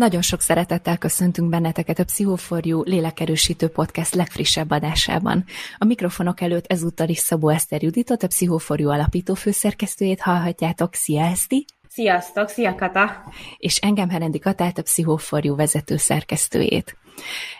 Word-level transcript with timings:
Nagyon 0.00 0.22
sok 0.22 0.40
szeretettel 0.40 0.98
köszöntünk 0.98 1.48
benneteket 1.48 1.98
a 1.98 2.04
Pszichoforjú 2.04 2.82
lélekerősítő 2.82 3.68
podcast 3.68 4.14
legfrissebb 4.14 4.70
adásában. 4.70 5.44
A 5.78 5.84
mikrofonok 5.84 6.40
előtt 6.40 6.66
ezúttal 6.66 7.08
is 7.08 7.18
Szabó 7.18 7.48
Eszter 7.48 7.82
Juditot, 7.82 8.22
a 8.22 8.26
Pszichoforjú 8.26 8.88
alapító 8.88 9.34
főszerkesztőjét 9.34 10.20
hallhatjátok. 10.20 10.94
Szia, 10.94 11.24
Eszti! 11.24 11.64
Sziasztok, 11.92 12.48
szia 12.48 12.74
Kata! 12.74 13.22
És 13.56 13.76
engem 13.76 14.08
Herendi 14.08 14.38
Katát, 14.38 14.78
a 14.78 14.82
Pszichoforjú 14.82 15.56
vezető 15.56 15.96
szerkesztőjét. 15.96 16.96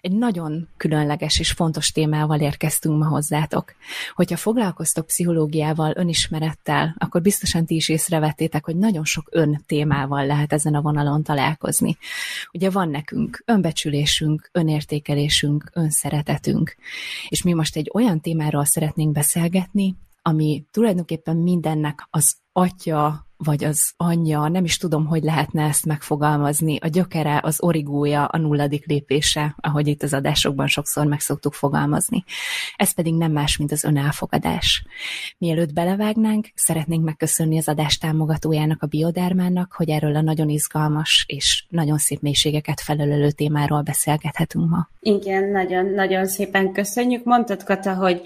Egy 0.00 0.12
nagyon 0.12 0.68
különleges 0.76 1.38
és 1.38 1.50
fontos 1.50 1.92
témával 1.92 2.40
érkeztünk 2.40 2.98
ma 2.98 3.08
hozzátok. 3.08 3.72
Hogyha 4.14 4.36
foglalkoztok 4.36 5.06
pszichológiával, 5.06 5.92
önismerettel, 5.96 6.94
akkor 6.98 7.20
biztosan 7.20 7.66
ti 7.66 7.74
is 7.74 7.88
észrevettétek, 7.88 8.64
hogy 8.64 8.76
nagyon 8.76 9.04
sok 9.04 9.28
ön 9.30 9.62
témával 9.66 10.26
lehet 10.26 10.52
ezen 10.52 10.74
a 10.74 10.80
vonalon 10.80 11.22
találkozni. 11.22 11.96
Ugye 12.52 12.70
van 12.70 12.88
nekünk 12.88 13.42
önbecsülésünk, 13.44 14.48
önértékelésünk, 14.52 15.70
önszeretetünk, 15.72 16.76
és 17.28 17.42
mi 17.42 17.52
most 17.52 17.76
egy 17.76 17.90
olyan 17.94 18.20
témáról 18.20 18.64
szeretnénk 18.64 19.12
beszélgetni, 19.12 19.96
ami 20.22 20.64
tulajdonképpen 20.70 21.36
mindennek 21.36 22.06
az 22.10 22.36
atya, 22.52 23.28
vagy 23.44 23.64
az 23.64 23.92
anyja, 23.96 24.48
nem 24.48 24.64
is 24.64 24.76
tudom, 24.76 25.06
hogy 25.06 25.22
lehetne 25.22 25.64
ezt 25.64 25.86
megfogalmazni, 25.86 26.78
a 26.80 26.86
gyökere, 26.86 27.40
az 27.42 27.62
origója, 27.62 28.24
a 28.24 28.38
nulladik 28.38 28.86
lépése, 28.86 29.54
ahogy 29.60 29.86
itt 29.86 30.02
az 30.02 30.14
adásokban 30.14 30.66
sokszor 30.66 31.06
meg 31.06 31.20
szoktuk 31.20 31.52
fogalmazni. 31.52 32.24
Ez 32.76 32.92
pedig 32.92 33.14
nem 33.14 33.32
más, 33.32 33.56
mint 33.56 33.72
az 33.72 33.84
önelfogadás. 33.84 34.84
Mielőtt 35.38 35.72
belevágnánk, 35.72 36.48
szeretnénk 36.54 37.04
megköszönni 37.04 37.58
az 37.58 37.68
adás 37.68 37.98
támogatójának, 37.98 38.82
a 38.82 38.86
Biodermának, 38.86 39.72
hogy 39.72 39.88
erről 39.88 40.16
a 40.16 40.20
nagyon 40.20 40.48
izgalmas 40.48 41.24
és 41.28 41.64
nagyon 41.68 41.98
szép 41.98 42.20
mélységeket 42.20 42.80
felölelő 42.80 43.30
témáról 43.30 43.82
beszélgethetünk 43.82 44.70
ma. 44.70 44.88
Igen, 45.00 45.50
nagyon-nagyon 45.50 46.26
szépen 46.26 46.72
köszönjük. 46.72 47.24
Mondtad, 47.24 47.62
Kata, 47.62 47.94
hogy 47.94 48.22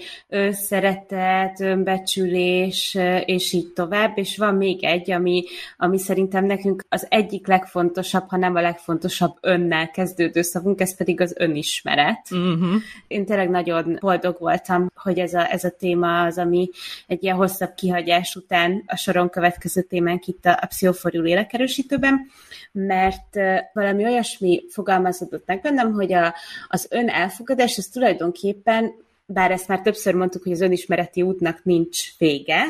szeretet, 0.51 1.59
önbecsülés, 1.59 2.97
és 3.25 3.53
így 3.53 3.67
tovább, 3.73 4.17
és 4.17 4.37
van 4.37 4.55
még 4.55 4.83
egy, 4.83 5.04
egy, 5.05 5.11
ami, 5.11 5.43
ami 5.77 5.97
szerintem 5.97 6.45
nekünk 6.45 6.85
az 6.89 7.05
egyik 7.09 7.47
legfontosabb, 7.47 8.29
ha 8.29 8.37
nem 8.37 8.55
a 8.55 8.61
legfontosabb 8.61 9.37
önnel 9.41 9.91
kezdődő 9.91 10.41
szavunk, 10.41 10.81
ez 10.81 10.95
pedig 10.95 11.21
az 11.21 11.33
önismeret. 11.37 12.31
Uh-huh. 12.31 12.81
Én 13.07 13.25
tényleg 13.25 13.49
nagyon 13.49 13.97
boldog 13.99 14.35
voltam, 14.39 14.91
hogy 14.95 15.19
ez 15.19 15.33
a, 15.33 15.51
ez 15.51 15.63
a 15.63 15.69
téma 15.69 16.23
az, 16.23 16.37
ami 16.37 16.69
egy 17.07 17.23
ilyen 17.23 17.35
hosszabb 17.35 17.73
kihagyás 17.73 18.35
után 18.35 18.83
a 18.85 18.95
soron 18.95 19.29
következő 19.29 19.81
témánk 19.81 20.27
itt 20.27 20.45
a, 20.45 20.59
a 20.61 20.65
pszichoforjú 20.65 21.21
lélekerősítőben, 21.21 22.27
mert 22.71 23.37
valami 23.73 24.03
olyasmi 24.03 24.63
fogalmazódott 24.69 25.43
meg 25.45 25.61
bennem, 25.61 25.93
hogy 25.93 26.13
a, 26.13 26.33
az 26.67 26.87
ön 26.89 27.09
elfogadás, 27.09 27.77
az 27.77 27.87
tulajdonképpen 27.87 28.93
bár 29.25 29.51
ezt 29.51 29.67
már 29.67 29.81
többször 29.81 30.13
mondtuk, 30.13 30.43
hogy 30.43 30.51
az 30.51 30.61
önismereti 30.61 31.21
útnak 31.21 31.63
nincs 31.63 32.17
vége, 32.17 32.63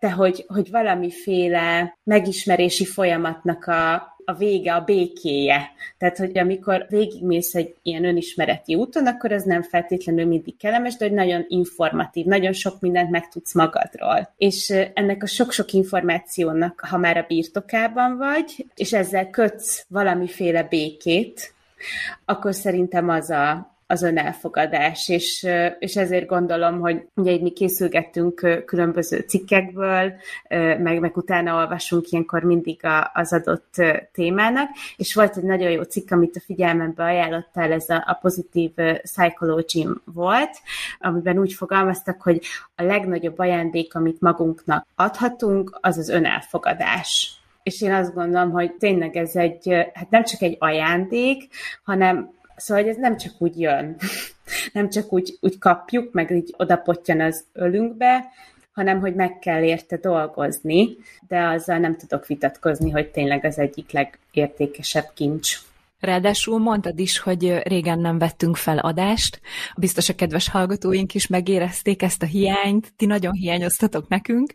de 0.00 0.10
hogy, 0.10 0.44
hogy 0.48 0.70
valamiféle 0.70 1.96
megismerési 2.04 2.84
folyamatnak 2.84 3.64
a, 3.64 3.94
a 4.24 4.34
vége, 4.38 4.74
a 4.74 4.80
békéje. 4.80 5.70
Tehát, 5.98 6.16
hogy 6.16 6.38
amikor 6.38 6.86
végigmész 6.88 7.54
egy 7.54 7.74
ilyen 7.82 8.04
önismereti 8.04 8.74
úton, 8.74 9.06
akkor 9.06 9.32
ez 9.32 9.42
nem 9.42 9.62
feltétlenül 9.62 10.26
mindig 10.26 10.56
kellemes, 10.56 10.96
de 10.96 11.04
hogy 11.04 11.14
nagyon 11.14 11.44
informatív, 11.48 12.26
nagyon 12.26 12.52
sok 12.52 12.80
mindent 12.80 13.10
megtudsz 13.10 13.54
magadról. 13.54 14.34
És 14.36 14.74
ennek 14.94 15.22
a 15.22 15.26
sok-sok 15.26 15.72
információnak, 15.72 16.80
ha 16.88 16.98
már 16.98 17.16
a 17.16 17.24
birtokában 17.28 18.16
vagy, 18.16 18.66
és 18.74 18.92
ezzel 18.92 19.30
kötsz 19.30 19.84
valamiféle 19.88 20.62
békét, 20.62 21.54
akkor 22.24 22.54
szerintem 22.54 23.08
az 23.08 23.30
a, 23.30 23.75
az 23.86 24.02
önelfogadás, 24.02 25.08
és, 25.08 25.46
és 25.78 25.96
ezért 25.96 26.26
gondolom, 26.26 26.80
hogy 26.80 27.06
ugye 27.14 27.38
mi 27.40 27.50
készülgettünk 27.50 28.62
különböző 28.66 29.18
cikkekből, 29.18 30.12
meg, 30.78 31.00
meg 31.00 31.16
utána 31.16 31.54
olvasunk 31.54 32.10
ilyenkor 32.10 32.42
mindig 32.42 32.84
a, 32.84 33.10
az 33.14 33.32
adott 33.32 33.74
témának, 34.12 34.68
és 34.96 35.14
volt 35.14 35.36
egy 35.36 35.42
nagyon 35.42 35.70
jó 35.70 35.82
cikk, 35.82 36.10
amit 36.10 36.36
a 36.36 36.40
figyelmembe 36.40 37.04
ajánlottál, 37.04 37.72
ez 37.72 37.88
a, 37.88 38.04
a 38.06 38.18
pozitív 38.20 38.70
psychology 39.02 39.88
volt, 40.04 40.50
amiben 40.98 41.38
úgy 41.38 41.52
fogalmaztak, 41.52 42.22
hogy 42.22 42.40
a 42.74 42.82
legnagyobb 42.82 43.38
ajándék, 43.38 43.94
amit 43.94 44.20
magunknak 44.20 44.86
adhatunk, 44.94 45.78
az 45.80 45.98
az 45.98 46.08
önelfogadás. 46.08 47.40
És 47.62 47.82
én 47.82 47.92
azt 47.92 48.14
gondolom, 48.14 48.50
hogy 48.50 48.72
tényleg 48.72 49.16
ez 49.16 49.36
egy, 49.36 49.90
hát 49.94 50.10
nem 50.10 50.24
csak 50.24 50.42
egy 50.42 50.56
ajándék, 50.58 51.48
hanem 51.84 52.30
Szóval 52.56 52.82
hogy 52.82 52.92
ez 52.92 52.98
nem 52.98 53.16
csak 53.16 53.32
úgy 53.38 53.60
jön, 53.60 53.96
nem 54.72 54.90
csak 54.90 55.12
úgy, 55.12 55.38
úgy 55.40 55.58
kapjuk, 55.58 56.12
meg 56.12 56.30
így 56.30 56.54
odapottyan 56.56 57.20
az 57.20 57.44
ölünkbe, 57.52 58.24
hanem 58.72 59.00
hogy 59.00 59.14
meg 59.14 59.38
kell 59.38 59.62
érte 59.62 59.96
dolgozni, 59.96 60.96
de 61.28 61.46
azzal 61.46 61.78
nem 61.78 61.96
tudok 61.96 62.26
vitatkozni, 62.26 62.90
hogy 62.90 63.10
tényleg 63.10 63.44
az 63.44 63.58
egyik 63.58 63.90
legértékesebb 63.90 65.10
kincs. 65.14 65.56
Ráadásul 65.98 66.58
mondtad 66.58 66.98
is, 66.98 67.18
hogy 67.18 67.58
régen 67.62 67.98
nem 67.98 68.18
vettünk 68.18 68.56
fel 68.56 68.78
adást. 68.78 69.40
Biztos 69.76 70.08
a 70.08 70.14
kedves 70.14 70.48
hallgatóink 70.48 71.14
is 71.14 71.26
megérezték 71.26 72.02
ezt 72.02 72.22
a 72.22 72.26
hiányt, 72.26 72.92
ti 72.96 73.06
nagyon 73.06 73.32
hiányoztatok 73.32 74.08
nekünk, 74.08 74.54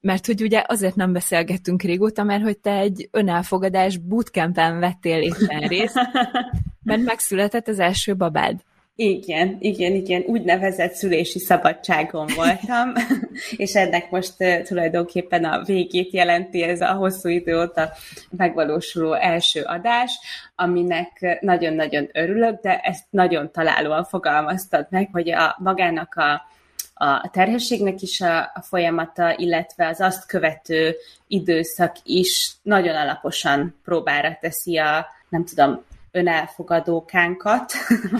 mert 0.00 0.26
hogy 0.26 0.42
ugye 0.42 0.64
azért 0.66 0.94
nem 0.94 1.12
beszélgettünk 1.12 1.82
régóta, 1.82 2.22
mert 2.22 2.42
hogy 2.42 2.58
te 2.58 2.72
egy 2.72 3.08
önelfogadás 3.10 3.96
bootcampen 3.98 4.78
vettél 4.78 5.22
éppen 5.22 5.68
részt, 5.68 6.00
mert 6.82 7.02
megszületett 7.02 7.68
az 7.68 7.78
első 7.78 8.16
babád. 8.16 8.60
Igen, 8.98 9.56
igen, 9.60 9.92
igen, 9.92 10.22
úgynevezett 10.26 10.92
szülési 10.92 11.38
szabadságon 11.38 12.26
voltam, 12.36 12.92
és 13.56 13.74
ennek 13.74 14.10
most 14.10 14.34
uh, 14.38 14.62
tulajdonképpen 14.62 15.44
a 15.44 15.62
végét 15.64 16.12
jelenti 16.12 16.62
ez 16.62 16.80
a 16.80 16.92
hosszú 16.92 17.28
idő 17.28 17.60
óta 17.60 17.92
megvalósuló 18.30 19.12
első 19.12 19.62
adás, 19.62 20.18
aminek 20.54 21.38
nagyon-nagyon 21.40 22.08
örülök, 22.12 22.60
de 22.60 22.78
ezt 22.78 23.04
nagyon 23.10 23.50
találóan 23.52 24.04
fogalmaztad 24.04 24.86
meg, 24.90 25.08
hogy 25.12 25.30
a 25.30 25.56
magának 25.58 26.14
a 26.14 26.54
a 26.98 27.30
terhességnek 27.32 28.02
is 28.02 28.20
a, 28.20 28.38
a 28.38 28.62
folyamata, 28.62 29.34
illetve 29.36 29.86
az 29.88 30.00
azt 30.00 30.26
követő 30.26 30.94
időszak 31.26 31.96
is 32.02 32.52
nagyon 32.62 32.94
alaposan 32.94 33.80
próbára 33.84 34.38
teszi 34.40 34.78
a, 34.78 35.06
nem 35.28 35.44
tudom, 35.44 35.84
önelfogadókánkat, 36.10 37.72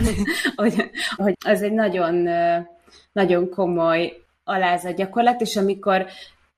hogy, 0.57 0.91
hogy 1.17 1.35
az 1.47 1.63
egy 1.63 1.73
nagyon, 1.73 2.29
nagyon 3.13 3.51
komoly 3.51 4.23
alázat 4.45 4.97
gyakorlat, 4.97 5.41
és 5.41 5.57
amikor 5.57 6.07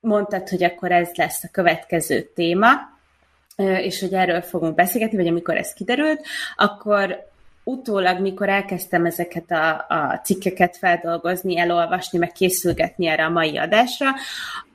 mondtad, 0.01 0.49
hogy 0.49 0.65
akkor 0.65 0.93
ez 0.93 1.11
lesz 1.15 1.45
a 1.45 1.49
következő 1.53 2.23
téma, 2.35 2.69
és 3.57 4.01
hogy 4.01 4.15
erről 4.15 4.41
fogunk 4.41 4.75
beszélgetni, 4.75 5.17
vagy 5.17 5.27
amikor 5.27 5.57
ez 5.57 5.73
kiderült, 5.73 6.27
akkor 6.57 7.27
utólag, 7.65 8.21
mikor 8.21 8.49
elkezdtem 8.49 9.07
ezeket 9.07 9.51
a, 9.51 9.87
a 9.89 10.21
cikkeket 10.25 10.77
feldolgozni, 10.77 11.59
elolvasni, 11.59 12.19
meg 12.19 12.33
készülgetni 12.33 13.07
erre 13.07 13.25
a 13.25 13.31
mai 13.31 13.59
adásra, 13.59 14.07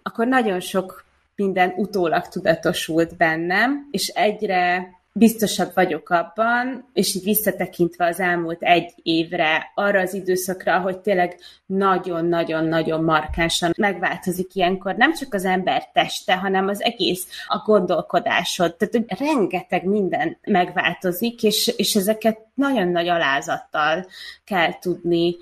akkor 0.04 0.28
nagyon 0.28 0.60
sok 0.60 1.06
minden 1.36 1.74
utólag 1.76 2.28
tudatosult 2.28 3.18
bennem, 3.18 3.88
és 3.92 4.08
egyre 4.08 4.90
biztosabb 5.16 5.72
vagyok 5.74 6.10
abban, 6.10 6.90
és 6.94 7.16
így 7.16 7.24
visszatekintve 7.24 8.06
az 8.06 8.20
elmúlt 8.20 8.62
egy 8.64 8.94
évre, 9.04 9.72
arra 9.76 10.00
az 10.00 10.14
időszakra, 10.14 10.80
hogy 10.80 11.00
tényleg 11.00 11.40
nagyon-nagyon-nagyon 11.66 13.04
markánsan 13.04 13.74
megváltozik 13.78 14.56
ilyenkor 14.56 14.96
nem 14.96 15.14
csak 15.14 15.34
az 15.34 15.46
ember 15.46 15.92
teste, 15.92 16.36
hanem 16.36 16.68
az 16.68 16.82
egész 16.82 17.28
a 17.48 17.58
gondolkodásod. 17.66 18.76
Tehát, 18.76 18.94
hogy 18.94 19.28
rengeteg 19.28 19.86
minden 19.86 20.38
megváltozik, 20.42 21.44
és, 21.44 21.74
és 21.78 21.96
ezeket 21.96 22.40
nagyon 22.54 22.88
nagy 22.88 23.08
alázattal 23.08 24.06
kell 24.44 24.80
tudni 24.80 25.36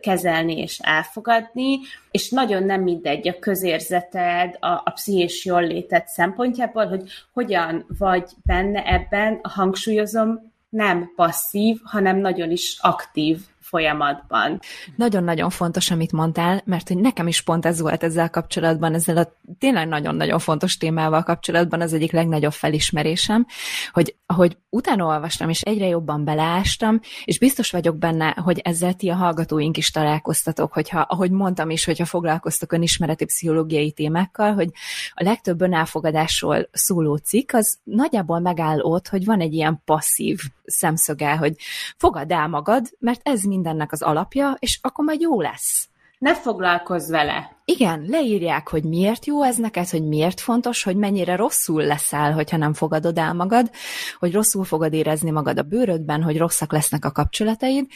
kezelni 0.00 0.58
és 0.58 0.78
elfogadni, 0.78 1.78
és 2.10 2.30
nagyon 2.30 2.62
nem 2.62 2.82
mindegy 2.82 3.28
a 3.28 3.38
közérzeted, 3.38 4.56
a, 4.60 4.66
a 4.66 4.90
pszichés 4.94 5.44
jól 5.44 5.62
létet 5.66 6.08
szempontjából, 6.08 6.86
hogy 6.86 7.02
hogyan 7.32 7.86
vagy 7.98 8.30
benne 8.44 8.82
ebben, 8.86 9.40
hangsúlyozom, 9.42 10.52
nem 10.68 11.12
passzív, 11.16 11.80
hanem 11.84 12.16
nagyon 12.16 12.50
is 12.50 12.76
aktív 12.80 13.38
folyamatban. 13.72 14.60
Nagyon-nagyon 14.96 15.50
fontos, 15.50 15.90
amit 15.90 16.12
mondtál, 16.12 16.62
mert 16.64 16.88
hogy 16.88 16.96
nekem 16.96 17.26
is 17.26 17.42
pont 17.42 17.66
ez 17.66 17.80
volt 17.80 18.02
ezzel 18.02 18.30
kapcsolatban, 18.30 18.94
ezzel 18.94 19.16
a 19.16 19.32
tényleg 19.58 19.88
nagyon-nagyon 19.88 20.38
fontos 20.38 20.76
témával 20.76 21.22
kapcsolatban 21.22 21.80
az 21.80 21.92
egyik 21.92 22.12
legnagyobb 22.12 22.52
felismerésem, 22.52 23.46
hogy 23.92 24.16
ahogy 24.26 24.56
utána 24.70 25.04
olvastam, 25.04 25.48
és 25.48 25.60
egyre 25.60 25.86
jobban 25.86 26.24
beleástam, 26.24 27.00
és 27.24 27.38
biztos 27.38 27.70
vagyok 27.70 27.96
benne, 27.96 28.36
hogy 28.42 28.58
ezzel 28.58 28.94
ti 28.94 29.08
a 29.08 29.14
hallgatóink 29.14 29.76
is 29.76 29.90
találkoztatok, 29.90 30.72
hogyha, 30.72 31.00
ahogy 31.00 31.30
mondtam 31.30 31.70
is, 31.70 31.84
hogyha 31.84 32.04
foglalkoztok 32.04 32.72
önismereti 32.72 33.24
pszichológiai 33.24 33.92
témákkal, 33.92 34.54
hogy 34.54 34.70
a 35.12 35.24
legtöbb 35.24 35.60
önelfogadásról 35.60 36.68
szóló 36.72 37.16
cikk, 37.16 37.52
az 37.52 37.78
nagyjából 37.82 38.38
megáll 38.38 38.80
ott, 38.80 39.08
hogy 39.08 39.24
van 39.24 39.40
egy 39.40 39.54
ilyen 39.54 39.82
passzív 39.84 40.40
szemszöge, 40.64 41.36
hogy 41.36 41.56
fogad 41.96 42.30
el 42.30 42.48
magad, 42.48 42.86
mert 42.98 43.20
ez 43.22 43.42
mindennek 43.62 43.92
az 43.92 44.02
alapja, 44.02 44.56
és 44.58 44.78
akkor 44.82 45.04
majd 45.04 45.20
jó 45.20 45.40
lesz. 45.40 45.88
Ne 46.18 46.34
foglalkozz 46.34 47.10
vele. 47.10 47.56
Igen, 47.64 48.04
leírják, 48.08 48.68
hogy 48.68 48.84
miért 48.84 49.26
jó 49.26 49.42
ez 49.42 49.56
neked, 49.56 49.88
hogy 49.88 50.08
miért 50.08 50.40
fontos, 50.40 50.82
hogy 50.82 50.96
mennyire 50.96 51.36
rosszul 51.36 51.82
leszel, 51.82 52.32
hogyha 52.32 52.56
nem 52.56 52.72
fogadod 52.74 53.18
el 53.18 53.34
magad, 53.34 53.70
hogy 54.18 54.32
rosszul 54.32 54.64
fogod 54.64 54.92
érezni 54.92 55.30
magad 55.30 55.58
a 55.58 55.62
bőrödben, 55.62 56.22
hogy 56.22 56.38
rosszak 56.38 56.72
lesznek 56.72 57.04
a 57.04 57.12
kapcsolataid, 57.12 57.86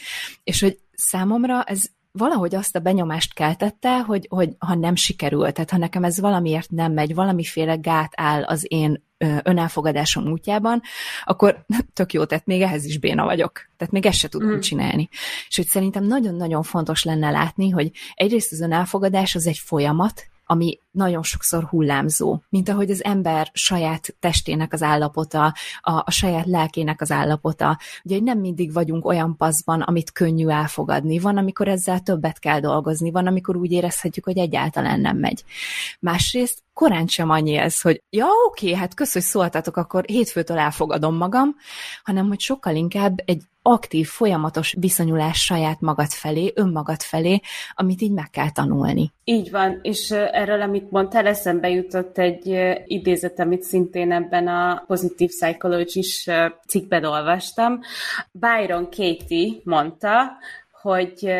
és 0.43 0.61
hogy 0.61 0.79
számomra 0.95 1.63
ez 1.63 1.83
valahogy 2.11 2.55
azt 2.55 2.75
a 2.75 2.79
benyomást 2.79 3.33
keltette, 3.33 3.99
hogy, 3.99 4.27
hogy 4.29 4.55
ha 4.57 4.75
nem 4.75 4.95
sikerült, 4.95 5.53
tehát 5.53 5.71
ha 5.71 5.77
nekem 5.77 6.03
ez 6.03 6.19
valamiért 6.19 6.69
nem 6.69 6.93
megy, 6.93 7.15
valamiféle 7.15 7.75
gát 7.75 8.11
áll 8.15 8.43
az 8.43 8.65
én 8.67 9.06
önelfogadásom 9.43 10.27
útjában, 10.27 10.81
akkor 11.23 11.65
tök 11.93 12.13
jó, 12.13 12.25
tehát 12.25 12.45
még 12.45 12.61
ehhez 12.61 12.85
is 12.85 12.99
béna 12.99 13.25
vagyok. 13.25 13.69
Tehát 13.77 13.93
még 13.93 14.05
ezt 14.05 14.17
se 14.17 14.27
tudom 14.27 14.55
mm. 14.55 14.59
csinálni. 14.59 15.09
És 15.47 15.55
hogy 15.55 15.67
szerintem 15.67 16.03
nagyon-nagyon 16.03 16.63
fontos 16.63 17.03
lenne 17.03 17.29
látni, 17.29 17.69
hogy 17.69 17.91
egyrészt 18.13 18.51
az 18.51 18.61
önelfogadás 18.61 19.35
az 19.35 19.47
egy 19.47 19.57
folyamat, 19.57 20.23
ami 20.45 20.79
nagyon 20.97 21.23
sokszor 21.23 21.63
hullámzó, 21.63 22.39
mint 22.49 22.69
ahogy 22.69 22.89
az 22.89 23.03
ember 23.03 23.49
saját 23.53 24.15
testének 24.19 24.73
az 24.73 24.81
állapota, 24.81 25.53
a, 25.81 25.91
a 25.91 26.11
saját 26.11 26.45
lelkének 26.45 27.01
az 27.01 27.11
állapota. 27.11 27.79
Ugye 28.03 28.19
nem 28.19 28.39
mindig 28.39 28.73
vagyunk 28.73 29.05
olyan 29.05 29.35
paszban, 29.35 29.81
amit 29.81 30.11
könnyű 30.11 30.47
elfogadni. 30.47 31.19
Van, 31.19 31.37
amikor 31.37 31.67
ezzel 31.67 31.99
többet 31.99 32.39
kell 32.39 32.59
dolgozni, 32.59 33.11
van, 33.11 33.27
amikor 33.27 33.55
úgy 33.55 33.71
érezhetjük, 33.71 34.25
hogy 34.25 34.37
egyáltalán 34.37 34.99
nem 34.99 35.17
megy. 35.17 35.43
Másrészt 35.99 36.63
korán 36.73 37.07
sem 37.07 37.29
annyi 37.29 37.55
ez, 37.55 37.81
hogy 37.81 38.03
ja, 38.09 38.25
oké, 38.47 38.73
hát 38.73 38.93
kösz, 38.93 39.13
hogy 39.13 39.21
szóltatok, 39.21 39.77
akkor 39.77 40.03
hétfőtől 40.05 40.57
elfogadom 40.57 41.15
magam, 41.15 41.55
hanem 42.03 42.27
hogy 42.27 42.39
sokkal 42.39 42.75
inkább 42.75 43.21
egy 43.25 43.41
aktív, 43.61 44.07
folyamatos 44.07 44.75
viszonyulás 44.79 45.43
saját 45.43 45.81
magad 45.81 46.09
felé, 46.09 46.51
önmagad 46.55 47.01
felé, 47.01 47.39
amit 47.73 48.01
így 48.01 48.11
meg 48.11 48.29
kell 48.29 48.51
tanulni. 48.51 49.11
Így 49.23 49.51
van, 49.51 49.79
és 49.81 50.11
erről, 50.11 50.61
amit 50.61 50.86
mondtál, 50.91 51.27
eszembe 51.27 51.69
jutott 51.69 52.17
egy 52.17 52.75
idézet, 52.85 53.39
amit 53.39 53.63
szintén 53.63 54.11
ebben 54.11 54.47
a 54.47 54.83
Positive 54.87 55.31
Psychology 55.37 56.01
cikkben 56.67 57.03
olvastam. 57.03 57.79
Byron 58.31 58.83
Katie 58.83 59.53
mondta, 59.63 60.31
hogy 60.81 61.31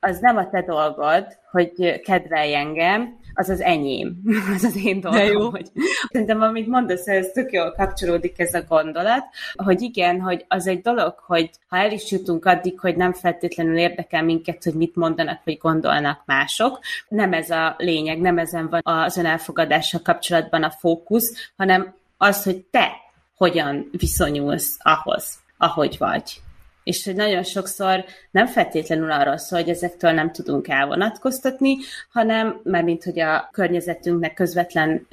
az 0.00 0.18
nem 0.20 0.36
a 0.36 0.48
te 0.50 0.62
dolgod, 0.62 1.26
hogy 1.50 2.00
kedvelj 2.00 2.54
engem, 2.54 3.18
az 3.34 3.48
az 3.48 3.60
enyém, 3.60 4.22
az 4.54 4.64
az 4.64 4.84
én 4.84 5.00
dolgom. 5.00 5.22
Jó. 5.26 5.50
Hogy, 5.50 5.70
szerintem, 6.10 6.40
amit 6.40 6.66
mondasz, 6.66 7.06
ez 7.06 7.26
tök 7.26 7.52
jól 7.52 7.72
kapcsolódik 7.76 8.38
ez 8.38 8.54
a 8.54 8.64
gondolat, 8.68 9.24
hogy 9.54 9.82
igen, 9.82 10.20
hogy 10.20 10.44
az 10.48 10.66
egy 10.66 10.80
dolog, 10.80 11.14
hogy 11.26 11.50
ha 11.68 11.76
el 11.76 11.92
is 11.92 12.10
jutunk 12.10 12.44
addig, 12.44 12.80
hogy 12.80 12.96
nem 12.96 13.12
feltétlenül 13.12 13.76
érdekel 13.76 14.22
minket, 14.22 14.64
hogy 14.64 14.74
mit 14.74 14.96
mondanak, 14.96 15.40
vagy 15.44 15.58
gondolnak 15.58 16.22
mások, 16.24 16.78
nem 17.08 17.32
ez 17.32 17.50
a 17.50 17.74
lényeg, 17.78 18.20
nem 18.20 18.38
ezen 18.38 18.68
van 18.68 18.80
az 18.84 19.16
önelfogadással 19.16 20.00
kapcsolatban 20.04 20.62
a 20.62 20.70
fókusz, 20.70 21.52
hanem 21.56 21.94
az, 22.16 22.42
hogy 22.42 22.64
te 22.70 22.92
hogyan 23.36 23.88
viszonyulsz 23.92 24.76
ahhoz, 24.78 25.38
ahogy 25.56 25.96
vagy 25.98 26.42
és 26.84 27.04
hogy 27.04 27.14
nagyon 27.14 27.42
sokszor 27.42 28.04
nem 28.30 28.46
feltétlenül 28.46 29.10
arról 29.10 29.36
szól, 29.36 29.60
hogy 29.60 29.68
ezektől 29.68 30.12
nem 30.12 30.32
tudunk 30.32 30.68
elvonatkoztatni, 30.68 31.76
hanem 32.12 32.60
mert 32.62 32.84
mint 32.84 33.04
hogy 33.04 33.20
a 33.20 33.48
környezetünknek 33.52 34.34
közvetlen, 34.34 35.06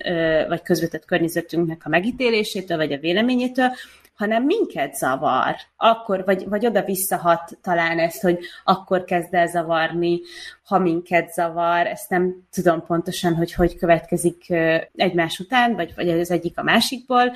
vagy 0.48 0.62
közvetett 0.62 1.06
környezetünknek 1.06 1.82
a 1.86 1.90
megítélésétől, 1.90 2.78
vagy 2.78 2.94
a 2.94 2.98
véleményétől, 2.98 3.70
hanem 4.16 4.44
minket 4.44 4.96
zavar. 4.96 5.56
Akkor, 5.78 6.24
vagy, 6.26 6.50
vagy 6.50 6.66
oda 6.66 6.84
visszahat 6.84 7.58
talán 7.62 8.00
ezt, 8.00 8.22
hogy 8.22 8.40
akkor 8.64 9.04
kezd 9.04 9.34
el 9.34 9.48
zavarni, 9.48 10.20
ha 10.64 10.80
minket 10.80 11.34
zavar, 11.34 11.88
ezt 11.88 12.10
nem 12.10 12.48
tudom 12.52 12.86
pontosan, 12.86 13.36
hogy 13.36 13.54
hogy 13.54 13.78
következik 13.78 14.50
egymás 14.96 15.40
után, 15.40 15.76
vagy, 15.76 15.94
vagy 15.96 16.10
az 16.10 16.32
egyik 16.32 16.58
a 16.58 16.64
másikból, 16.64 17.32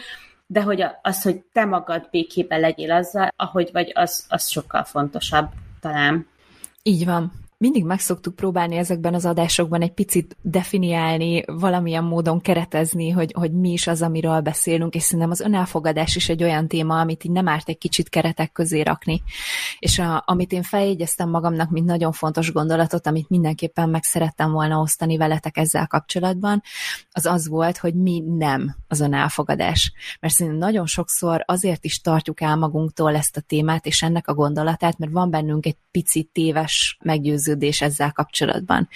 de 0.47 0.62
hogy 0.62 0.86
az, 1.01 1.21
hogy 1.21 1.42
te 1.53 1.65
magad 1.65 2.07
békében 2.12 2.59
legyél 2.59 2.92
azzal, 2.92 3.33
ahogy 3.36 3.69
vagy, 3.74 3.92
az, 3.95 4.25
az 4.30 4.47
sokkal 4.47 4.83
fontosabb 4.83 5.50
talán. 5.80 6.27
Így 6.83 7.06
van 7.06 7.44
mindig 7.65 7.85
meg 7.85 8.00
szoktuk 8.00 8.35
próbálni 8.35 8.75
ezekben 8.75 9.13
az 9.13 9.25
adásokban 9.25 9.81
egy 9.81 9.94
picit 9.94 10.38
definiálni, 10.41 11.44
valamilyen 11.45 12.03
módon 12.03 12.41
keretezni, 12.41 13.09
hogy, 13.09 13.31
hogy 13.35 13.51
mi 13.51 13.71
is 13.71 13.88
az, 13.88 14.01
amiről 14.01 14.39
beszélünk, 14.41 14.95
és 14.95 15.03
szerintem 15.03 15.29
az 15.29 15.39
önelfogadás 15.39 16.15
is 16.15 16.29
egy 16.29 16.44
olyan 16.44 16.67
téma, 16.67 17.00
amit 17.00 17.23
így 17.23 17.31
nem 17.31 17.47
árt 17.47 17.69
egy 17.69 17.77
kicsit 17.77 18.09
keretek 18.09 18.51
közé 18.51 18.81
rakni. 18.81 19.21
És 19.79 20.00
a, 20.00 20.23
amit 20.25 20.51
én 20.51 20.63
feljegyeztem 20.63 21.29
magamnak, 21.29 21.69
mint 21.69 21.85
nagyon 21.85 22.12
fontos 22.12 22.51
gondolatot, 22.51 23.07
amit 23.07 23.29
mindenképpen 23.29 23.89
meg 23.89 24.03
szerettem 24.03 24.51
volna 24.51 24.79
osztani 24.79 25.17
veletek 25.17 25.57
ezzel 25.57 25.88
kapcsolatban, 25.88 26.62
az 27.12 27.25
az 27.25 27.47
volt, 27.47 27.77
hogy 27.77 27.94
mi 27.94 28.23
nem 28.38 28.75
az 28.88 29.00
önelfogadás. 29.00 29.94
Mert 30.19 30.33
szerintem 30.33 30.62
nagyon 30.62 30.85
sokszor 30.85 31.44
azért 31.45 31.85
is 31.85 32.01
tartjuk 32.01 32.41
el 32.41 32.56
magunktól 32.56 33.15
ezt 33.15 33.38
a 33.38 33.41
témát 33.41 33.85
és 33.85 34.01
ennek 34.01 34.27
a 34.27 34.33
gondolatát, 34.33 34.97
mert 34.97 35.12
van 35.12 35.29
bennünk 35.29 35.65
egy 35.65 35.77
picit 35.91 36.29
téves 36.33 36.97
meggyőző 37.03 37.55
meggyőződés 37.56 37.81
ezzel 37.81 38.12
kapcsolatban. 38.12 38.88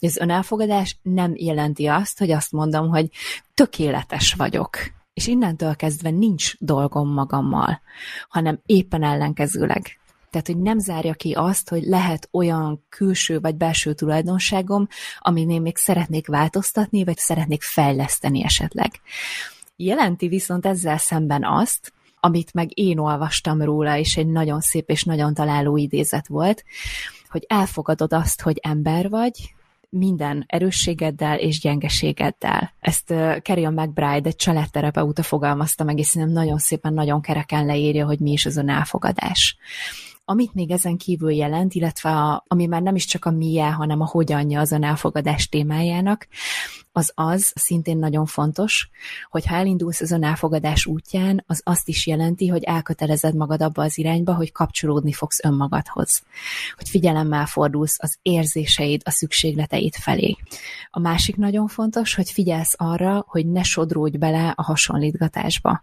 Az 0.00 0.16
önelfogadás 0.16 0.96
nem 1.02 1.32
jelenti 1.36 1.86
azt, 1.86 2.18
hogy 2.18 2.30
azt 2.30 2.52
mondom, 2.52 2.88
hogy 2.88 3.08
tökéletes 3.54 4.32
vagyok, 4.32 4.78
és 5.14 5.26
innentől 5.26 5.76
kezdve 5.76 6.10
nincs 6.10 6.58
dolgom 6.58 7.12
magammal, 7.12 7.80
hanem 8.28 8.60
éppen 8.66 9.02
ellenkezőleg. 9.02 9.98
Tehát, 10.30 10.46
hogy 10.46 10.58
nem 10.58 10.78
zárja 10.78 11.14
ki 11.14 11.32
azt, 11.32 11.68
hogy 11.68 11.82
lehet 11.82 12.28
olyan 12.32 12.84
külső 12.88 13.40
vagy 13.40 13.54
belső 13.54 13.94
tulajdonságom, 13.94 14.86
amin 15.18 15.50
én 15.50 15.60
még 15.60 15.76
szeretnék 15.76 16.26
változtatni, 16.26 17.04
vagy 17.04 17.16
szeretnék 17.16 17.62
fejleszteni 17.62 18.44
esetleg. 18.44 19.00
Jelenti 19.76 20.28
viszont 20.28 20.66
ezzel 20.66 20.98
szemben 20.98 21.44
azt, 21.44 21.92
amit 22.20 22.54
meg 22.54 22.78
én 22.78 22.98
olvastam 22.98 23.62
róla, 23.62 23.96
és 23.96 24.16
egy 24.16 24.26
nagyon 24.26 24.60
szép 24.60 24.90
és 24.90 25.04
nagyon 25.04 25.34
találó 25.34 25.76
idézet 25.76 26.26
volt, 26.28 26.64
hogy 27.30 27.44
elfogadod 27.48 28.12
azt, 28.12 28.40
hogy 28.40 28.58
ember 28.62 29.08
vagy, 29.08 29.54
minden 29.88 30.44
erősségeddel 30.46 31.38
és 31.38 31.60
gyengeségeddel. 31.60 32.72
Ezt 32.80 33.10
uh, 33.10 33.36
Carrion 33.36 33.72
McBride, 33.72 34.28
egy 34.28 34.36
családterapeuta 34.36 35.22
fogalmazta 35.22 35.84
meg, 35.84 35.98
és 35.98 36.06
szerintem 36.06 36.36
nagyon 36.36 36.58
szépen, 36.58 36.92
nagyon 36.92 37.20
kereken 37.20 37.66
leírja, 37.66 38.06
hogy 38.06 38.18
mi 38.18 38.32
is 38.32 38.46
az 38.46 38.56
elfogadás. 38.56 39.56
Amit 40.30 40.54
még 40.54 40.70
ezen 40.70 40.96
kívül 40.96 41.32
jelent, 41.32 41.74
illetve 41.74 42.10
a, 42.10 42.44
ami 42.46 42.66
már 42.66 42.82
nem 42.82 42.94
is 42.94 43.04
csak 43.04 43.24
a 43.24 43.30
milyen, 43.30 43.72
hanem 43.72 44.00
a 44.00 44.06
hogyanja 44.06 44.60
az 44.60 44.72
elfogadás 44.72 45.48
témájának, 45.48 46.28
az 46.92 47.12
az, 47.14 47.52
szintén 47.54 47.98
nagyon 47.98 48.26
fontos, 48.26 48.90
hogy 49.30 49.46
ha 49.46 49.54
elindulsz 49.54 50.00
az 50.00 50.12
elfogadás 50.12 50.86
útján, 50.86 51.44
az 51.46 51.60
azt 51.64 51.88
is 51.88 52.06
jelenti, 52.06 52.48
hogy 52.48 52.62
elkötelezed 52.62 53.34
magad 53.34 53.62
abba 53.62 53.82
az 53.82 53.98
irányba, 53.98 54.34
hogy 54.34 54.52
kapcsolódni 54.52 55.12
fogsz 55.12 55.44
önmagadhoz. 55.44 56.22
Hogy 56.76 56.88
figyelemmel 56.88 57.46
fordulsz 57.46 57.96
az 58.00 58.18
érzéseid, 58.22 59.00
a 59.04 59.10
szükségleteid 59.10 59.94
felé. 59.94 60.36
A 60.90 60.98
másik 60.98 61.36
nagyon 61.36 61.68
fontos, 61.68 62.14
hogy 62.14 62.30
figyelsz 62.30 62.74
arra, 62.76 63.24
hogy 63.28 63.46
ne 63.46 63.62
sodródj 63.62 64.16
bele 64.16 64.52
a 64.56 64.62
hasonlítgatásba. 64.62 65.82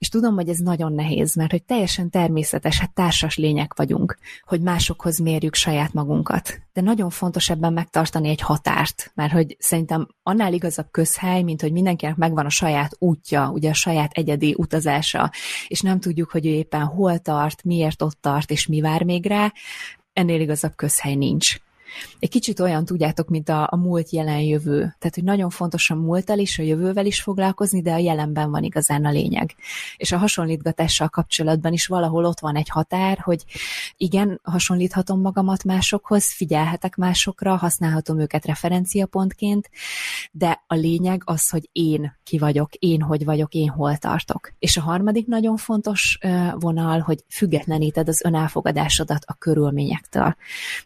És 0.00 0.08
tudom, 0.08 0.34
hogy 0.34 0.48
ez 0.48 0.58
nagyon 0.58 0.92
nehéz, 0.92 1.34
mert 1.34 1.50
hogy 1.50 1.62
teljesen 1.62 2.10
természetes, 2.10 2.78
hát 2.78 2.94
társas 2.94 3.36
lények 3.36 3.74
vagyunk, 3.74 4.18
hogy 4.44 4.60
másokhoz 4.60 5.18
mérjük 5.18 5.54
saját 5.54 5.92
magunkat. 5.92 6.60
De 6.72 6.80
nagyon 6.80 7.10
fontos 7.10 7.50
ebben 7.50 7.72
megtartani 7.72 8.28
egy 8.28 8.40
határt, 8.40 9.12
mert 9.14 9.32
hogy 9.32 9.56
szerintem 9.58 10.08
annál 10.22 10.52
igazabb 10.52 10.90
közhely, 10.90 11.42
mint 11.42 11.60
hogy 11.60 11.72
mindenkinek 11.72 12.16
megvan 12.16 12.46
a 12.46 12.50
saját 12.50 12.96
útja, 12.98 13.50
ugye 13.50 13.70
a 13.70 13.74
saját 13.74 14.12
egyedi 14.12 14.54
utazása, 14.58 15.30
és 15.68 15.80
nem 15.80 16.00
tudjuk, 16.00 16.30
hogy 16.30 16.46
ő 16.46 16.50
éppen 16.50 16.84
hol 16.84 17.18
tart, 17.18 17.64
miért 17.64 18.02
ott 18.02 18.18
tart, 18.20 18.50
és 18.50 18.66
mi 18.66 18.80
vár 18.80 19.02
még 19.02 19.26
rá, 19.26 19.52
ennél 20.12 20.40
igazabb 20.40 20.76
közhely 20.76 21.14
nincs. 21.14 21.56
Egy 22.18 22.28
kicsit 22.28 22.60
olyan, 22.60 22.84
tudjátok, 22.84 23.28
mint 23.28 23.48
a, 23.48 23.68
a 23.70 23.76
múlt, 23.76 24.10
jelen, 24.10 24.40
jövő. 24.40 24.78
Tehát, 24.78 25.14
hogy 25.14 25.24
nagyon 25.24 25.50
fontos 25.50 25.90
a 25.90 25.94
múlttal 25.94 26.38
is, 26.38 26.58
a 26.58 26.62
jövővel 26.62 27.06
is 27.06 27.22
foglalkozni, 27.22 27.82
de 27.82 27.92
a 27.92 27.98
jelenben 27.98 28.50
van 28.50 28.62
igazán 28.62 29.04
a 29.04 29.10
lényeg. 29.10 29.54
És 29.96 30.12
a 30.12 30.18
hasonlítgatással 30.18 31.08
kapcsolatban 31.08 31.72
is 31.72 31.86
valahol 31.86 32.24
ott 32.24 32.40
van 32.40 32.56
egy 32.56 32.68
határ, 32.68 33.18
hogy 33.18 33.44
igen, 33.96 34.40
hasonlíthatom 34.42 35.20
magamat 35.20 35.64
másokhoz, 35.64 36.32
figyelhetek 36.32 36.96
másokra, 36.96 37.56
használhatom 37.56 38.20
őket 38.20 38.44
referenciapontként, 38.44 39.70
de 40.32 40.64
a 40.66 40.74
lényeg 40.74 41.22
az, 41.24 41.48
hogy 41.48 41.68
én 41.72 42.18
ki 42.24 42.38
vagyok, 42.38 42.74
én 42.74 43.00
hogy 43.00 43.24
vagyok, 43.24 43.54
én 43.54 43.68
hol 43.68 43.96
tartok. 43.96 44.52
És 44.58 44.76
a 44.76 44.80
harmadik 44.80 45.26
nagyon 45.26 45.56
fontos 45.56 46.18
vonal, 46.54 47.00
hogy 47.00 47.24
függetleníted 47.28 48.08
az 48.08 48.24
önelfogadásodat 48.24 49.22
a 49.26 49.34
körülményektől. 49.34 50.36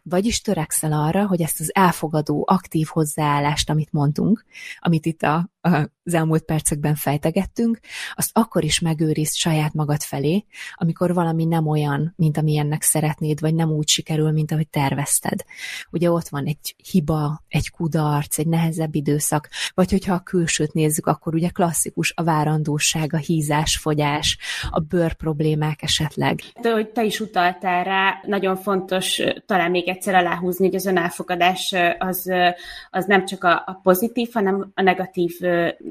Vagyis 0.02 0.40
törekszel 0.40 0.92
arra, 0.94 1.26
hogy 1.26 1.42
ezt 1.42 1.60
az 1.60 1.74
elfogadó, 1.74 2.44
aktív 2.48 2.86
hozzáállást, 2.90 3.70
amit 3.70 3.92
mondtunk, 3.92 4.44
amit 4.78 5.06
itt 5.06 5.22
a, 5.22 5.48
az 5.64 6.14
elmúlt 6.14 6.42
percekben 6.42 6.94
fejtegettünk, 6.94 7.78
azt 8.14 8.30
akkor 8.32 8.64
is 8.64 8.80
megőrizd 8.80 9.34
saját 9.34 9.72
magad 9.72 10.02
felé, 10.02 10.44
amikor 10.74 11.14
valami 11.14 11.44
nem 11.44 11.66
olyan, 11.66 12.12
mint 12.16 12.36
amilyennek 12.36 12.82
szeretnéd, 12.82 13.40
vagy 13.40 13.54
nem 13.54 13.70
úgy 13.70 13.88
sikerül, 13.88 14.30
mint 14.30 14.52
ahogy 14.52 14.68
tervezted. 14.68 15.44
Ugye 15.90 16.10
ott 16.10 16.28
van 16.28 16.44
egy 16.44 16.74
hiba, 16.90 17.42
egy 17.48 17.70
kudarc, 17.70 18.38
egy 18.38 18.46
nehezebb 18.46 18.94
időszak, 18.94 19.48
vagy 19.74 19.90
hogyha 19.90 20.14
a 20.14 20.20
külsőt 20.20 20.72
nézzük, 20.72 21.06
akkor 21.06 21.34
ugye 21.34 21.48
klasszikus 21.48 22.12
a 22.16 22.22
várandóság, 22.22 23.12
a 23.12 23.16
hízás, 23.16 23.76
fogyás, 23.76 24.38
a 24.70 24.80
bőr 24.80 25.12
problémák 25.12 25.82
esetleg. 25.82 26.40
De 26.60 26.72
hogy 26.72 26.88
te 26.88 27.04
is 27.04 27.20
utaltál 27.20 27.84
rá, 27.84 28.20
nagyon 28.26 28.56
fontos 28.56 29.22
talán 29.46 29.70
még 29.70 29.88
egyszer 29.88 30.14
aláhúzni, 30.14 30.66
hogy 30.66 30.74
az 30.74 30.86
önelfogadás 30.86 31.74
az, 31.98 32.30
az 32.90 33.04
nem 33.04 33.24
csak 33.24 33.44
a, 33.44 33.62
a 33.66 33.80
pozitív, 33.82 34.28
hanem 34.32 34.70
a 34.74 34.82
negatív 34.82 35.32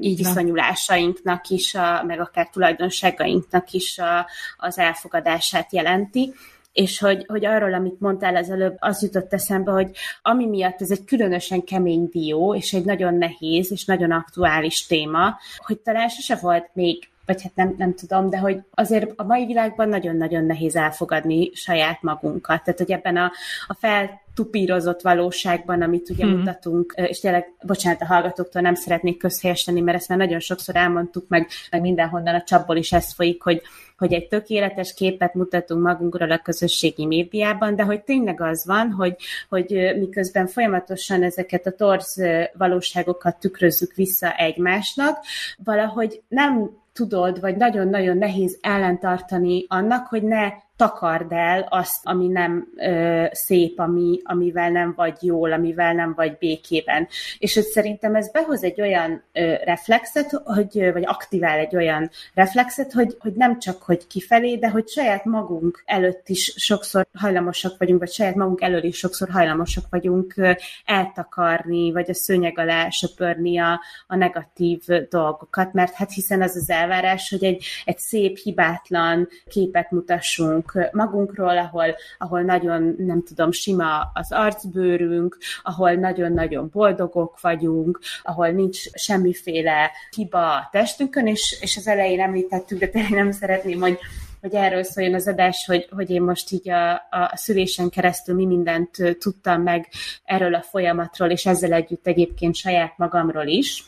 így 0.00 0.16
viszonyulásainknak 0.16 1.48
is, 1.48 1.74
a, 1.74 2.02
meg 2.06 2.20
akár 2.20 2.48
tulajdonságainknak 2.48 3.70
is 3.70 3.98
a, 3.98 4.26
az 4.56 4.78
elfogadását 4.78 5.72
jelenti. 5.72 6.34
És 6.72 6.98
hogy, 6.98 7.24
hogy 7.26 7.44
arról, 7.44 7.74
amit 7.74 8.00
mondtál 8.00 8.36
az 8.36 8.50
előbb, 8.50 8.76
az 8.78 9.02
jutott 9.02 9.32
eszembe, 9.32 9.70
hogy 9.70 9.90
ami 10.22 10.46
miatt 10.46 10.80
ez 10.80 10.90
egy 10.90 11.04
különösen 11.04 11.64
kemény 11.64 12.08
dió, 12.12 12.54
és 12.54 12.72
egy 12.72 12.84
nagyon 12.84 13.14
nehéz 13.14 13.72
és 13.72 13.84
nagyon 13.84 14.10
aktuális 14.10 14.86
téma, 14.86 15.36
hogy 15.56 15.78
talán 15.78 16.08
sose 16.08 16.36
volt 16.36 16.70
még 16.72 17.08
vagy 17.26 17.42
hát 17.42 17.54
nem, 17.54 17.74
nem 17.78 17.94
tudom, 17.94 18.30
de 18.30 18.38
hogy 18.38 18.62
azért 18.70 19.12
a 19.16 19.24
mai 19.24 19.46
világban 19.46 19.88
nagyon-nagyon 19.88 20.44
nehéz 20.44 20.76
elfogadni 20.76 21.50
saját 21.54 22.02
magunkat. 22.02 22.62
Tehát, 22.64 22.78
hogy 22.78 22.92
ebben 22.92 23.16
a, 23.16 23.32
a 23.66 23.74
fel 23.74 24.22
tupírozott 24.34 25.00
valóságban, 25.00 25.82
amit 25.82 26.10
ugye 26.10 26.24
hmm. 26.24 26.36
mutatunk, 26.36 26.94
és 26.96 27.20
tényleg, 27.20 27.52
bocsánat, 27.66 28.00
a 28.00 28.06
hallgatóktól 28.06 28.62
nem 28.62 28.74
szeretnék 28.74 29.18
közhelyesíteni, 29.18 29.80
mert 29.80 29.98
ezt 29.98 30.08
már 30.08 30.18
nagyon 30.18 30.40
sokszor 30.40 30.76
elmondtuk, 30.76 31.28
meg, 31.28 31.48
meg 31.70 31.80
mindenhonnan 31.80 32.34
a 32.34 32.42
csapból 32.42 32.76
is 32.76 32.92
ez 32.92 33.12
folyik, 33.12 33.42
hogy, 33.42 33.62
hogy 33.98 34.12
egy 34.12 34.28
tökéletes 34.28 34.94
képet 34.94 35.34
mutatunk 35.34 35.82
magunkról 35.82 36.30
a 36.30 36.38
közösségi 36.38 37.06
médiában, 37.06 37.76
de 37.76 37.82
hogy 37.82 38.02
tényleg 38.02 38.40
az 38.40 38.66
van, 38.66 38.90
hogy, 38.90 39.16
hogy 39.48 39.94
miközben 39.98 40.46
folyamatosan 40.46 41.22
ezeket 41.22 41.66
a 41.66 41.70
torz 41.70 42.22
valóságokat 42.58 43.40
tükrözzük 43.40 43.94
vissza 43.94 44.36
egymásnak, 44.36 45.18
valahogy 45.64 46.22
nem 46.28 46.82
tudod, 46.94 47.40
vagy 47.40 47.56
nagyon-nagyon 47.56 48.16
nehéz 48.16 48.58
ellentartani 48.60 49.64
annak, 49.68 50.06
hogy 50.06 50.22
ne 50.22 50.52
takard 50.84 51.32
el 51.32 51.66
azt, 51.70 52.00
ami 52.02 52.26
nem 52.26 52.68
ö, 52.76 53.24
szép, 53.32 53.78
ami, 53.78 54.20
amivel 54.24 54.70
nem 54.70 54.92
vagy 54.96 55.16
jól, 55.20 55.52
amivel 55.52 55.94
nem 55.94 56.14
vagy 56.14 56.36
békében. 56.38 57.08
És 57.38 57.54
hogy 57.54 57.62
szerintem 57.62 58.14
ez 58.14 58.30
behoz 58.30 58.62
egy 58.64 58.80
olyan 58.80 59.22
ö, 59.32 59.54
reflexet, 59.64 60.30
hogy, 60.44 60.92
vagy 60.92 61.04
aktivál 61.06 61.58
egy 61.58 61.76
olyan 61.76 62.10
reflexet, 62.34 62.92
hogy, 62.92 63.16
hogy 63.18 63.32
nem 63.32 63.58
csak 63.58 63.82
hogy 63.82 64.06
kifelé, 64.06 64.56
de 64.56 64.68
hogy 64.68 64.88
saját 64.88 65.24
magunk 65.24 65.82
előtt 65.86 66.28
is 66.28 66.54
sokszor 66.56 67.06
hajlamosak 67.14 67.78
vagyunk, 67.78 67.98
vagy 67.98 68.12
saját 68.12 68.34
magunk 68.34 68.60
elől 68.60 68.84
is 68.84 68.96
sokszor 68.96 69.28
hajlamosak 69.28 69.84
vagyunk 69.90 70.36
ö, 70.36 70.52
eltakarni, 70.84 71.92
vagy 71.92 72.10
a 72.10 72.14
szőnyeg 72.14 72.58
alá 72.58 72.88
söpörni 72.88 73.58
a, 73.58 73.80
a 74.06 74.16
negatív 74.16 74.82
dolgokat, 75.08 75.72
mert 75.72 75.94
hát 75.94 76.12
hiszen 76.12 76.42
az 76.42 76.56
az 76.56 76.70
elvárás, 76.70 77.30
hogy 77.30 77.44
egy, 77.44 77.64
egy 77.84 77.98
szép, 77.98 78.38
hibátlan 78.38 79.28
képet 79.48 79.90
mutassunk, 79.90 80.73
magunkról, 80.92 81.58
ahol, 81.58 81.94
ahol 82.18 82.42
nagyon, 82.42 82.94
nem 82.98 83.22
tudom, 83.22 83.52
sima 83.52 84.10
az 84.14 84.32
arcbőrünk, 84.32 85.38
ahol 85.62 85.92
nagyon-nagyon 85.92 86.68
boldogok 86.72 87.40
vagyunk, 87.40 88.00
ahol 88.22 88.48
nincs 88.48 88.90
semmiféle 88.92 89.90
hiba 90.16 90.54
a 90.54 90.68
testünkön, 90.70 91.26
és, 91.26 91.58
és 91.60 91.76
az 91.76 91.86
elején 91.86 92.20
említettük, 92.20 92.78
de 92.78 92.86
tényleg 92.88 93.12
nem 93.12 93.30
szeretném, 93.30 93.80
hogy 93.80 93.98
hogy 94.40 94.54
erről 94.54 94.82
szóljon 94.82 95.14
az 95.14 95.28
adás, 95.28 95.64
hogy, 95.66 95.88
hogy 95.90 96.10
én 96.10 96.22
most 96.22 96.50
így 96.50 96.70
a, 96.70 96.92
a 96.92 97.32
szülésen 97.34 97.88
keresztül 97.88 98.34
mi 98.34 98.46
mindent 98.46 98.90
tudtam 99.18 99.62
meg 99.62 99.88
erről 100.24 100.54
a 100.54 100.62
folyamatról, 100.62 101.30
és 101.30 101.46
ezzel 101.46 101.72
együtt 101.72 102.06
egyébként 102.06 102.54
saját 102.54 102.98
magamról 102.98 103.46
is 103.46 103.84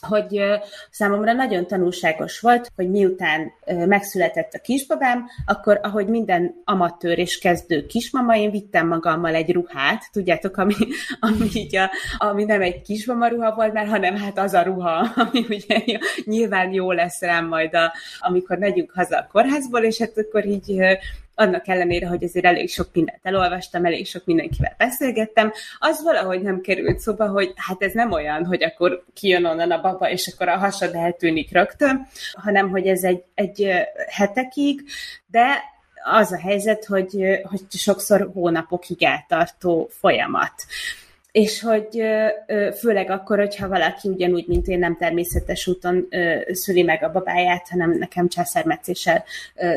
hogy 0.00 0.40
számomra 0.90 1.32
nagyon 1.32 1.66
tanulságos 1.66 2.40
volt, 2.40 2.70
hogy 2.76 2.90
miután 2.90 3.52
megszületett 3.86 4.52
a 4.52 4.58
kisbabám, 4.58 5.26
akkor 5.46 5.80
ahogy 5.82 6.06
minden 6.06 6.62
amatőr 6.64 7.18
és 7.18 7.38
kezdő 7.38 7.86
kismama, 7.86 8.36
én 8.36 8.50
vittem 8.50 8.86
magammal 8.86 9.34
egy 9.34 9.52
ruhát, 9.52 10.02
tudjátok, 10.12 10.56
ami, 10.56 10.74
ami, 11.20 11.48
így 11.52 11.76
a, 11.76 11.90
ami 12.18 12.44
nem 12.44 12.62
egy 12.62 12.82
kismama 12.82 13.28
ruha 13.28 13.54
volt 13.54 13.72
már, 13.72 13.86
hanem 13.86 14.16
hát 14.16 14.38
az 14.38 14.54
a 14.54 14.62
ruha, 14.62 15.12
ami 15.24 15.46
ugye 15.48 15.98
nyilván 16.24 16.72
jó 16.72 16.92
lesz 16.92 17.20
rám 17.20 17.46
majd, 17.46 17.74
a, 17.74 17.92
amikor 18.18 18.58
megyünk 18.58 18.92
haza 18.94 19.16
a 19.16 19.28
kórházból, 19.32 19.82
és 19.82 19.98
hát 19.98 20.18
akkor 20.18 20.46
így 20.46 20.80
annak 21.38 21.68
ellenére, 21.68 22.06
hogy 22.06 22.24
azért 22.24 22.44
elég 22.44 22.70
sok 22.70 22.88
mindent 22.92 23.20
elolvastam, 23.22 23.84
elég 23.84 24.06
sok 24.06 24.24
mindenkivel 24.24 24.74
beszélgettem, 24.78 25.52
az 25.78 26.02
valahogy 26.02 26.42
nem 26.42 26.60
került 26.60 26.98
szóba, 26.98 27.28
hogy 27.28 27.52
hát 27.56 27.82
ez 27.82 27.92
nem 27.92 28.12
olyan, 28.12 28.44
hogy 28.44 28.64
akkor 28.64 29.04
kijön 29.14 29.44
onnan 29.44 29.70
a 29.70 29.80
baba, 29.80 30.10
és 30.10 30.32
akkor 30.34 30.48
a 30.48 30.56
hasad 30.56 30.94
eltűnik 30.94 31.52
rögtön, 31.52 32.06
hanem 32.32 32.70
hogy 32.70 32.86
ez 32.86 33.02
egy, 33.02 33.24
egy 33.34 33.70
hetekig, 34.08 34.82
de 35.26 35.62
az 36.04 36.32
a 36.32 36.38
helyzet, 36.38 36.84
hogy, 36.84 37.40
hogy 37.42 37.60
sokszor 37.70 38.30
hónapokig 38.34 39.02
eltartó 39.02 39.88
folyamat 39.90 40.52
és 41.38 41.60
hogy 41.60 42.02
főleg 42.78 43.10
akkor, 43.10 43.38
hogyha 43.38 43.68
valaki 43.68 44.08
ugyanúgy, 44.08 44.46
mint 44.46 44.66
én 44.66 44.78
nem 44.78 44.96
természetes 44.96 45.66
úton 45.66 46.08
szüli 46.52 46.82
meg 46.82 47.02
a 47.02 47.10
babáját, 47.10 47.68
hanem 47.68 47.90
nekem 47.90 48.28
császármetszéssel 48.28 49.24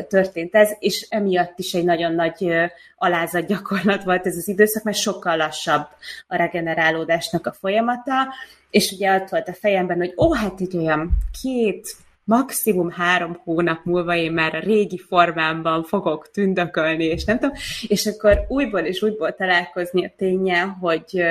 történt 0.08 0.54
ez, 0.54 0.70
és 0.78 1.06
emiatt 1.10 1.58
is 1.58 1.72
egy 1.72 1.84
nagyon 1.84 2.12
nagy 2.14 2.54
alázat 2.96 3.46
gyakorlat 3.46 4.04
volt 4.04 4.26
ez 4.26 4.36
az 4.36 4.48
időszak, 4.48 4.82
mert 4.82 4.96
sokkal 4.96 5.36
lassabb 5.36 5.86
a 6.26 6.36
regenerálódásnak 6.36 7.46
a 7.46 7.52
folyamata, 7.52 8.34
és 8.70 8.92
ugye 8.92 9.14
ott 9.14 9.28
volt 9.28 9.48
a 9.48 9.54
fejemben, 9.54 9.96
hogy 9.96 10.14
ó, 10.16 10.32
hát 10.32 10.60
egy 10.60 10.76
olyan 10.76 11.10
két, 11.42 11.96
maximum 12.24 12.90
három 12.90 13.40
hónap 13.44 13.84
múlva 13.84 14.16
én 14.16 14.32
már 14.32 14.54
a 14.54 14.60
régi 14.60 14.98
formámban 14.98 15.84
fogok 15.84 16.30
tündökölni, 16.30 17.04
és 17.04 17.24
nem 17.24 17.38
tudom, 17.38 17.54
és 17.88 18.06
akkor 18.06 18.44
újból 18.48 18.80
és 18.80 19.02
újból 19.02 19.34
találkozni 19.34 20.04
a 20.04 20.12
tényel, 20.16 20.76
hogy, 20.80 21.22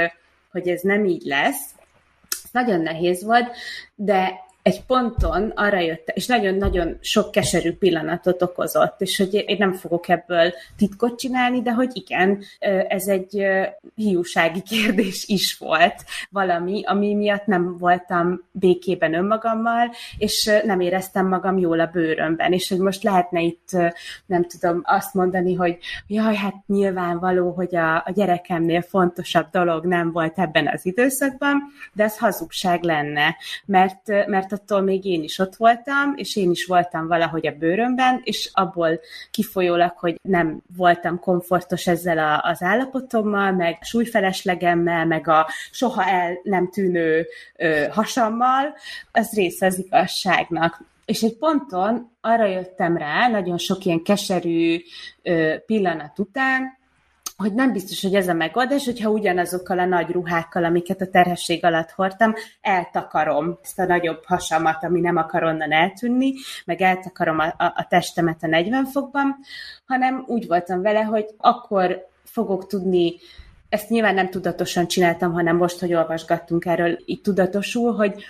hogy 0.51 0.67
ez 0.67 0.81
nem 0.81 1.05
így 1.05 1.23
lesz. 1.23 1.75
Nagyon 2.51 2.81
nehéz 2.81 3.23
volt, 3.23 3.55
de 3.95 4.39
egy 4.61 4.83
ponton 4.83 5.49
arra 5.55 5.79
jött, 5.79 6.11
és 6.13 6.27
nagyon-nagyon 6.27 6.97
sok 7.01 7.31
keserű 7.31 7.73
pillanatot 7.73 8.41
okozott, 8.41 9.01
és 9.01 9.17
hogy 9.17 9.33
én 9.33 9.55
nem 9.59 9.73
fogok 9.73 10.09
ebből 10.09 10.53
titkot 10.77 11.19
csinálni, 11.19 11.61
de 11.61 11.71
hogy 11.71 11.89
igen, 11.93 12.43
ez 12.87 13.07
egy 13.07 13.45
hiúsági 13.95 14.61
kérdés 14.61 15.27
is 15.27 15.57
volt 15.57 15.95
valami, 16.29 16.83
ami 16.85 17.13
miatt 17.13 17.45
nem 17.45 17.77
voltam 17.77 18.41
békében 18.51 19.13
önmagammal, 19.13 19.91
és 20.17 20.51
nem 20.63 20.79
éreztem 20.79 21.27
magam 21.27 21.57
jól 21.57 21.79
a 21.79 21.89
bőrömben, 21.93 22.53
és 22.53 22.69
hogy 22.69 22.79
most 22.79 23.03
lehetne 23.03 23.41
itt, 23.41 23.69
nem 24.25 24.45
tudom, 24.47 24.81
azt 24.83 25.13
mondani, 25.13 25.53
hogy 25.53 25.77
jaj, 26.07 26.35
hát 26.35 26.55
nyilvánvaló, 26.67 27.51
hogy 27.51 27.75
a, 27.75 27.95
a 27.95 28.11
gyerekemnél 28.13 28.81
fontosabb 28.81 29.49
dolog 29.51 29.85
nem 29.85 30.11
volt 30.11 30.39
ebben 30.39 30.67
az 30.67 30.85
időszakban, 30.85 31.61
de 31.93 32.03
ez 32.03 32.17
hazugság 32.17 32.83
lenne, 32.83 33.35
mert, 33.65 34.07
mert 34.27 34.50
mert 34.51 34.63
attól 34.63 34.81
még 34.81 35.05
én 35.05 35.23
is 35.23 35.39
ott 35.39 35.55
voltam, 35.55 36.13
és 36.15 36.35
én 36.35 36.51
is 36.51 36.65
voltam 36.65 37.07
valahogy 37.07 37.47
a 37.47 37.51
bőrömben, 37.51 38.21
és 38.23 38.49
abból 38.53 38.99
kifolyólag, 39.31 39.91
hogy 39.97 40.19
nem 40.21 40.61
voltam 40.75 41.19
komfortos 41.19 41.87
ezzel 41.87 42.17
a, 42.17 42.49
az 42.49 42.61
állapotommal, 42.61 43.51
meg 43.51 43.77
súlyfeleslegemmel, 43.81 45.05
meg 45.05 45.27
a 45.27 45.47
soha 45.71 46.05
el 46.05 46.39
nem 46.43 46.69
tűnő 46.69 47.27
ö, 47.55 47.85
hasammal, 47.91 48.75
az 49.11 49.33
része 49.33 49.65
az 49.65 49.79
igazságnak. 49.79 50.83
És 51.05 51.21
egy 51.21 51.37
ponton 51.37 52.11
arra 52.21 52.45
jöttem 52.45 52.97
rá, 52.97 53.27
nagyon 53.27 53.57
sok 53.57 53.85
ilyen 53.85 54.03
keserű 54.03 54.81
ö, 55.21 55.55
pillanat 55.65 56.19
után, 56.19 56.79
hogy 57.41 57.53
nem 57.53 57.71
biztos, 57.71 58.01
hogy 58.01 58.15
ez 58.15 58.27
a 58.27 58.33
megoldás, 58.33 58.85
hogyha 58.85 59.09
ugyanazokkal 59.09 59.79
a 59.79 59.85
nagy 59.85 60.09
ruhákkal, 60.09 60.63
amiket 60.63 61.01
a 61.01 61.09
terhesség 61.09 61.65
alatt 61.65 61.91
hordtam, 61.91 62.33
eltakarom 62.61 63.59
ezt 63.63 63.79
a 63.79 63.85
nagyobb 63.85 64.23
hasamat, 64.25 64.83
ami 64.83 64.99
nem 64.99 65.17
akar 65.17 65.43
onnan 65.43 65.71
eltűnni, 65.71 66.33
meg 66.65 66.81
eltakarom 66.81 67.39
a, 67.39 67.45
a, 67.45 67.73
a 67.75 67.85
testemet 67.89 68.43
a 68.43 68.47
40 68.47 68.85
fokban, 68.85 69.37
hanem 69.85 70.23
úgy 70.27 70.47
voltam 70.47 70.81
vele, 70.81 71.01
hogy 71.01 71.25
akkor 71.37 72.07
fogok 72.23 72.67
tudni 72.67 73.15
ezt 73.69 73.89
nyilván 73.89 74.13
nem 74.13 74.29
tudatosan 74.29 74.87
csináltam, 74.87 75.33
hanem 75.33 75.57
most, 75.57 75.79
hogy 75.79 75.93
olvasgattunk 75.93 76.65
erről, 76.65 76.97
így 77.05 77.21
tudatosul, 77.21 77.95
hogy 77.95 78.23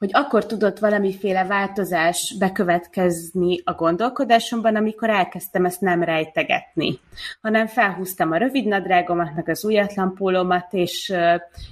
hogy 0.00 0.10
akkor 0.12 0.46
tudott 0.46 0.78
valamiféle 0.78 1.44
változás 1.44 2.34
bekövetkezni 2.38 3.60
a 3.64 3.72
gondolkodásomban, 3.72 4.76
amikor 4.76 5.10
elkezdtem 5.10 5.64
ezt 5.64 5.80
nem 5.80 6.02
rejtegetni, 6.02 6.98
hanem 7.42 7.66
felhúztam 7.66 8.32
a 8.32 8.36
rövid 8.36 8.66
nadrágomat, 8.66 9.34
meg 9.34 9.48
az 9.48 9.64
újatlan 9.64 10.14
pólómat, 10.14 10.66
és, 10.72 11.12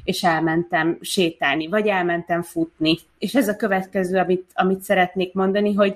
és 0.04 0.22
elmentem 0.22 0.98
sétálni, 1.00 1.68
vagy 1.68 1.86
elmentem 1.86 2.42
futni. 2.42 2.98
És 3.18 3.34
ez 3.34 3.48
a 3.48 3.56
következő, 3.56 4.18
amit, 4.18 4.50
amit 4.54 4.82
szeretnék 4.82 5.34
mondani, 5.34 5.74
hogy, 5.74 5.94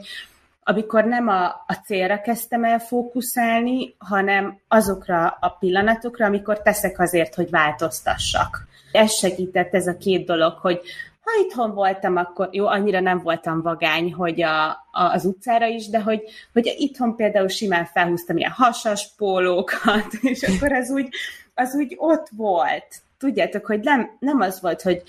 amikor 0.64 1.04
nem 1.04 1.28
a, 1.28 1.44
a 1.44 1.80
célra 1.84 2.20
kezdtem 2.20 2.64
el 2.64 2.78
fókuszálni, 2.78 3.94
hanem 3.98 4.58
azokra 4.68 5.36
a 5.40 5.56
pillanatokra, 5.60 6.26
amikor 6.26 6.62
teszek 6.62 6.98
azért, 6.98 7.34
hogy 7.34 7.50
változtassak. 7.50 8.66
Ez 8.92 9.12
segített 9.12 9.74
ez 9.74 9.86
a 9.86 9.96
két 9.96 10.26
dolog, 10.26 10.58
hogy 10.58 10.80
ha 11.22 11.30
itthon 11.44 11.74
voltam, 11.74 12.16
akkor 12.16 12.48
jó, 12.50 12.66
annyira 12.66 13.00
nem 13.00 13.18
voltam 13.18 13.62
vagány, 13.62 14.12
hogy 14.12 14.42
a, 14.42 14.68
a, 14.70 15.02
az 15.12 15.24
utcára 15.24 15.66
is, 15.66 15.88
de 15.88 16.00
hogy, 16.00 16.22
hogy 16.52 16.74
itthon 16.78 17.16
például 17.16 17.48
simán 17.48 17.84
felhúztam 17.84 18.36
ilyen 18.36 18.50
hasas 18.50 19.08
pólókat, 19.16 20.06
és 20.32 20.42
akkor 20.42 20.72
az 20.72 20.90
úgy, 20.90 21.08
az 21.54 21.74
úgy 21.74 21.94
ott 21.98 22.28
volt. 22.36 22.86
Tudjátok, 23.18 23.66
hogy 23.66 23.80
nem, 23.80 24.16
nem 24.18 24.40
az 24.40 24.60
volt, 24.60 24.82
hogy, 24.82 25.02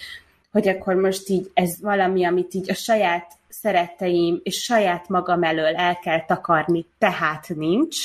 hogy 0.51 0.67
akkor 0.67 0.96
most 0.96 1.29
így 1.29 1.51
ez 1.53 1.82
valami, 1.82 2.25
amit 2.25 2.53
így 2.53 2.70
a 2.70 2.74
saját 2.74 3.32
szeretteim 3.50 4.39
és 4.43 4.63
saját 4.63 5.10
magam 5.10 5.43
elől 5.43 5.75
el 5.75 6.00
kell 6.00 6.25
takarni, 6.25 6.86
tehát 6.98 7.48
nincs, 7.55 7.98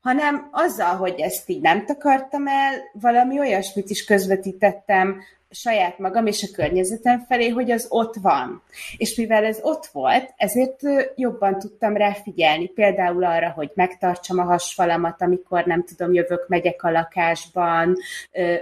hanem 0.00 0.48
azzal, 0.50 0.96
hogy 0.96 1.20
ezt 1.20 1.48
így 1.48 1.60
nem 1.60 1.86
takartam 1.86 2.46
el, 2.46 2.74
valami 2.92 3.38
olyasmit 3.38 3.90
is 3.90 4.04
közvetítettem 4.04 5.20
saját 5.50 5.98
magam 5.98 6.26
és 6.26 6.42
a 6.42 6.54
környezetem 6.54 7.24
felé, 7.28 7.48
hogy 7.48 7.70
az 7.70 7.86
ott 7.88 8.14
van. 8.14 8.62
És 8.96 9.14
mivel 9.14 9.44
ez 9.44 9.58
ott 9.62 9.86
volt, 9.86 10.34
ezért 10.36 10.80
jobban 11.14 11.58
tudtam 11.58 11.96
rá 11.96 12.12
figyelni. 12.12 12.66
Például 12.66 13.24
arra, 13.24 13.50
hogy 13.50 13.70
megtartsam 13.74 14.38
a 14.38 14.44
hasfalamat, 14.44 15.22
amikor 15.22 15.64
nem 15.64 15.84
tudom, 15.84 16.12
jövök, 16.12 16.48
megyek 16.48 16.82
a 16.82 16.90
lakásban, 16.90 17.96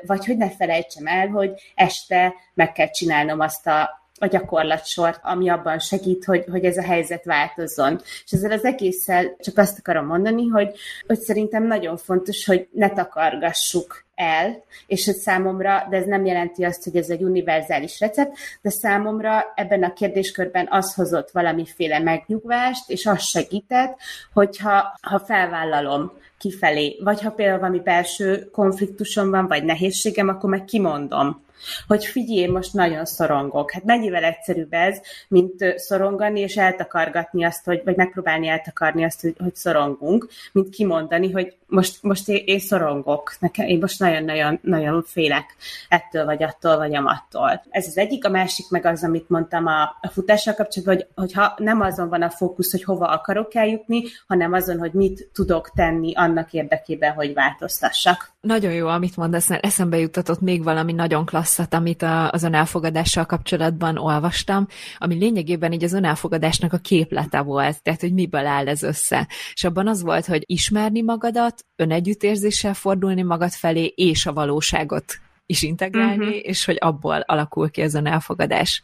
vagy 0.06 0.26
hogy 0.26 0.36
ne 0.36 0.50
felejtsem 0.50 1.06
el, 1.06 1.28
hogy 1.28 1.52
este 1.74 2.34
meg 2.54 2.72
kell 2.72 2.90
csinálnom 2.90 3.40
azt 3.40 3.66
a 3.66 4.04
a 4.18 4.26
gyakorlatsort, 4.26 5.20
ami 5.22 5.48
abban 5.48 5.78
segít, 5.78 6.24
hogy, 6.24 6.44
hogy 6.50 6.64
ez 6.64 6.76
a 6.76 6.82
helyzet 6.82 7.24
változzon. 7.24 8.00
És 8.24 8.32
ezzel 8.32 8.50
az 8.50 8.64
egésszel 8.64 9.36
csak 9.40 9.58
azt 9.58 9.78
akarom 9.78 10.06
mondani, 10.06 10.46
hogy, 10.46 10.76
hogy 11.06 11.18
szerintem 11.18 11.66
nagyon 11.66 11.96
fontos, 11.96 12.46
hogy 12.46 12.68
ne 12.72 12.90
takargassuk 12.90 14.04
el, 14.14 14.64
és 14.86 15.04
hogy 15.04 15.14
számomra, 15.14 15.86
de 15.90 15.96
ez 15.96 16.04
nem 16.04 16.24
jelenti 16.24 16.64
azt, 16.64 16.84
hogy 16.84 16.96
ez 16.96 17.08
egy 17.08 17.22
univerzális 17.22 18.00
recept, 18.00 18.36
de 18.62 18.70
számomra 18.70 19.52
ebben 19.54 19.82
a 19.82 19.92
kérdéskörben 19.92 20.66
az 20.70 20.94
hozott 20.94 21.30
valamiféle 21.30 21.98
megnyugvást, 21.98 22.90
és 22.90 23.06
az 23.06 23.22
segített, 23.22 23.98
hogyha 24.32 24.98
ha 25.02 25.18
felvállalom 25.18 26.12
kifelé, 26.38 27.00
vagy 27.04 27.22
ha 27.22 27.30
például 27.30 27.58
valami 27.58 27.80
belső 27.80 28.50
konfliktusom 28.52 29.30
van, 29.30 29.46
vagy 29.46 29.64
nehézségem, 29.64 30.28
akkor 30.28 30.50
meg 30.50 30.64
kimondom 30.64 31.44
hogy 31.86 32.04
figyelj, 32.04 32.46
most 32.46 32.72
nagyon 32.72 33.04
szorongok. 33.04 33.70
Hát 33.70 33.84
mennyivel 33.84 34.24
egyszerűbb 34.24 34.72
ez, 34.72 35.00
mint 35.28 35.64
szorongani 35.76 36.40
és 36.40 36.56
eltakargatni 36.56 37.44
azt, 37.44 37.64
hogy, 37.64 37.80
vagy 37.84 37.96
megpróbálni 37.96 38.48
eltakarni 38.48 39.04
azt, 39.04 39.20
hogy, 39.20 39.34
hogy 39.38 39.54
szorongunk, 39.54 40.28
mint 40.52 40.68
kimondani, 40.68 41.30
hogy 41.32 41.56
most, 41.66 42.02
most 42.02 42.28
én, 42.28 42.42
én 42.44 42.58
szorongok, 42.58 43.36
nekem, 43.40 43.66
én 43.66 43.78
most 43.78 43.98
nagyon-nagyon 43.98 44.58
nagyon 44.62 45.02
félek 45.06 45.56
ettől, 45.88 46.24
vagy 46.24 46.42
attól, 46.42 46.76
vagy 46.76 46.94
amattól. 46.94 47.62
Ez 47.70 47.86
az 47.86 47.98
egyik, 47.98 48.24
a 48.24 48.28
másik 48.28 48.70
meg 48.70 48.86
az, 48.86 49.04
amit 49.04 49.28
mondtam 49.28 49.66
a, 49.66 49.82
a 49.82 50.08
futással 50.12 50.54
kapcsolatban, 50.54 50.96
hogy, 50.96 51.06
hogyha 51.14 51.54
nem 51.56 51.80
azon 51.80 52.08
van 52.08 52.22
a 52.22 52.30
fókusz, 52.30 52.70
hogy 52.70 52.84
hova 52.84 53.06
akarok 53.06 53.54
eljutni, 53.54 54.02
hanem 54.26 54.52
azon, 54.52 54.78
hogy 54.78 54.92
mit 54.92 55.28
tudok 55.32 55.70
tenni 55.70 56.14
annak 56.14 56.52
érdekében, 56.52 57.12
hogy 57.12 57.34
változtassak. 57.34 58.34
Nagyon 58.40 58.72
jó, 58.72 58.86
amit 58.86 59.16
mondasz, 59.16 59.48
mert 59.48 59.64
eszembe 59.64 59.98
juttatott 59.98 60.40
még 60.40 60.62
valami 60.62 60.92
nagyon 60.92 61.24
klasszat, 61.24 61.74
amit 61.74 62.02
a, 62.02 62.30
az 62.30 62.42
önelfogadással 62.42 63.26
kapcsolatban 63.26 63.98
olvastam, 63.98 64.66
ami 64.98 65.14
lényegében 65.14 65.72
így 65.72 65.84
az 65.84 65.92
önelfogadásnak 65.92 66.72
a 66.72 66.78
képlete 66.78 67.40
volt, 67.40 67.82
tehát 67.82 68.00
hogy 68.00 68.12
miből 68.12 68.46
áll 68.46 68.68
ez 68.68 68.82
össze. 68.82 69.28
És 69.52 69.64
abban 69.64 69.88
az 69.88 70.02
volt, 70.02 70.26
hogy 70.26 70.42
ismerni 70.46 71.02
magadat, 71.02 71.55
önegyüttérzéssel 71.76 72.74
fordulni 72.74 73.22
magad 73.22 73.52
felé, 73.52 73.84
és 73.84 74.26
a 74.26 74.32
valóságot 74.32 75.18
is 75.46 75.62
integrálni, 75.62 76.26
uh-huh. 76.26 76.40
és 76.42 76.64
hogy 76.64 76.76
abból 76.80 77.20
alakul 77.20 77.70
ki 77.70 77.82
az 77.82 77.94
önelfogadás. 77.94 78.82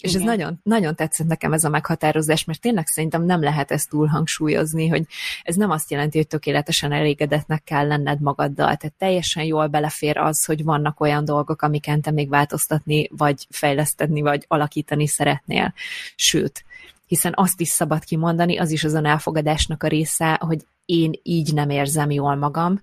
És 0.00 0.10
Igen. 0.10 0.22
ez 0.22 0.28
nagyon, 0.28 0.60
nagyon 0.62 0.94
tetszett 0.94 1.26
nekem 1.26 1.52
ez 1.52 1.64
a 1.64 1.68
meghatározás, 1.68 2.44
mert 2.44 2.60
tényleg 2.60 2.86
szerintem 2.86 3.24
nem 3.24 3.42
lehet 3.42 3.70
ezt 3.70 3.88
túl 3.88 4.06
hangsúlyozni, 4.06 4.88
hogy 4.88 5.02
ez 5.42 5.54
nem 5.56 5.70
azt 5.70 5.90
jelenti, 5.90 6.18
hogy 6.18 6.26
tökéletesen 6.26 6.92
elégedetnek 6.92 7.64
kell 7.64 7.86
lenned 7.86 8.20
magaddal. 8.20 8.76
Tehát 8.76 8.94
teljesen 8.98 9.44
jól 9.44 9.66
belefér 9.66 10.16
az, 10.16 10.44
hogy 10.44 10.64
vannak 10.64 11.00
olyan 11.00 11.24
dolgok, 11.24 11.62
amiken 11.62 12.00
te 12.00 12.10
még 12.10 12.28
változtatni, 12.28 13.08
vagy 13.16 13.46
fejleszteni, 13.50 14.20
vagy 14.20 14.44
alakítani 14.48 15.06
szeretnél. 15.06 15.74
Sőt, 16.14 16.64
hiszen 17.10 17.32
azt 17.36 17.60
is 17.60 17.68
szabad 17.68 18.04
kimondani, 18.04 18.58
az 18.58 18.70
is 18.70 18.84
az 18.84 18.94
elfogadásnak 18.94 19.82
a 19.82 19.88
része, 19.88 20.38
hogy 20.40 20.66
én 20.84 21.12
így 21.22 21.54
nem 21.54 21.70
érzem 21.70 22.10
jól 22.10 22.34
magam, 22.34 22.80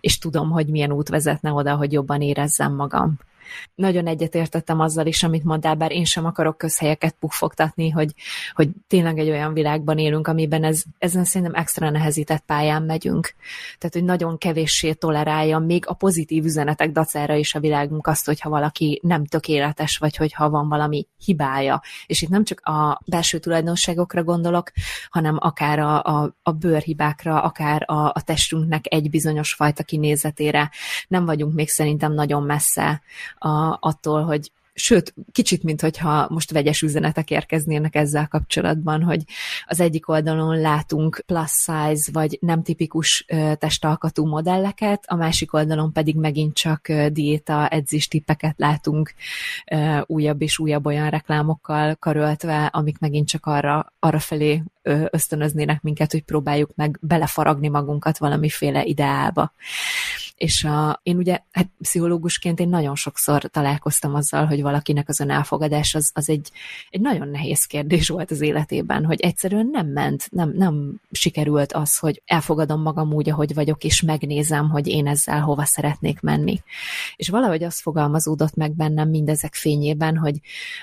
és 0.00 0.18
tudom, 0.18 0.50
hogy 0.50 0.66
milyen 0.66 0.92
út 0.92 1.08
vezetne 1.08 1.52
oda, 1.52 1.76
hogy 1.76 1.92
jobban 1.92 2.20
érezzem 2.20 2.74
magam. 2.74 3.18
Nagyon 3.74 4.06
egyetértettem 4.06 4.80
azzal 4.80 5.06
is, 5.06 5.22
amit 5.22 5.44
mondtál, 5.44 5.74
bár 5.74 5.92
én 5.92 6.04
sem 6.04 6.24
akarok 6.24 6.58
közhelyeket 6.58 7.16
puffogtatni, 7.18 7.90
hogy, 7.90 8.14
hogy 8.52 8.68
tényleg 8.86 9.18
egy 9.18 9.30
olyan 9.30 9.52
világban 9.52 9.98
élünk, 9.98 10.28
amiben 10.28 10.64
ez, 10.64 10.82
ezen 10.98 11.24
szerintem 11.24 11.60
extra 11.60 11.90
nehezített 11.90 12.42
pályán 12.46 12.82
megyünk. 12.82 13.34
Tehát, 13.78 13.94
hogy 13.94 14.04
nagyon 14.04 14.38
kevéssé 14.38 14.92
tolerálja 14.92 15.58
még 15.58 15.84
a 15.86 15.94
pozitív 15.94 16.44
üzenetek 16.44 16.90
dacára 16.90 17.34
is 17.34 17.54
a 17.54 17.60
világunk 17.60 18.06
azt, 18.06 18.26
hogyha 18.26 18.48
valaki 18.48 19.00
nem 19.02 19.24
tökéletes, 19.24 19.98
vagy 19.98 20.16
hogyha 20.16 20.50
van 20.50 20.68
valami 20.68 21.06
hibája. 21.24 21.82
És 22.06 22.22
itt 22.22 22.28
nem 22.28 22.44
csak 22.44 22.60
a 22.60 23.00
belső 23.06 23.38
tulajdonságokra 23.38 24.24
gondolok, 24.24 24.70
hanem 25.10 25.36
akár 25.40 25.78
a, 25.78 26.02
a, 26.02 26.36
a 26.42 26.50
bőrhibákra, 26.52 27.42
akár 27.42 27.82
a, 27.86 28.06
a 28.06 28.22
testünknek 28.24 28.84
egy 28.88 29.10
bizonyos 29.10 29.54
fajta 29.54 29.82
kinézetére. 29.82 30.70
Nem 31.08 31.24
vagyunk 31.24 31.54
még 31.54 31.68
szerintem 31.68 32.12
nagyon 32.12 32.42
messze 32.42 33.02
a, 33.42 33.78
attól, 33.80 34.22
hogy 34.22 34.50
sőt, 34.74 35.14
kicsit, 35.32 35.62
mint 35.62 35.80
hogyha 35.80 36.26
most 36.30 36.52
vegyes 36.52 36.82
üzenetek 36.82 37.30
érkeznének 37.30 37.94
ezzel 37.94 38.28
kapcsolatban, 38.28 39.02
hogy 39.02 39.22
az 39.66 39.80
egyik 39.80 40.08
oldalon 40.08 40.60
látunk 40.60 41.22
plus 41.26 41.50
size, 41.50 42.10
vagy 42.12 42.38
nem 42.40 42.62
tipikus 42.62 43.26
testalkatú 43.58 44.26
modelleket, 44.26 45.04
a 45.06 45.14
másik 45.14 45.52
oldalon 45.52 45.92
pedig 45.92 46.16
megint 46.16 46.54
csak 46.54 46.92
diéta, 47.08 47.68
edzés 47.68 48.08
tippeket 48.08 48.54
látunk 48.56 49.14
újabb 50.06 50.42
és 50.42 50.58
újabb 50.58 50.86
olyan 50.86 51.10
reklámokkal 51.10 51.94
karöltve, 51.94 52.64
amik 52.64 52.98
megint 52.98 53.28
csak 53.28 53.46
arra, 53.46 53.92
arra 53.98 54.18
felé 54.18 54.62
ösztönöznének 55.10 55.82
minket, 55.82 56.12
hogy 56.12 56.22
próbáljuk 56.22 56.70
meg 56.74 56.98
belefaragni 57.00 57.68
magunkat 57.68 58.18
valamiféle 58.18 58.84
ideálba. 58.84 59.52
És 60.42 60.64
a, 60.64 61.00
én 61.02 61.16
ugye, 61.16 61.40
hát 61.50 61.70
pszichológusként 61.78 62.60
én 62.60 62.68
nagyon 62.68 62.94
sokszor 62.94 63.42
találkoztam 63.42 64.14
azzal, 64.14 64.46
hogy 64.46 64.62
valakinek 64.62 65.08
az 65.08 65.20
önelfogadás 65.20 65.94
az, 65.94 66.10
az 66.14 66.28
egy, 66.28 66.50
egy 66.90 67.00
nagyon 67.00 67.28
nehéz 67.28 67.64
kérdés 67.64 68.08
volt 68.08 68.30
az 68.30 68.40
életében, 68.40 69.04
hogy 69.04 69.20
egyszerűen 69.20 69.68
nem 69.72 69.86
ment, 69.86 70.28
nem, 70.30 70.52
nem 70.56 71.00
sikerült 71.10 71.72
az, 71.72 71.98
hogy 71.98 72.22
elfogadom 72.26 72.82
magam 72.82 73.12
úgy, 73.12 73.30
ahogy 73.30 73.54
vagyok, 73.54 73.84
és 73.84 74.00
megnézem, 74.00 74.70
hogy 74.70 74.86
én 74.86 75.06
ezzel 75.06 75.40
hova 75.40 75.64
szeretnék 75.64 76.20
menni. 76.20 76.62
És 77.16 77.28
valahogy 77.28 77.62
az 77.62 77.80
fogalmazódott 77.80 78.54
meg 78.54 78.76
bennem 78.76 79.08
mindezek 79.08 79.54
fényében, 79.54 80.16
hogy 80.16 80.40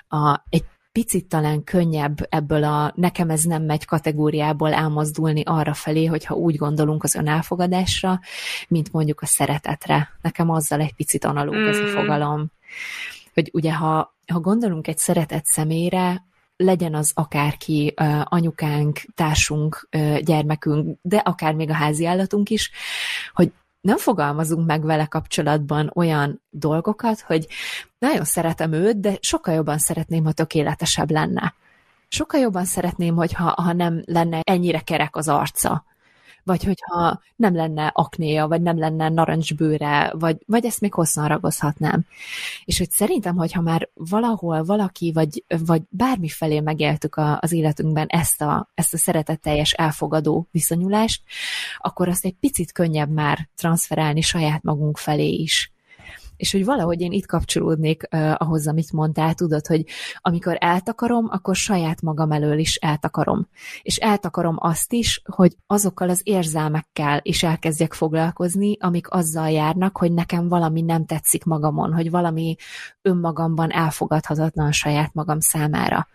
a, 0.07 0.41
egy 0.49 0.63
picit 0.91 1.25
talán 1.25 1.63
könnyebb 1.63 2.27
ebből 2.29 2.63
a 2.63 2.93
nekem 2.95 3.29
ez 3.29 3.43
nem 3.43 3.63
megy 3.63 3.85
kategóriából 3.85 4.73
elmozdulni 4.73 5.43
arra 5.45 5.73
felé, 5.73 6.05
hogyha 6.05 6.35
úgy 6.35 6.55
gondolunk 6.55 7.03
az 7.03 7.15
önelfogadásra, 7.15 8.19
mint 8.67 8.91
mondjuk 8.91 9.21
a 9.21 9.25
szeretetre. 9.25 10.09
Nekem 10.21 10.49
azzal 10.49 10.79
egy 10.79 10.93
picit 10.93 11.25
analóg 11.25 11.55
mm. 11.55 11.67
ez 11.67 11.77
a 11.77 11.83
mm. 11.83 11.93
fogalom. 11.93 12.51
Hogy 13.33 13.49
ugye, 13.53 13.73
ha, 13.73 14.15
ha 14.27 14.39
gondolunk 14.39 14.87
egy 14.87 14.97
szeretett 14.97 15.45
személyre, 15.45 16.27
legyen 16.57 16.95
az 16.95 17.11
akárki, 17.15 17.93
anyukánk, 18.23 18.99
társunk, 19.15 19.89
gyermekünk, 20.21 20.97
de 21.01 21.17
akár 21.17 21.53
még 21.53 21.69
a 21.69 21.73
házi 21.73 22.05
állatunk 22.05 22.49
is, 22.49 22.71
hogy 23.33 23.51
nem 23.81 23.97
fogalmazunk 23.97 24.67
meg 24.67 24.85
vele 24.85 25.05
kapcsolatban 25.05 25.91
olyan 25.95 26.41
dolgokat, 26.49 27.19
hogy 27.19 27.47
nagyon 27.99 28.25
szeretem 28.25 28.71
őt, 28.71 28.99
de 28.99 29.17
sokkal 29.21 29.53
jobban 29.53 29.77
szeretném, 29.77 30.23
ha 30.23 30.31
tökéletesebb 30.31 31.11
lenne. 31.11 31.53
Sokkal 32.07 32.39
jobban 32.39 32.65
szeretném, 32.65 33.15
hogyha 33.15 33.53
ha 33.61 33.73
nem 33.73 34.01
lenne 34.05 34.39
ennyire 34.43 34.79
kerek 34.79 35.15
az 35.15 35.27
arca 35.27 35.85
vagy 36.49 36.63
hogyha 36.63 37.21
nem 37.35 37.55
lenne 37.55 37.91
aknéja, 37.93 38.47
vagy 38.47 38.61
nem 38.61 38.77
lenne 38.77 39.09
narancsbőre, 39.09 40.11
vagy, 40.13 40.37
vagy 40.45 40.65
ezt 40.65 40.81
még 40.81 40.93
hosszan 40.93 41.27
ragozhatnám. 41.27 42.05
És 42.65 42.77
hogy 42.77 42.91
szerintem, 42.91 43.35
hogyha 43.35 43.61
már 43.61 43.89
valahol 43.93 44.63
valaki, 44.63 45.11
vagy, 45.11 45.43
vagy 45.65 45.81
bármi 45.89 46.27
felé 46.27 46.59
megéltük 46.59 47.15
a, 47.15 47.37
az 47.41 47.51
életünkben 47.51 48.07
ezt 48.07 48.41
a, 48.41 48.69
ezt 48.73 48.93
a 48.93 48.97
szeretetteljes 48.97 49.71
elfogadó 49.71 50.47
viszonyulást, 50.51 51.21
akkor 51.77 52.07
azt 52.07 52.25
egy 52.25 52.35
picit 52.39 52.71
könnyebb 52.71 53.09
már 53.09 53.49
transferálni 53.55 54.21
saját 54.21 54.63
magunk 54.63 54.97
felé 54.97 55.27
is 55.27 55.71
és 56.39 56.51
hogy 56.51 56.65
valahogy 56.65 57.01
én 57.01 57.11
itt 57.11 57.25
kapcsolódnék 57.25 58.07
uh, 58.11 58.33
ahhoz, 58.37 58.67
amit 58.67 58.91
mondtál, 58.91 59.33
tudod, 59.33 59.67
hogy 59.67 59.85
amikor 60.17 60.57
eltakarom, 60.59 61.27
akkor 61.29 61.55
saját 61.55 62.01
magam 62.01 62.31
elől 62.31 62.57
is 62.57 62.75
eltakarom. 62.75 63.47
És 63.81 63.97
eltakarom 63.97 64.55
azt 64.59 64.93
is, 64.93 65.21
hogy 65.25 65.55
azokkal 65.67 66.09
az 66.09 66.21
érzelmekkel 66.23 67.19
is 67.23 67.43
elkezdjek 67.43 67.93
foglalkozni, 67.93 68.77
amik 68.79 69.09
azzal 69.09 69.49
járnak, 69.49 69.97
hogy 69.97 70.11
nekem 70.11 70.47
valami 70.47 70.81
nem 70.81 71.05
tetszik 71.05 71.43
magamon, 71.43 71.93
hogy 71.93 72.09
valami 72.09 72.55
önmagamban 73.01 73.71
elfogadhatatlan 73.71 74.71
saját 74.71 75.13
magam 75.13 75.39
számára 75.39 76.07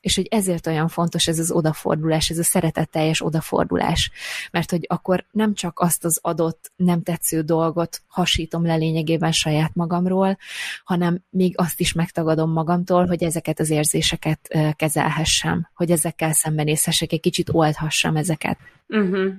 és 0.00 0.14
hogy 0.14 0.26
ezért 0.30 0.66
olyan 0.66 0.88
fontos 0.88 1.26
ez 1.26 1.38
az 1.38 1.50
odafordulás, 1.50 2.30
ez 2.30 2.38
a 2.38 2.42
szeretetteljes 2.42 3.24
odafordulás. 3.24 4.10
Mert 4.50 4.70
hogy 4.70 4.84
akkor 4.88 5.24
nem 5.30 5.54
csak 5.54 5.80
azt 5.80 6.04
az 6.04 6.18
adott, 6.22 6.72
nem 6.76 7.02
tetsző 7.02 7.40
dolgot 7.40 8.02
hasítom 8.06 8.66
le 8.66 8.74
lényegében 8.74 9.32
saját 9.32 9.74
magamról, 9.74 10.38
hanem 10.84 11.24
még 11.30 11.54
azt 11.56 11.80
is 11.80 11.92
megtagadom 11.92 12.50
magamtól, 12.50 13.06
hogy 13.06 13.22
ezeket 13.22 13.60
az 13.60 13.70
érzéseket 13.70 14.56
kezelhessem, 14.76 15.68
hogy 15.74 15.90
ezekkel 15.90 16.32
szembenézhessek, 16.32 17.12
egy 17.12 17.20
kicsit 17.20 17.48
oldhassam 17.52 18.16
ezeket. 18.16 18.58
Uh-huh. 18.88 19.32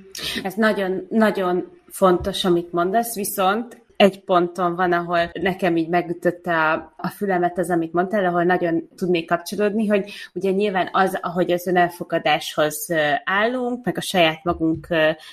Ez 0.43 0.54
nagyon, 0.54 1.06
nagyon 1.10 1.78
fontos, 1.88 2.45
amit 2.45 2.72
mondasz, 2.72 3.15
viszont 3.15 3.82
egy 4.00 4.24
ponton 4.24 4.76
van, 4.76 4.92
ahol 4.92 5.32
nekem 5.34 5.78
így 5.78 5.90
megütötte 5.90 6.56
a, 6.56 6.94
a 6.98 7.08
fülemet 7.08 7.58
az, 7.58 7.70
amit 7.70 7.94
mondtál, 7.94 8.26
ahol 8.26 8.44
nagyon 8.44 8.90
tudnék 8.96 9.28
kapcsolódni, 9.28 9.88
hogy 9.88 10.12
ugye 10.34 10.52
nyilván 10.52 10.90
az, 10.92 11.18
ahogy 11.22 11.52
az 11.52 11.68
önelfogadáshoz 11.68 12.88
állunk, 13.24 13.86
meg 13.86 13.98
a 13.98 14.02
saját 14.02 14.44
magunk 14.44 14.88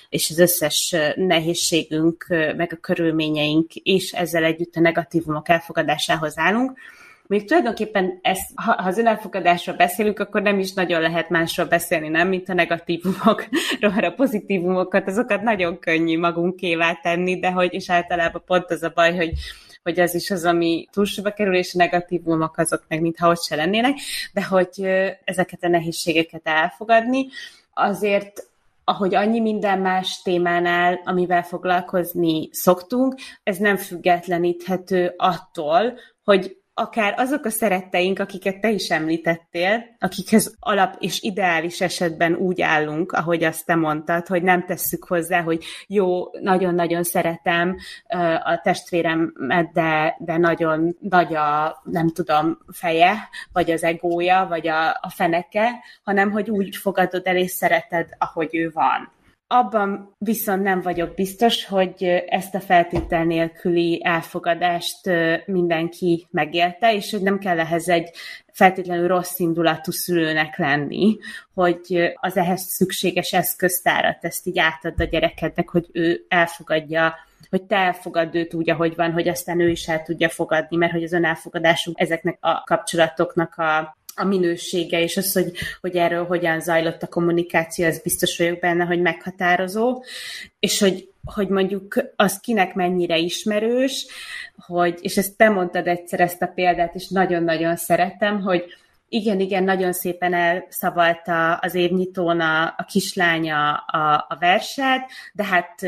és 0.09 0.31
az 0.31 0.39
összes 0.39 0.97
nehézségünk, 1.15 2.27
meg 2.57 2.73
a 2.73 2.81
körülményeink, 2.81 3.75
és 3.75 4.13
ezzel 4.13 4.45
együtt 4.45 4.75
a 4.75 4.81
negatívumok 4.81 5.49
elfogadásához 5.49 6.39
állunk, 6.39 6.79
még 7.27 7.47
tulajdonképpen 7.47 8.19
ezt, 8.23 8.51
ha, 8.55 8.73
ha 8.73 8.89
az 8.89 8.99
önelfogadásról 8.99 9.77
beszélünk, 9.77 10.19
akkor 10.19 10.43
nem 10.43 10.59
is 10.59 10.73
nagyon 10.73 11.01
lehet 11.01 11.29
másról 11.29 11.67
beszélni, 11.67 12.09
nem, 12.09 12.29
mint 12.29 12.49
a 12.49 12.55
negatívumokról, 12.55 14.05
a 14.05 14.15
pozitívumokat, 14.17 15.07
azokat 15.07 15.43
nagyon 15.43 15.79
könnyű 15.79 16.19
magunkévá 16.19 16.93
tenni, 17.03 17.39
de 17.39 17.51
hogy, 17.51 17.75
és 17.75 17.91
általában 17.91 18.43
pont 18.47 18.71
az 18.71 18.83
a 18.83 18.93
baj, 18.95 19.17
hogy 19.17 19.33
hogy 19.83 19.99
ez 19.99 20.15
is 20.15 20.31
az, 20.31 20.45
ami 20.45 20.87
túlsúlyba 20.93 21.31
kerül, 21.31 21.55
és 21.55 21.75
a 21.75 21.79
negatívumok 21.79 22.59
azok 22.59 22.85
meg 22.89 23.01
mintha 23.01 23.29
ott 23.29 23.43
se 23.43 23.57
lennének, 23.57 23.99
de 24.33 24.45
hogy 24.45 24.81
ezeket 25.25 25.65
a 25.65 25.69
nehézségeket 25.69 26.41
elfogadni, 26.45 27.27
azért 27.75 28.49
ahogy 28.85 29.15
annyi 29.15 29.41
minden 29.41 29.79
más 29.79 30.23
témánál, 30.23 31.01
amivel 31.05 31.43
foglalkozni 31.43 32.49
szoktunk, 32.53 33.15
ez 33.43 33.57
nem 33.57 33.77
függetleníthető 33.77 35.15
attól, 35.17 35.99
hogy 36.25 36.57
akár 36.79 37.15
azok 37.17 37.45
a 37.45 37.51
szeretteink, 37.51 38.19
akiket 38.19 38.61
te 38.61 38.71
is 38.71 38.89
említettél, 38.89 39.85
akikhez 39.99 40.57
alap 40.61 40.97
és 40.99 41.23
ideális 41.23 41.81
esetben 41.81 42.35
úgy 42.35 42.61
állunk, 42.61 43.13
ahogy 43.13 43.45
azt 43.45 43.67
te 43.67 43.75
mondtad, 43.75 44.27
hogy 44.27 44.43
nem 44.43 44.65
tesszük 44.65 45.05
hozzá, 45.05 45.43
hogy 45.43 45.65
jó, 45.87 46.31
nagyon-nagyon 46.41 47.03
szeretem 47.03 47.77
a 48.45 48.61
testvéremet, 48.63 49.73
de, 49.73 50.17
de 50.19 50.37
nagyon 50.37 50.97
nagy 51.01 51.35
a, 51.35 51.81
nem 51.85 52.09
tudom, 52.09 52.59
feje, 52.73 53.29
vagy 53.53 53.71
az 53.71 53.83
egója, 53.83 54.47
vagy 54.49 54.69
a, 54.69 54.89
a 54.89 55.11
feneke, 55.15 55.71
hanem 56.05 56.31
hogy 56.31 56.51
úgy 56.51 56.77
fogadod 56.77 57.27
el 57.27 57.37
és 57.37 57.51
szereted, 57.51 58.09
ahogy 58.19 58.57
ő 58.57 58.71
van. 58.75 59.15
Abban 59.49 60.15
viszont 60.19 60.63
nem 60.63 60.81
vagyok 60.81 61.15
biztos, 61.15 61.65
hogy 61.65 62.05
ezt 62.27 62.55
a 62.55 62.61
feltétel 62.61 63.25
nélküli 63.25 64.01
elfogadást 64.05 65.11
mindenki 65.47 66.27
megélte, 66.31 66.95
és 66.95 67.11
hogy 67.11 67.23
nem 67.23 67.39
kell 67.39 67.61
ehhez 67.61 67.89
egy 67.89 68.11
feltétlenül 68.53 69.09
rossz 69.09 69.39
indulatú 69.39 69.91
szülőnek 69.91 70.57
lenni, 70.57 71.17
hogy 71.55 72.13
az 72.15 72.37
ehhez 72.37 72.61
szükséges 72.61 73.33
eszköztárat 73.33 74.25
ezt 74.25 74.47
így 74.47 74.59
átad 74.59 75.01
a 75.01 75.05
gyerekednek, 75.05 75.69
hogy 75.69 75.87
ő 75.93 76.25
elfogadja 76.29 77.15
hogy 77.51 77.63
te 77.63 77.77
elfogad 77.77 78.35
őt 78.35 78.55
úgy, 78.55 78.71
ahogy 78.71 78.95
van, 78.95 79.13
hogy 79.13 79.29
aztán 79.29 79.61
ő 79.61 79.69
is 79.69 79.89
el 79.89 80.03
tudja 80.03 80.29
fogadni, 80.29 80.77
mert 80.77 80.93
hogy 80.93 81.03
az 81.03 81.13
önelfogadásunk 81.13 82.01
ezeknek 82.01 82.39
a 82.41 82.63
kapcsolatoknak 82.65 83.55
a 83.55 83.97
a 84.17 84.25
minősége, 84.25 85.01
és 85.01 85.17
az, 85.17 85.33
hogy, 85.33 85.53
hogy 85.81 85.97
erről 85.97 86.25
hogyan 86.25 86.61
zajlott 86.61 87.03
a 87.03 87.07
kommunikáció, 87.07 87.87
az 87.87 88.01
biztos 88.03 88.39
vagyok 88.39 88.59
benne, 88.59 88.85
hogy 88.85 89.01
meghatározó, 89.01 90.05
és 90.59 90.81
hogy, 90.81 91.09
hogy 91.25 91.49
mondjuk 91.49 92.11
az 92.17 92.41
kinek 92.41 92.75
mennyire 92.75 93.17
ismerős, 93.17 94.07
hogy, 94.57 94.99
és 95.01 95.17
ezt 95.17 95.37
te 95.37 95.49
mondtad 95.49 95.87
egyszer 95.87 96.21
ezt 96.21 96.43
a 96.43 96.53
példát, 96.55 96.95
és 96.95 97.09
nagyon-nagyon 97.09 97.77
szeretem, 97.77 98.41
hogy, 98.41 98.65
igen, 99.09 99.41
igen, 99.41 99.65
nagyon 99.65 99.93
szépen 99.93 100.35
elszavalta 100.35 101.55
az 101.55 101.75
évnyitón 101.75 102.41
a, 102.41 102.63
a 102.77 102.85
kislánya 102.89 103.75
a, 103.75 104.27
a 104.29 104.37
verset, 104.41 105.01
de 105.33 105.45
hát 105.45 105.81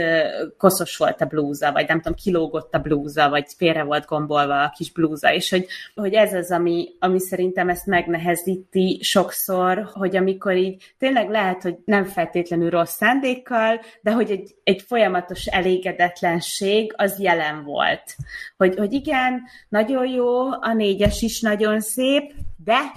koszos 0.57 0.97
volt 0.97 1.21
a 1.21 1.27
blúza, 1.27 1.73
vagy 1.73 1.87
nem 1.89 2.01
tudom, 2.01 2.17
kilógott 2.23 2.75
a 2.75 2.79
blúza, 2.79 3.29
vagy 3.29 3.47
félre 3.57 3.83
volt 3.83 4.07
gombolva 4.07 4.63
a 4.63 4.73
kis 4.77 4.93
blúza, 4.93 5.33
és 5.33 5.51
hogy, 5.51 5.67
hogy 5.95 6.15
ez 6.15 6.33
az, 6.33 6.51
ami, 6.51 6.89
ami 6.99 7.21
szerintem 7.21 7.69
ezt 7.69 7.87
megnehezíti 7.87 8.99
sokszor, 9.03 9.91
hogy 9.93 10.17
amikor 10.17 10.57
így 10.57 10.95
tényleg 10.99 11.31
lehet, 11.31 11.63
hogy 11.63 11.77
nem 11.85 12.05
feltétlenül 12.05 12.71
rossz 12.71 12.97
szándékkal, 12.97 13.81
de 14.01 14.13
hogy 14.13 14.31
egy, 14.31 14.55
egy 14.65 14.83
folyamatos 14.83 15.47
elégedetlenség 15.47 16.95
az 16.97 17.21
jelen 17.21 17.65
volt. 17.65 18.17
Hogy, 18.57 18.77
hogy 18.77 18.93
igen, 18.93 19.43
nagyon 19.69 20.07
jó, 20.07 20.51
a 20.51 20.73
négyes 20.75 21.23
is 21.23 21.41
nagyon 21.41 21.81
szép, 21.81 22.33
de 22.65 22.93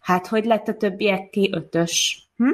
hát 0.00 0.26
hogy 0.26 0.44
lett 0.44 0.68
a 0.68 0.76
többiek 0.76 1.30
ki 1.30 1.50
ötös? 1.52 2.22
Hm? 2.36 2.50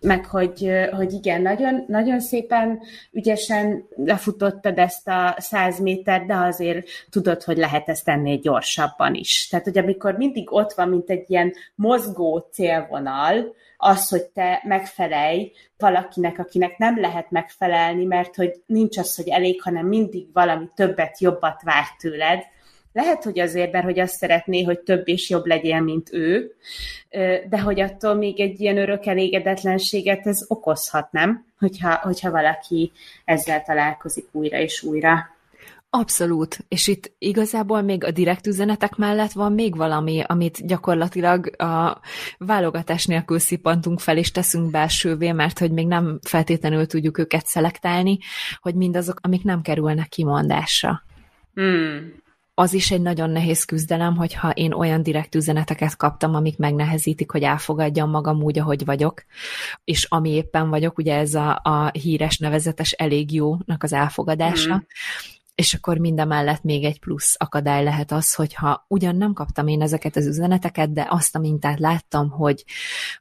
meg 0.00 0.26
hogy, 0.26 0.70
hogy 0.92 1.12
igen, 1.12 1.42
nagyon, 1.42 1.84
nagyon 1.88 2.20
szépen 2.20 2.80
ügyesen 3.12 3.88
lefutottad 3.96 4.78
ezt 4.78 5.08
a 5.08 5.34
száz 5.38 5.80
méter, 5.80 6.26
de 6.26 6.34
azért 6.34 6.86
tudod, 7.10 7.42
hogy 7.42 7.56
lehet 7.56 7.88
ezt 7.88 8.08
ennél 8.08 8.38
gyorsabban 8.38 9.14
is. 9.14 9.48
Tehát, 9.50 9.64
hogy 9.64 9.78
amikor 9.78 10.16
mindig 10.16 10.52
ott 10.52 10.72
van, 10.72 10.88
mint 10.88 11.10
egy 11.10 11.30
ilyen 11.30 11.52
mozgó 11.74 12.48
célvonal, 12.52 13.54
az, 13.76 14.08
hogy 14.08 14.22
te 14.22 14.60
megfelelj 14.64 15.52
valakinek, 15.78 16.38
akinek 16.38 16.78
nem 16.78 17.00
lehet 17.00 17.30
megfelelni, 17.30 18.04
mert 18.04 18.34
hogy 18.34 18.62
nincs 18.66 18.98
az, 18.98 19.16
hogy 19.16 19.28
elég, 19.28 19.62
hanem 19.62 19.86
mindig 19.86 20.26
valami 20.32 20.68
többet, 20.74 21.20
jobbat 21.20 21.62
vár 21.62 21.84
tőled, 21.98 22.42
lehet, 22.96 23.24
hogy 23.24 23.38
azért, 23.38 23.72
mert 23.72 23.84
hogy 23.84 23.98
azt 23.98 24.14
szeretné, 24.14 24.62
hogy 24.62 24.78
több 24.78 25.08
és 25.08 25.30
jobb 25.30 25.46
legyen, 25.46 25.82
mint 25.82 26.12
ő, 26.12 26.54
de 27.48 27.60
hogy 27.60 27.80
attól 27.80 28.14
még 28.14 28.40
egy 28.40 28.60
ilyen 28.60 28.78
örök 28.78 29.06
elégedetlenséget 29.06 30.26
ez 30.26 30.44
okozhat, 30.48 31.12
nem? 31.12 31.44
Hogyha, 31.58 31.94
hogyha 32.02 32.30
valaki 32.30 32.92
ezzel 33.24 33.62
találkozik 33.62 34.26
újra 34.32 34.58
és 34.58 34.82
újra. 34.82 35.34
Abszolút, 35.90 36.58
és 36.68 36.86
itt 36.86 37.12
igazából 37.18 37.82
még 37.82 38.04
a 38.04 38.10
direkt 38.10 38.46
üzenetek 38.46 38.96
mellett 38.96 39.32
van 39.32 39.52
még 39.52 39.76
valami, 39.76 40.22
amit 40.26 40.66
gyakorlatilag 40.66 41.60
a 41.60 42.00
válogatás 42.38 43.04
nélkül 43.06 43.38
szippantunk 43.38 44.00
fel, 44.00 44.16
és 44.16 44.30
teszünk 44.30 44.70
belsővé, 44.70 45.32
mert 45.32 45.58
hogy 45.58 45.70
még 45.70 45.86
nem 45.86 46.18
feltétlenül 46.22 46.86
tudjuk 46.86 47.18
őket 47.18 47.46
szelektálni, 47.46 48.18
hogy 48.60 48.74
mindazok, 48.74 49.18
amik 49.22 49.42
nem 49.42 49.62
kerülnek 49.62 50.08
kimondásra. 50.08 51.02
Hmm 51.54 52.24
az 52.58 52.72
is 52.72 52.90
egy 52.90 53.00
nagyon 53.00 53.30
nehéz 53.30 53.64
küzdelem, 53.64 54.16
hogyha 54.16 54.50
én 54.50 54.72
olyan 54.72 55.02
direkt 55.02 55.34
üzeneteket 55.34 55.96
kaptam, 55.96 56.34
amik 56.34 56.58
megnehezítik, 56.58 57.30
hogy 57.30 57.42
elfogadjam 57.42 58.10
magam 58.10 58.42
úgy, 58.42 58.58
ahogy 58.58 58.84
vagyok, 58.84 59.24
és 59.84 60.04
ami 60.04 60.30
éppen 60.30 60.68
vagyok, 60.68 60.98
ugye 60.98 61.16
ez 61.16 61.34
a, 61.34 61.60
a 61.62 61.90
híres 61.92 62.38
nevezetes 62.38 62.92
elég 62.92 63.34
jónak 63.34 63.82
az 63.82 63.92
elfogadása, 63.92 64.74
mm 64.74 64.78
És 65.56 65.74
akkor 65.74 65.98
mindemellett 65.98 66.62
még 66.62 66.84
egy 66.84 67.00
plusz 67.00 67.34
akadály 67.38 67.84
lehet 67.84 68.12
az, 68.12 68.34
hogyha 68.34 68.84
ugyan 68.88 69.16
nem 69.16 69.32
kaptam 69.32 69.68
én 69.68 69.82
ezeket 69.82 70.16
az 70.16 70.26
üzeneteket, 70.26 70.92
de 70.92 71.06
azt 71.10 71.34
a 71.34 71.38
mintát 71.38 71.78
láttam, 71.78 72.30
hogy 72.30 72.64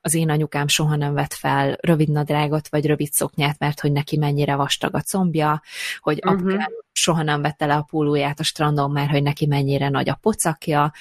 az 0.02 0.14
én 0.14 0.30
anyukám 0.30 0.68
soha 0.68 0.96
nem 0.96 1.14
vett 1.14 1.34
fel 1.34 1.78
rövid 1.82 2.10
nadrágot 2.10 2.68
vagy 2.68 2.86
rövid 2.86 3.12
szoknyát, 3.12 3.60
mert 3.60 3.80
hogy 3.80 3.92
neki 3.92 4.18
mennyire 4.18 4.56
vastag 4.56 4.96
a 4.96 5.02
combja, 5.02 5.62
hogy 6.00 6.20
uh-huh. 6.24 6.40
apukám 6.40 6.72
soha 6.92 7.24
nem 7.24 7.42
vette 7.42 7.66
le 7.66 7.76
a 7.76 7.88
pólóját 7.90 8.40
a 8.40 8.44
strandon, 8.44 8.92
mert 8.92 9.10
hogy 9.10 9.24
neki 9.24 9.46
mennyire 9.46 9.90
nagy 9.90 10.10
a 10.10 10.18
pocakja, 10.22 10.94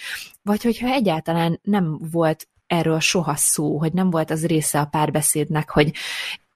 vagy 0.42 0.62
hogyha 0.62 0.88
egyáltalán 0.88 1.60
nem 1.62 1.98
volt 2.10 2.48
erről 2.66 3.00
soha 3.00 3.36
szó, 3.36 3.78
hogy 3.78 3.92
nem 3.92 4.10
volt 4.10 4.30
az 4.30 4.46
része 4.46 4.80
a 4.80 4.86
párbeszédnek, 4.86 5.70
hogy 5.70 5.92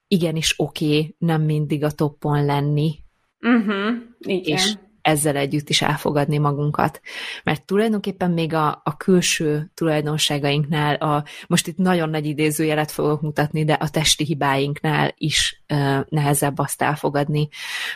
igenis 0.07 0.53
oké, 0.57 0.85
okay, 0.85 1.15
nem 1.17 1.41
mindig 1.41 1.83
a 1.83 1.91
toppon 1.91 2.45
lenni. 2.45 2.99
Uh-huh, 3.41 3.95
igen. 4.19 4.57
És 4.57 4.73
ezzel 5.01 5.35
együtt 5.35 5.69
is 5.69 5.81
elfogadni 5.81 6.37
magunkat. 6.37 7.01
Mert 7.43 7.65
tulajdonképpen 7.65 8.31
még 8.31 8.53
a, 8.53 8.81
a 8.83 8.97
külső 8.97 9.71
tulajdonságainknál, 9.73 10.95
a, 10.95 11.23
most 11.47 11.67
itt 11.67 11.77
nagyon 11.77 12.09
nagy 12.09 12.25
idézőjelet 12.25 12.91
fogok 12.91 13.21
mutatni, 13.21 13.65
de 13.65 13.73
a 13.73 13.89
testi 13.89 14.23
hibáinknál 14.23 15.13
is 15.17 15.63
uh, 15.73 15.99
nehezebb 16.09 16.59
azt 16.59 16.81
elfogadni, 16.81 17.47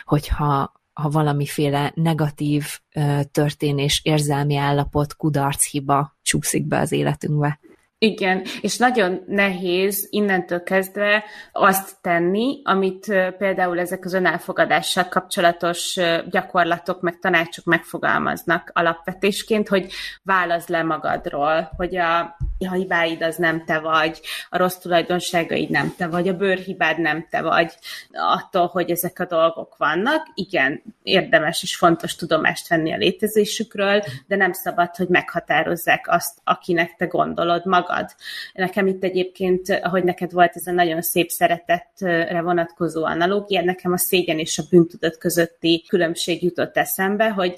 hogyha 0.04 0.72
ha 0.92 1.10
valamiféle 1.10 1.92
negatív 1.94 2.64
uh, 2.94 3.20
történés, 3.32 4.00
érzelmi 4.04 4.56
állapot, 4.56 5.16
kudarc 5.16 5.70
hiba 5.70 6.16
csúszik 6.22 6.66
be 6.66 6.78
az 6.78 6.92
életünkbe. 6.92 7.58
Igen, 8.04 8.42
és 8.60 8.76
nagyon 8.76 9.22
nehéz 9.26 10.06
innentől 10.10 10.62
kezdve 10.62 11.24
azt 11.52 11.96
tenni, 12.00 12.60
amit 12.64 13.06
például 13.38 13.78
ezek 13.78 14.04
az 14.04 14.12
önelfogadással 14.12 15.04
kapcsolatos 15.04 15.96
gyakorlatok, 16.30 17.00
meg 17.00 17.18
tanácsok 17.18 17.64
megfogalmaznak 17.64 18.70
alapvetésként, 18.74 19.68
hogy 19.68 19.92
válasz 20.22 20.66
le 20.68 20.82
magadról, 20.82 21.70
hogy 21.76 21.96
a, 21.96 22.36
a 22.64 22.72
hibáid 22.72 23.22
az 23.22 23.36
nem 23.36 23.64
te 23.64 23.78
vagy, 23.78 24.20
a 24.50 24.56
rossz 24.56 24.76
tulajdonságaid 24.76 25.70
nem 25.70 25.94
te 25.96 26.06
vagy, 26.06 26.28
a 26.28 26.36
bőrhibád 26.36 27.00
nem 27.00 27.26
te 27.30 27.42
vagy, 27.42 27.72
attól, 28.12 28.66
hogy 28.66 28.90
ezek 28.90 29.18
a 29.18 29.26
dolgok 29.26 29.76
vannak. 29.76 30.26
Igen, 30.34 30.82
érdemes 31.02 31.62
és 31.62 31.76
fontos 31.76 32.14
tudomást 32.14 32.68
venni 32.68 32.92
a 32.92 32.96
létezésükről, 32.96 34.02
de 34.26 34.36
nem 34.36 34.52
szabad, 34.52 34.96
hogy 34.96 35.08
meghatározzák 35.08 36.08
azt, 36.08 36.38
akinek 36.44 36.94
te 36.96 37.06
gondolod 37.06 37.66
magad. 37.66 38.10
Nekem 38.52 38.86
itt 38.86 39.04
egyébként, 39.04 39.80
ahogy 39.82 40.04
neked 40.04 40.32
volt 40.32 40.52
ez 40.54 40.66
a 40.66 40.72
nagyon 40.72 41.02
szép 41.02 41.28
szeretetre 41.28 42.40
vonatkozó 42.42 43.04
analógia, 43.04 43.62
nekem 43.62 43.92
a 43.92 43.98
szégyen 43.98 44.38
és 44.38 44.58
a 44.58 44.62
bűntudat 44.70 45.18
közötti 45.18 45.84
különbség 45.88 46.42
jutott 46.42 46.76
eszembe, 46.76 47.30
hogy 47.30 47.56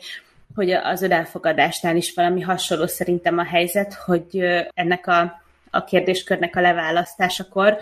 hogy 0.54 0.70
az 0.70 1.02
önelfogadásnál 1.02 1.96
is 1.96 2.14
valami 2.14 2.40
hasonló 2.40 2.86
szerintem 2.86 3.38
a 3.38 3.44
helyzet, 3.44 3.94
hogy 3.94 4.38
ennek 4.74 5.06
a 5.06 5.44
a 5.76 5.84
kérdéskörnek 5.84 6.56
a 6.56 6.60
leválasztásakor, 6.60 7.78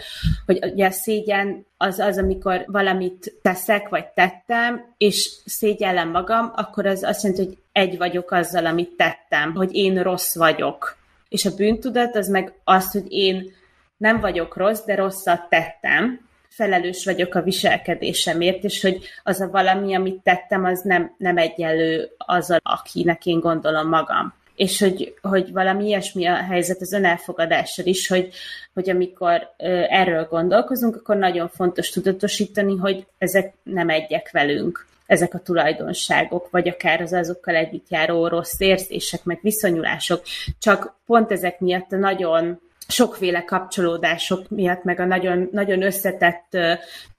hogy 0.46 0.59
ugye 0.72 0.87
a 0.87 0.90
szégyen 0.90 1.66
az 1.77 1.98
az, 1.98 2.18
amikor 2.18 2.64
valamit 2.66 3.33
teszek, 3.42 3.88
vagy 3.88 4.07
tettem, 4.07 4.94
és 4.96 5.31
szégyellem 5.44 6.11
magam, 6.11 6.53
akkor 6.57 6.87
az 6.87 7.03
azt 7.03 7.22
jelenti, 7.22 7.44
hogy 7.44 7.59
egy 7.72 7.96
vagyok 7.96 8.31
azzal, 8.31 8.66
amit 8.66 8.96
tettem, 8.96 9.55
hogy 9.55 9.74
én 9.74 10.03
rossz 10.03 10.35
vagyok. 10.35 10.96
És 11.29 11.44
a 11.44 11.55
bűntudat 11.55 12.16
az 12.16 12.29
meg 12.29 12.53
az, 12.64 12.90
hogy 12.90 13.12
én 13.12 13.53
nem 13.96 14.20
vagyok 14.20 14.57
rossz, 14.57 14.85
de 14.85 14.94
rosszat 14.94 15.48
tettem, 15.48 16.20
felelős 16.54 17.04
vagyok 17.04 17.34
a 17.34 17.42
viselkedésemért, 17.42 18.64
és 18.64 18.82
hogy 18.82 18.98
az 19.22 19.40
a 19.40 19.50
valami, 19.50 19.94
amit 19.94 20.22
tettem, 20.22 20.64
az 20.64 20.80
nem, 20.82 21.14
nem 21.18 21.36
egyenlő 21.36 22.10
azzal, 22.18 22.58
akinek 22.62 23.26
én 23.26 23.40
gondolom 23.40 23.88
magam. 23.88 24.34
És 24.56 24.80
hogy, 24.80 25.14
hogy 25.22 25.52
valami 25.52 25.86
ilyesmi 25.86 26.26
a 26.26 26.34
helyzet 26.34 26.80
az 26.80 26.92
önelfogadással 26.92 27.86
is, 27.86 28.08
hogy, 28.08 28.28
hogy 28.74 28.90
amikor 28.90 29.54
erről 29.88 30.26
gondolkozunk, 30.30 30.96
akkor 30.96 31.16
nagyon 31.16 31.48
fontos 31.48 31.90
tudatosítani, 31.90 32.76
hogy 32.76 33.06
ezek 33.18 33.54
nem 33.62 33.88
egyek 33.88 34.30
velünk 34.30 34.86
ezek 35.06 35.34
a 35.34 35.38
tulajdonságok, 35.38 36.50
vagy 36.50 36.68
akár 36.68 37.00
az 37.00 37.12
azokkal 37.12 37.54
együtt 37.54 37.88
járó 37.88 38.26
rossz 38.26 38.60
érzések, 38.60 39.24
meg 39.24 39.38
viszonyulások, 39.42 40.22
csak 40.58 40.96
pont 41.06 41.32
ezek 41.32 41.60
miatt 41.60 41.92
a 41.92 41.96
nagyon 41.96 42.60
sokféle 42.88 43.44
kapcsolódások 43.44 44.48
miatt, 44.48 44.84
meg 44.84 45.00
a 45.00 45.04
nagyon, 45.04 45.48
nagyon 45.52 45.82
összetett 45.82 46.56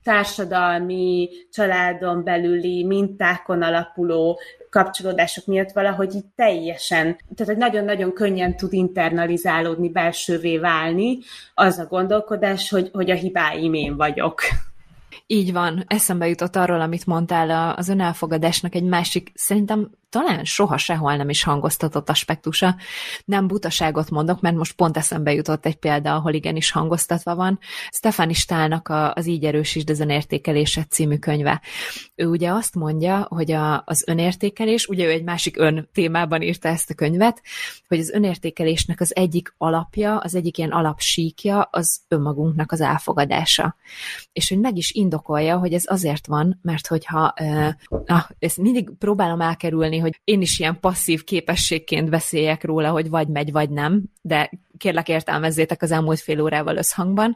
társadalmi, 0.03 1.29
családon 1.51 2.23
belüli 2.23 2.85
mintákon 2.85 3.61
alapuló 3.61 4.39
kapcsolódások 4.69 5.45
miatt 5.45 5.71
valahogy 5.71 6.15
így 6.15 6.25
teljesen, 6.35 7.03
tehát 7.35 7.53
hogy 7.53 7.57
nagyon-nagyon 7.57 8.13
könnyen 8.13 8.55
tud 8.55 8.73
internalizálódni, 8.73 9.89
belsővé 9.89 10.57
válni 10.57 11.17
az 11.53 11.79
a 11.79 11.85
gondolkodás, 11.85 12.69
hogy, 12.69 12.89
hogy 12.93 13.11
a 13.11 13.15
hibáim 13.15 13.73
én 13.73 13.95
vagyok. 13.95 14.41
Így 15.27 15.51
van, 15.51 15.83
eszembe 15.87 16.27
jutott 16.27 16.55
arról, 16.55 16.81
amit 16.81 17.05
mondtál, 17.05 17.75
az 17.77 17.89
önelfogadásnak 17.89 18.75
egy 18.75 18.83
másik, 18.83 19.31
szerintem 19.33 19.89
talán 20.15 20.43
soha 20.43 20.77
sehol 20.77 21.15
nem 21.15 21.29
is 21.29 21.43
hangoztatott 21.43 22.09
aspektusa. 22.09 22.75
Nem 23.25 23.47
butaságot 23.47 24.09
mondok, 24.09 24.41
mert 24.41 24.55
most 24.55 24.73
pont 24.75 24.97
eszembe 24.97 25.33
jutott 25.33 25.65
egy 25.65 25.75
példa, 25.75 26.15
ahol 26.15 26.33
igenis 26.33 26.71
hangoztatva 26.71 27.35
van. 27.35 27.59
Stefan 27.89 28.29
Istálnak 28.29 28.87
a, 28.87 29.13
az 29.13 29.25
Így 29.25 29.45
erősítsd 29.45 29.89
az 29.89 29.99
önértékelése 29.99 30.83
című 30.83 31.17
könyve. 31.17 31.61
Ő 32.15 32.25
ugye 32.25 32.49
azt 32.49 32.75
mondja, 32.75 33.27
hogy 33.29 33.51
a, 33.51 33.83
az 33.85 34.03
önértékelés, 34.07 34.87
ugye 34.87 35.05
ő 35.05 35.09
egy 35.09 35.23
másik 35.23 35.57
ön 35.57 35.89
témában 35.93 36.41
írta 36.41 36.67
ezt 36.67 36.89
a 36.89 36.93
könyvet, 36.93 37.41
hogy 37.87 37.99
az 37.99 38.09
önértékelésnek 38.09 39.01
az 39.01 39.15
egyik 39.15 39.53
alapja, 39.57 40.17
az 40.17 40.35
egyik 40.35 40.57
ilyen 40.57 40.71
alapsíkja 40.71 41.61
az 41.61 42.01
önmagunknak 42.07 42.71
az 42.71 42.81
elfogadása. 42.81 43.75
És 44.33 44.49
hogy 44.49 44.59
meg 44.59 44.77
is 44.77 44.91
indokolja, 45.05 45.57
hogy 45.57 45.73
ez 45.73 45.83
azért 45.85 46.27
van, 46.27 46.59
mert 46.61 46.87
hogyha, 46.87 47.33
na, 48.05 48.27
ezt 48.39 48.57
mindig 48.57 48.89
próbálom 48.99 49.41
elkerülni, 49.41 49.97
hogy 49.97 50.21
én 50.23 50.41
is 50.41 50.59
ilyen 50.59 50.79
passzív 50.79 51.23
képességként 51.23 52.09
beszéljek 52.09 52.63
róla, 52.63 52.89
hogy 52.89 53.09
vagy 53.09 53.27
megy, 53.27 53.51
vagy 53.51 53.69
nem, 53.69 54.03
de 54.21 54.49
kérlek 54.77 55.09
értelmezzétek 55.09 55.81
az 55.81 55.91
elmúlt 55.91 56.19
fél 56.19 56.41
órával 56.41 56.77
összhangban, 56.77 57.35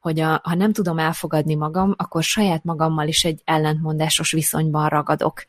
hogy 0.00 0.20
a, 0.20 0.40
ha 0.44 0.54
nem 0.54 0.72
tudom 0.72 0.98
elfogadni 0.98 1.54
magam, 1.54 1.94
akkor 1.96 2.22
saját 2.22 2.64
magammal 2.64 3.08
is 3.08 3.24
egy 3.24 3.40
ellentmondásos 3.44 4.32
viszonyban 4.32 4.88
ragadok. 4.88 5.44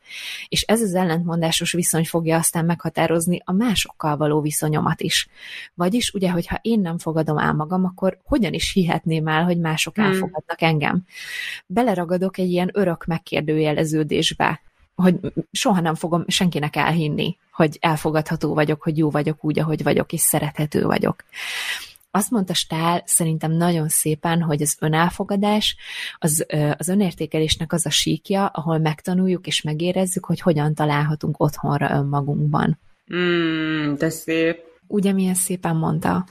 És 0.48 0.62
ez 0.62 0.80
az 0.80 0.94
ellentmondásos 0.94 1.72
viszony 1.72 2.04
fogja 2.04 2.36
aztán 2.36 2.64
meghatározni 2.64 3.40
a 3.44 3.52
másokkal 3.52 4.16
való 4.16 4.40
viszonyomat 4.40 5.00
is. 5.00 5.28
Vagyis 5.74 6.10
ugye, 6.10 6.30
hogyha 6.30 6.58
én 6.62 6.80
nem 6.80 6.98
fogadom 6.98 7.38
el 7.38 7.52
magam, 7.52 7.84
akkor 7.84 8.18
hogyan 8.24 8.52
is 8.52 8.72
hihetném 8.72 9.26
el, 9.26 9.44
hogy 9.44 9.58
mások 9.58 9.94
hmm. 9.94 10.04
elfogadnak 10.04 10.62
engem? 10.62 11.02
Beleragadok 11.66 12.38
egy 12.38 12.50
ilyen 12.50 12.70
örök 12.72 13.04
megkérdőjeleződésbe, 13.04 14.60
hogy 14.94 15.18
soha 15.52 15.80
nem 15.80 15.94
fogom 15.94 16.24
senkinek 16.26 16.76
elhinni, 16.76 17.36
hogy 17.52 17.76
elfogadható 17.80 18.54
vagyok, 18.54 18.82
hogy 18.82 18.98
jó 18.98 19.10
vagyok 19.10 19.44
úgy, 19.44 19.58
ahogy 19.58 19.82
vagyok, 19.82 20.12
és 20.12 20.20
szerethető 20.20 20.82
vagyok. 20.82 21.24
Azt 22.14 22.30
mondta 22.30 22.54
Stál 22.54 23.02
szerintem 23.06 23.52
nagyon 23.52 23.88
szépen, 23.88 24.42
hogy 24.42 24.62
az 24.62 24.76
önelfogadás, 24.80 25.76
az, 26.18 26.46
az 26.78 26.88
önértékelésnek 26.88 27.72
az 27.72 27.86
a 27.86 27.90
síkja, 27.90 28.46
ahol 28.46 28.78
megtanuljuk 28.78 29.46
és 29.46 29.62
megérezzük, 29.62 30.24
hogy 30.24 30.40
hogyan 30.40 30.74
találhatunk 30.74 31.40
otthonra 31.40 31.90
önmagunkban. 31.90 32.78
Mm, 33.14 33.94
de 33.94 34.10
szép. 34.10 34.58
Ugye 34.86 35.12
milyen 35.12 35.34
szépen 35.34 35.76
mondta? 35.76 36.26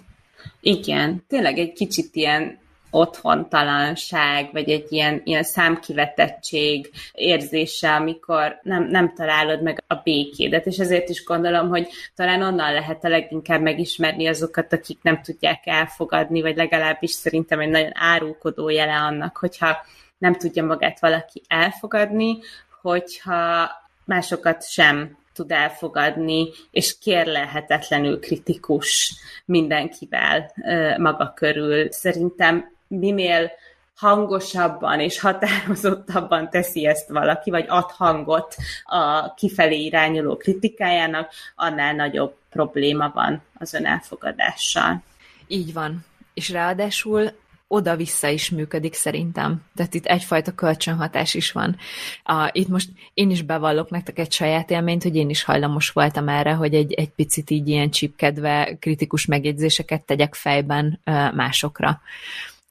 Igen, 0.60 1.24
tényleg 1.28 1.58
egy 1.58 1.74
kicsit 1.74 2.16
ilyen 2.16 2.60
otthontalanság, 2.92 4.50
vagy 4.52 4.70
egy 4.70 4.92
ilyen, 4.92 5.22
ilyen 5.24 5.44
számkivetettség 5.44 6.92
érzése, 7.14 7.96
amikor 7.96 8.60
nem, 8.62 8.84
nem 8.84 9.14
találod 9.14 9.62
meg 9.62 9.84
a 9.88 9.96
békédet, 9.96 10.66
és 10.66 10.78
ezért 10.78 11.10
is 11.10 11.24
gondolom, 11.24 11.70
hogy 11.70 11.88
talán 12.16 12.42
onnan 12.42 12.74
lehet 12.74 13.04
a 13.04 13.10
leginkább 13.10 13.62
megismerni 13.62 14.28
azokat, 14.28 14.74
akik 14.74 15.00
nem 15.02 15.22
tudják 15.22 15.62
elfogadni, 15.66 16.42
vagy 16.42 16.56
legalábbis 16.56 17.12
szerintem 17.12 17.60
egy 17.60 17.70
nagyon 17.70 17.92
árulkodó 17.94 18.70
jele 18.70 18.96
annak, 18.96 19.38
hogyha 19.38 19.78
nem 20.18 20.34
tudja 20.34 20.64
magát 20.64 21.00
valaki 21.00 21.42
elfogadni, 21.48 22.38
hogyha 22.82 23.72
másokat 24.06 24.70
sem 24.70 25.18
tud 25.34 25.52
elfogadni, 25.52 26.50
és 26.72 26.98
kérlelhetetlenül 27.00 28.20
kritikus 28.20 29.16
mindenkivel 29.46 30.52
maga 30.98 31.34
körül. 31.36 31.92
Szerintem 31.92 32.72
minél 33.00 33.52
hangosabban 33.96 35.00
és 35.00 35.20
határozottabban 35.20 36.50
teszi 36.50 36.86
ezt 36.86 37.10
valaki, 37.10 37.50
vagy 37.50 37.66
ad 37.68 37.92
hangot 37.92 38.56
a 38.84 39.34
kifelé 39.34 39.84
irányuló 39.84 40.38
kritikájának, 40.38 41.32
annál 41.56 41.96
nagyobb 41.96 42.36
probléma 42.50 43.12
van 43.14 43.42
az 43.58 43.74
önelfogadással. 43.74 45.04
Így 45.48 45.74
van. 45.74 46.06
És 46.34 46.50
ráadásul 46.50 47.32
oda-vissza 47.68 48.28
is 48.28 48.50
működik 48.50 48.94
szerintem. 48.94 49.62
Tehát 49.76 49.94
itt 49.94 50.06
egyfajta 50.06 50.52
kölcsönhatás 50.52 51.34
is 51.34 51.52
van. 51.52 51.78
A, 52.24 52.50
itt 52.52 52.68
most 52.68 52.90
én 53.14 53.30
is 53.30 53.42
bevallok 53.42 53.90
nektek 53.90 54.20
egy 54.20 54.32
saját 54.32 54.72
élményt, 54.72 55.04
hogy 55.04 55.16
én 55.16 55.30
is 55.30 55.44
hajlamos 55.44 55.90
voltam 55.90 56.28
erre, 56.30 56.54
hogy 56.54 56.74
egy, 56.74 56.94
egy 56.94 57.10
picit 57.10 57.50
így 57.50 57.68
ilyen 57.68 57.90
csipkedve 57.90 58.78
kritikus 58.80 59.26
megjegyzéseket 59.26 60.06
tegyek 60.06 60.36
fejben 60.36 61.00
másokra. 61.34 62.02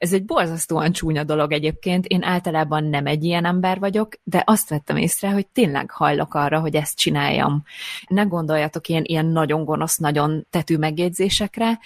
Ez 0.00 0.12
egy 0.12 0.24
borzasztóan 0.24 0.92
csúnya 0.92 1.24
dolog 1.24 1.52
egyébként, 1.52 2.06
én 2.06 2.22
általában 2.22 2.84
nem 2.84 3.06
egy 3.06 3.24
ilyen 3.24 3.44
ember 3.44 3.78
vagyok, 3.78 4.14
de 4.22 4.42
azt 4.46 4.68
vettem 4.68 4.96
észre, 4.96 5.30
hogy 5.30 5.46
tényleg 5.46 5.90
hajlok 5.90 6.34
arra, 6.34 6.60
hogy 6.60 6.74
ezt 6.74 6.96
csináljam. 6.96 7.62
Ne 8.08 8.22
gondoljatok 8.22 8.88
ilyen, 8.88 9.04
ilyen 9.04 9.26
nagyon 9.26 9.64
gonosz, 9.64 9.96
nagyon 9.96 10.46
tetű 10.50 10.76
megjegyzésekre, 10.76 11.78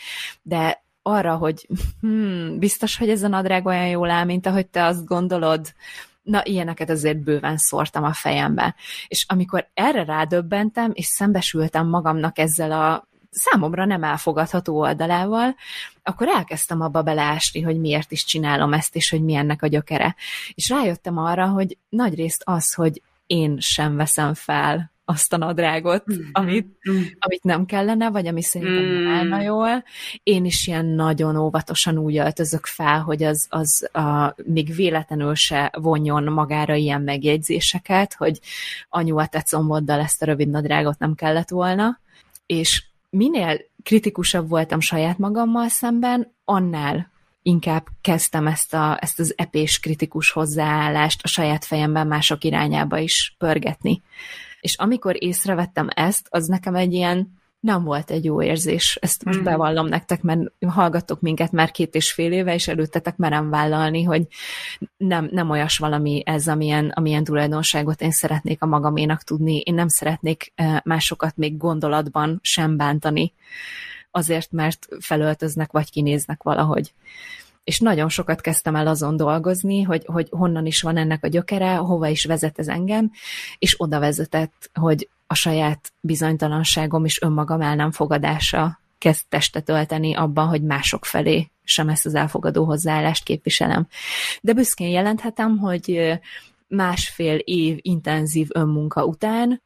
de 0.42 0.85
arra, 1.03 1.37
hogy 1.37 1.68
hmm, 2.00 2.59
biztos, 2.59 2.96
hogy 2.96 3.09
ez 3.09 3.22
a 3.22 3.29
nadrág 3.29 3.66
olyan 3.66 3.88
jól 3.88 4.11
áll, 4.11 4.24
mint 4.24 4.46
ahogy 4.46 4.66
te 4.66 4.85
azt 4.85 5.05
gondolod, 5.05 5.74
na, 6.22 6.40
ilyeneket 6.44 6.90
azért 6.90 7.18
bőven 7.18 7.57
szórtam 7.57 8.05
a 8.05 8.12
fejembe. 8.12 8.74
És 9.09 9.24
amikor 9.29 9.68
erre 9.74 10.05
rádöbbentem, 10.05 10.90
és 10.94 11.07
szembesültem 11.07 11.88
magamnak 11.88 12.38
ezzel 12.38 12.72
a 12.72 13.09
számomra 13.35 13.85
nem 13.85 14.05
elfogadható 14.05 14.79
oldalával, 14.79 15.55
akkor 16.03 16.29
elkezdtem 16.29 16.81
abba 16.81 17.03
beleásni, 17.03 17.61
hogy 17.61 17.81
miért 17.81 18.12
is 18.12 18.25
csinálom 18.25 18.73
ezt, 18.73 18.97
és 18.97 19.11
hogy 19.11 19.23
mi 19.23 19.35
ennek 19.35 19.62
a 19.62 19.66
gyökere. 19.66 20.16
És 20.55 20.68
rájöttem 20.68 21.18
arra, 21.18 21.47
hogy 21.47 21.79
nagyrészt 21.88 22.42
az, 22.44 22.75
hogy 22.75 23.03
én 23.27 23.57
sem 23.61 23.97
veszem 23.97 24.35
fel 24.35 24.92
azt 25.05 25.33
a 25.33 25.37
nadrágot, 25.37 26.12
mm. 26.12 26.29
amit, 26.33 26.66
mm. 26.90 27.03
amit 27.18 27.42
nem 27.42 27.64
kellene, 27.64 28.11
vagy 28.11 28.27
ami 28.27 28.42
szerintem 28.42 28.85
mm. 28.85 29.03
nem 29.03 29.12
állna 29.12 29.40
jól. 29.40 29.85
Én 30.23 30.44
is 30.44 30.66
ilyen 30.66 30.87
nagyon 30.87 31.37
óvatosan 31.37 31.99
úgy 31.99 32.16
öltözök 32.16 32.66
fel, 32.66 33.01
hogy 33.01 33.23
az, 33.23 33.47
az 33.51 33.88
a, 33.92 34.35
még 34.44 34.75
véletlenül 34.75 35.35
se 35.35 35.73
vonjon 35.77 36.25
magára 36.25 36.75
ilyen 36.75 37.03
megjegyzéseket, 37.03 38.14
hogy 38.14 38.40
anyu 38.88 39.18
a 39.18 39.27
te 39.27 39.44
comboddal 39.51 40.01
ezt 40.01 40.23
a 40.23 40.27
rövid 40.27 40.49
nadrágot 40.49 40.99
nem 40.99 41.14
kellett 41.14 41.49
volna. 41.49 42.01
És 42.47 42.85
minél 43.14 43.61
kritikusabb 43.83 44.48
voltam 44.48 44.81
saját 44.81 45.18
magammal 45.18 45.68
szemben, 45.68 46.35
annál 46.44 47.12
inkább 47.42 47.87
kezdtem 48.00 48.46
ezt, 48.46 48.74
a, 48.74 48.98
ezt 49.00 49.20
az 49.20 49.35
epés 49.37 49.81
kritikus 49.81 50.31
hozzáállást 50.31 51.22
a 51.22 51.29
saját 51.29 51.64
fejemben 51.64 52.07
mások 52.07 52.44
irányába 52.44 52.98
is 52.98 53.35
pörgetni. 53.38 54.03
És 54.61 54.77
amikor 54.77 55.22
észrevettem 55.22 55.88
ezt, 55.94 56.27
az 56.31 56.46
nekem 56.46 56.74
egy 56.74 56.92
ilyen 56.92 57.42
nem 57.64 57.85
volt 57.85 58.11
egy 58.11 58.24
jó 58.24 58.42
érzés. 58.42 58.98
Ezt 59.00 59.24
most 59.24 59.40
mm. 59.40 59.42
bevallom 59.42 59.87
nektek, 59.87 60.22
mert 60.22 60.40
hallgattok 60.68 61.20
minket 61.20 61.53
már 61.53 61.70
két 61.70 61.94
és 61.94 62.12
fél 62.12 62.33
éve, 62.33 62.55
és 62.55 62.68
előttetek 62.68 63.16
merem 63.16 63.50
vállalni, 63.50 64.03
hogy 64.03 64.27
nem, 64.96 65.29
nem 65.31 65.50
olyas 65.50 65.79
valami 65.79 66.22
ez, 66.27 66.48
amilyen, 66.48 66.88
amilyen 66.88 67.24
tulajdonságot 67.24 68.00
én 68.00 68.11
szeretnék 68.11 68.62
a 68.62 68.66
magaménak 68.66 69.22
tudni. 69.22 69.59
Én 69.59 69.74
nem 69.74 69.88
szeretnék 69.88 70.53
eh, 70.55 70.77
másokat 70.85 71.37
még 71.37 71.57
gondolatban 71.57 72.38
sem 72.42 72.77
bántani, 72.77 73.33
azért, 74.11 74.53
mert 74.53 74.88
felöltöznek, 75.00 75.72
vagy 75.72 75.90
kinéznek 75.90 76.42
valahogy 76.42 76.92
és 77.64 77.79
nagyon 77.81 78.09
sokat 78.09 78.40
kezdtem 78.40 78.77
el 78.77 78.87
azon 78.87 79.16
dolgozni, 79.16 79.83
hogy, 79.83 80.05
hogy 80.07 80.29
honnan 80.31 80.66
is 80.66 80.83
van 80.83 80.96
ennek 80.96 81.24
a 81.24 81.29
gyökere, 81.29 81.74
hova 81.74 82.09
is 82.09 82.24
vezet 82.24 82.59
ez 82.59 82.68
engem, 82.68 83.11
és 83.59 83.74
oda 83.81 83.98
vezetett, 83.98 84.70
hogy 84.72 85.09
a 85.27 85.35
saját 85.35 85.93
bizonytalanságom 86.01 87.05
és 87.05 87.23
önmagam 87.23 87.61
el 87.61 87.75
nem 87.75 87.91
fogadása 87.91 88.79
kezd 88.99 89.25
testet 89.29 89.69
ölteni 89.69 90.15
abban, 90.15 90.49
hogy 90.49 90.63
mások 90.63 91.05
felé 91.05 91.51
sem 91.65 91.89
ezt 91.89 92.07
az 92.07 92.15
elfogadó 92.15 92.65
hozzáállást 92.65 93.25
képviselem. 93.25 93.87
De 94.41 94.53
büszkén 94.53 94.89
jelenthetem, 94.89 95.59
hogy 95.59 96.19
másfél 96.69 97.37
év 97.37 97.79
intenzív 97.81 98.49
önmunka 98.53 99.05
után 99.05 99.63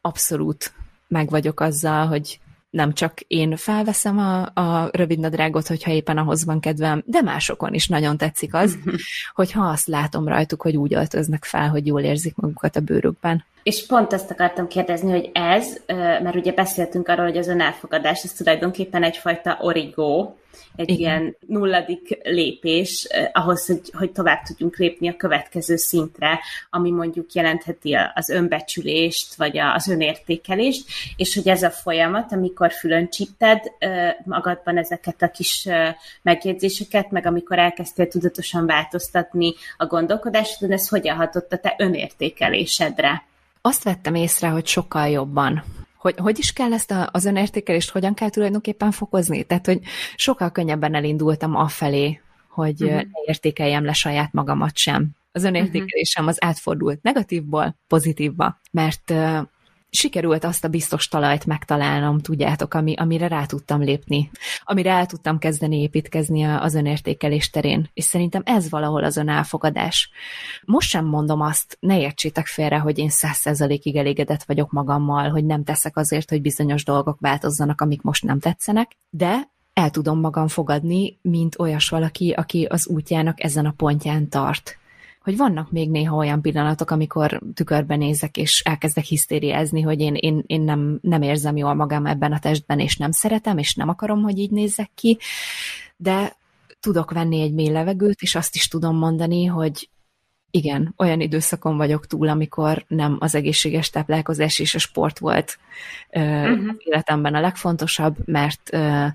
abszolút 0.00 0.74
meg 1.08 1.30
vagyok 1.30 1.60
azzal, 1.60 2.06
hogy 2.06 2.40
nem 2.74 2.92
csak 2.92 3.20
én 3.20 3.56
felveszem 3.56 4.18
a, 4.18 4.60
a 4.60 4.88
rövid 4.92 5.18
nadrágot, 5.18 5.66
hogyha 5.66 5.90
éppen 5.90 6.18
ahhoz 6.18 6.44
van 6.44 6.60
kedvem, 6.60 7.02
de 7.06 7.22
másokon 7.22 7.74
is 7.74 7.88
nagyon 7.88 8.16
tetszik 8.16 8.54
az, 8.54 8.78
hogyha 9.34 9.64
azt 9.64 9.86
látom 9.86 10.28
rajtuk, 10.28 10.62
hogy 10.62 10.76
úgy 10.76 10.94
öltöznek 10.94 11.44
fel, 11.44 11.68
hogy 11.68 11.86
jól 11.86 12.00
érzik 12.00 12.36
magukat 12.36 12.76
a 12.76 12.80
bőrükben. 12.80 13.44
És 13.62 13.86
pont 13.86 14.12
ezt 14.12 14.30
akartam 14.30 14.66
kérdezni, 14.66 15.10
hogy 15.10 15.30
ez, 15.32 15.76
mert 16.22 16.34
ugye 16.34 16.52
beszéltünk 16.52 17.08
arról, 17.08 17.26
hogy 17.26 17.36
az 17.36 17.48
önelfogadás, 17.48 18.24
ez 18.24 18.32
tulajdonképpen 18.32 19.02
egyfajta 19.02 19.58
origó, 19.60 20.36
egy 20.76 20.90
Igen. 20.90 20.98
ilyen 20.98 21.36
nulladik 21.46 22.18
lépés 22.22 23.04
eh, 23.04 23.30
ahhoz, 23.32 23.66
hogy, 23.66 23.80
hogy 23.92 24.12
tovább 24.12 24.42
tudjunk 24.42 24.76
lépni 24.76 25.08
a 25.08 25.16
következő 25.16 25.76
szintre, 25.76 26.40
ami 26.70 26.90
mondjuk 26.90 27.32
jelentheti 27.32 27.96
az 28.14 28.28
önbecsülést, 28.28 29.34
vagy 29.34 29.58
az 29.58 29.88
önértékelést, 29.88 30.84
és 31.16 31.34
hogy 31.34 31.48
ez 31.48 31.62
a 31.62 31.70
folyamat, 31.70 32.32
amikor 32.32 32.72
fülön 32.72 33.10
csípted 33.10 33.60
eh, 33.78 34.14
magadban 34.24 34.78
ezeket 34.78 35.22
a 35.22 35.30
kis 35.30 35.66
eh, 35.66 35.94
megjegyzéseket, 36.22 37.10
meg 37.10 37.26
amikor 37.26 37.58
elkezdtél 37.58 38.08
tudatosan 38.08 38.66
változtatni 38.66 39.54
a 39.76 39.86
gondolkodásodon, 39.86 40.72
ez 40.72 40.88
hogyan 40.88 41.16
hatott 41.16 41.52
a 41.52 41.58
te 41.58 41.74
önértékelésedre? 41.78 43.26
Azt 43.60 43.84
vettem 43.84 44.14
észre, 44.14 44.48
hogy 44.48 44.66
sokkal 44.66 45.08
jobban 45.08 45.64
hogy 46.04 46.14
hogy 46.16 46.38
is 46.38 46.52
kell 46.52 46.72
ezt 46.72 46.90
a, 46.90 47.08
az 47.12 47.24
önértékelést, 47.24 47.90
hogyan 47.90 48.14
kell 48.14 48.30
tulajdonképpen 48.30 48.90
fokozni? 48.90 49.44
Tehát, 49.44 49.66
hogy 49.66 49.80
sokkal 50.16 50.50
könnyebben 50.50 50.94
elindultam 50.94 51.56
afelé, 51.56 52.20
hogy 52.48 52.82
uh-huh. 52.82 52.96
ne 52.96 53.04
értékeljem 53.26 53.84
le 53.84 53.92
saját 53.92 54.32
magamat 54.32 54.76
sem. 54.76 55.10
Az 55.32 55.44
önértékelésem 55.44 56.26
az 56.26 56.44
átfordult 56.44 57.02
negatívból 57.02 57.78
pozitívba, 57.88 58.60
mert 58.70 59.14
sikerült 59.96 60.44
azt 60.44 60.64
a 60.64 60.68
biztos 60.68 61.08
talajt 61.08 61.46
megtalálnom, 61.46 62.18
tudjátok, 62.18 62.74
ami, 62.74 62.94
amire 62.94 63.28
rá 63.28 63.46
tudtam 63.46 63.82
lépni, 63.82 64.30
amire 64.64 64.90
el 64.90 65.06
tudtam 65.06 65.38
kezdeni 65.38 65.80
építkezni 65.80 66.42
az 66.42 66.74
önértékelés 66.74 67.50
terén, 67.50 67.90
és 67.94 68.04
szerintem 68.04 68.42
ez 68.44 68.70
valahol 68.70 69.04
az 69.04 69.16
önelfogadás. 69.16 70.10
Most 70.64 70.88
sem 70.88 71.04
mondom 71.04 71.40
azt, 71.40 71.76
ne 71.80 72.00
értsétek 72.00 72.46
félre, 72.46 72.78
hogy 72.78 72.98
én 72.98 73.10
száz 73.10 73.36
százalékig 73.36 73.96
elégedett 73.96 74.42
vagyok 74.42 74.70
magammal, 74.70 75.30
hogy 75.30 75.44
nem 75.44 75.64
teszek 75.64 75.96
azért, 75.96 76.30
hogy 76.30 76.40
bizonyos 76.40 76.84
dolgok 76.84 77.20
változzanak, 77.20 77.80
amik 77.80 78.02
most 78.02 78.24
nem 78.24 78.38
tetszenek, 78.38 78.90
de 79.10 79.52
el 79.72 79.90
tudom 79.90 80.20
magam 80.20 80.48
fogadni, 80.48 81.18
mint 81.22 81.58
olyas 81.58 81.88
valaki, 81.88 82.30
aki 82.30 82.64
az 82.64 82.86
útjának 82.86 83.42
ezen 83.42 83.66
a 83.66 83.74
pontján 83.76 84.28
tart 84.28 84.78
hogy 85.24 85.36
vannak 85.36 85.70
még 85.70 85.90
néha 85.90 86.16
olyan 86.16 86.40
pillanatok, 86.40 86.90
amikor 86.90 87.40
tükörben 87.54 87.98
nézek, 87.98 88.36
és 88.36 88.62
elkezdek 88.64 89.04
hisztériázni, 89.04 89.80
hogy 89.80 90.00
én, 90.00 90.14
én, 90.14 90.42
én 90.46 90.60
nem, 90.60 90.98
nem 91.02 91.22
érzem 91.22 91.56
jól 91.56 91.74
magam 91.74 92.06
ebben 92.06 92.32
a 92.32 92.38
testben, 92.38 92.78
és 92.78 92.96
nem 92.96 93.10
szeretem, 93.10 93.58
és 93.58 93.74
nem 93.74 93.88
akarom, 93.88 94.22
hogy 94.22 94.38
így 94.38 94.50
nézzek 94.50 94.90
ki, 94.94 95.18
de 95.96 96.36
tudok 96.80 97.10
venni 97.10 97.40
egy 97.40 97.52
mély 97.52 97.70
levegőt, 97.70 98.20
és 98.20 98.34
azt 98.34 98.54
is 98.54 98.68
tudom 98.68 98.96
mondani, 98.96 99.44
hogy 99.44 99.88
igen, 100.54 100.94
olyan 100.96 101.20
időszakon 101.20 101.76
vagyok 101.76 102.06
túl, 102.06 102.28
amikor 102.28 102.84
nem 102.88 103.16
az 103.20 103.34
egészséges 103.34 103.90
táplálkozás 103.90 104.58
és 104.58 104.74
a 104.74 104.78
sport 104.78 105.18
volt 105.18 105.58
uh-huh. 106.10 106.74
életemben 106.78 107.34
a 107.34 107.40
legfontosabb, 107.40 108.16
mert 108.24 108.70
uh, 108.72 109.06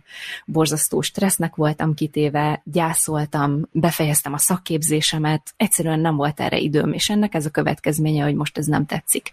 borzasztó 0.46 1.02
stressznek 1.02 1.56
voltam 1.56 1.94
kitéve, 1.94 2.62
gyászoltam, 2.64 3.62
befejeztem 3.72 4.34
a 4.34 4.38
szakképzésemet, 4.38 5.54
egyszerűen 5.58 6.00
nem 6.00 6.16
volt 6.16 6.40
erre 6.40 6.58
időm, 6.58 6.94
és 6.94 7.10
ennek 7.10 7.34
ez 7.34 7.46
a 7.46 7.50
következménye, 7.50 8.24
hogy 8.24 8.36
most 8.36 8.58
ez 8.58 8.66
nem 8.66 8.86
tetszik. 8.86 9.32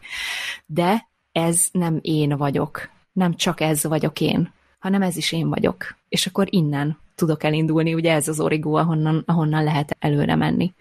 De 0.66 1.08
ez 1.32 1.68
nem 1.72 1.98
én 2.00 2.36
vagyok, 2.36 2.90
nem 3.12 3.34
csak 3.34 3.60
ez 3.60 3.84
vagyok 3.84 4.20
én, 4.20 4.52
hanem 4.86 5.02
ez 5.02 5.16
is 5.16 5.32
én 5.32 5.48
vagyok. 5.48 5.96
És 6.08 6.26
akkor 6.26 6.46
innen 6.50 6.98
tudok 7.14 7.44
elindulni, 7.44 7.94
ugye 7.94 8.12
ez 8.12 8.28
az 8.28 8.40
origó, 8.40 8.74
ahonnan, 8.74 9.22
ahonnan 9.26 9.64
lehet 9.64 9.96
előre 9.98 10.34
menni. 10.34 10.74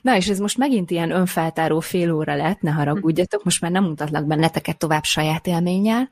Na 0.00 0.16
és 0.16 0.28
ez 0.28 0.38
most 0.38 0.58
megint 0.58 0.90
ilyen 0.90 1.10
önfeltáró 1.10 1.80
fél 1.80 2.12
óra 2.12 2.34
lett, 2.36 2.60
ne 2.60 2.70
haragudjatok, 2.70 3.44
most 3.44 3.60
már 3.60 3.70
nem 3.70 3.84
mutatlak 3.84 4.26
benneteket 4.26 4.78
tovább 4.78 5.04
saját 5.04 5.46
élménnyel. 5.46 6.08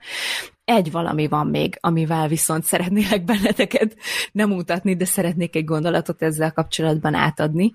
Egy 0.64 0.90
valami 0.90 1.28
van 1.28 1.46
még, 1.46 1.78
amivel 1.80 2.28
viszont 2.28 2.64
szeretnélek 2.64 3.24
benneteket 3.24 3.96
nem 4.32 4.48
mutatni, 4.48 4.96
de 4.96 5.04
szeretnék 5.04 5.56
egy 5.56 5.64
gondolatot 5.64 6.22
ezzel 6.22 6.52
kapcsolatban 6.52 7.14
átadni, 7.14 7.72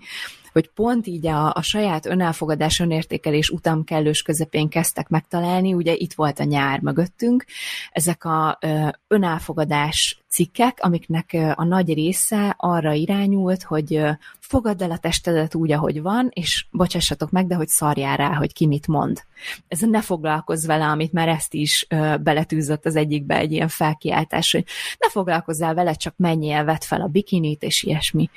hogy 0.57 0.69
pont 0.69 1.07
így 1.07 1.27
a, 1.27 1.53
a 1.53 1.61
saját 1.61 2.05
önelfogadás, 2.05 2.79
önértékelés 2.79 3.49
után 3.49 3.83
kellős 3.83 4.21
közepén 4.21 4.69
kezdtek 4.69 5.07
megtalálni, 5.07 5.73
ugye 5.73 5.93
itt 5.93 6.13
volt 6.13 6.39
a 6.39 6.43
nyár 6.43 6.79
mögöttünk, 6.79 7.45
ezek 7.91 8.25
a 8.25 8.57
ö, 8.61 8.87
önelfogadás 9.07 10.21
cikkek, 10.29 10.77
amiknek 10.81 11.37
a 11.55 11.63
nagy 11.63 11.93
része 11.93 12.55
arra 12.57 12.93
irányult, 12.93 13.63
hogy 13.63 14.01
fogadd 14.39 14.83
el 14.83 14.91
a 14.91 14.97
testedet 14.97 15.55
úgy, 15.55 15.71
ahogy 15.71 16.01
van, 16.01 16.29
és 16.33 16.65
bocsássatok 16.71 17.31
meg, 17.31 17.47
de 17.47 17.55
hogy 17.55 17.67
szarjál 17.67 18.17
rá, 18.17 18.33
hogy 18.33 18.53
ki 18.53 18.67
mit 18.67 18.87
mond. 18.87 19.23
Ez 19.67 19.79
ne 19.79 20.01
foglalkozz 20.01 20.65
vele, 20.65 20.85
amit 20.85 21.13
már 21.13 21.27
ezt 21.27 21.53
is 21.53 21.87
beletűzött 22.19 22.85
az 22.85 22.95
egyikbe 22.95 23.37
egy 23.37 23.51
ilyen 23.51 23.67
felkiáltás, 23.67 24.51
hogy 24.51 24.65
ne 24.99 25.09
foglalkozzál 25.09 25.73
vele, 25.73 25.93
csak 25.93 26.13
menjél, 26.17 26.63
vedd 26.63 26.81
fel 26.81 27.01
a 27.01 27.07
bikinit, 27.07 27.63
és 27.63 27.83
ilyesmi. 27.83 28.29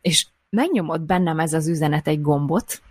És 0.00 0.26
megnyomott 0.56 1.00
bennem 1.00 1.38
ez 1.38 1.52
az 1.52 1.68
üzenet 1.68 2.08
egy 2.08 2.20
gombot, 2.20 2.82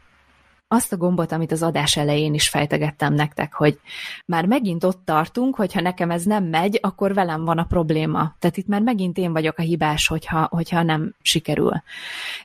azt 0.73 0.93
a 0.93 0.97
gombot, 0.97 1.31
amit 1.31 1.51
az 1.51 1.63
adás 1.63 1.97
elején 1.97 2.33
is 2.33 2.49
fejtegettem 2.49 3.13
nektek, 3.13 3.53
hogy 3.53 3.79
már 4.25 4.45
megint 4.45 4.83
ott 4.83 5.01
tartunk, 5.05 5.55
hogyha 5.55 5.81
nekem 5.81 6.11
ez 6.11 6.23
nem 6.23 6.43
megy, 6.43 6.79
akkor 6.81 7.13
velem 7.13 7.45
van 7.45 7.57
a 7.57 7.63
probléma. 7.63 8.35
Tehát 8.39 8.57
itt 8.57 8.67
már 8.67 8.81
megint 8.81 9.17
én 9.17 9.31
vagyok 9.31 9.57
a 9.57 9.61
hibás, 9.61 10.07
hogyha, 10.07 10.47
hogyha 10.51 10.83
nem 10.83 11.15
sikerül. 11.21 11.83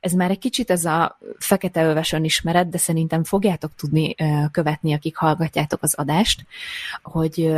Ez 0.00 0.12
már 0.12 0.30
egy 0.30 0.38
kicsit 0.38 0.70
ez 0.70 0.84
a 0.84 1.18
fekete 1.38 1.84
öves 1.84 2.12
ismeret, 2.12 2.68
de 2.68 2.78
szerintem 2.78 3.24
fogjátok 3.24 3.74
tudni 3.74 4.14
követni, 4.50 4.92
akik 4.92 5.16
hallgatjátok 5.16 5.82
az 5.82 5.94
adást, 5.94 6.46
hogy 7.02 7.52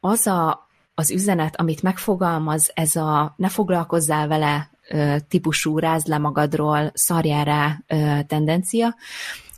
az 0.00 0.26
a, 0.26 0.68
az 0.94 1.10
üzenet, 1.10 1.60
amit 1.60 1.82
megfogalmaz, 1.82 2.70
ez 2.74 2.96
a 2.96 3.34
ne 3.36 3.48
foglalkozzál 3.48 4.28
vele 4.28 4.70
típusú 5.28 5.78
rázd 5.78 6.06
le 6.06 6.18
magadról, 6.18 6.90
szarjál 6.94 7.44
rá 7.44 7.82
tendencia, 8.26 8.94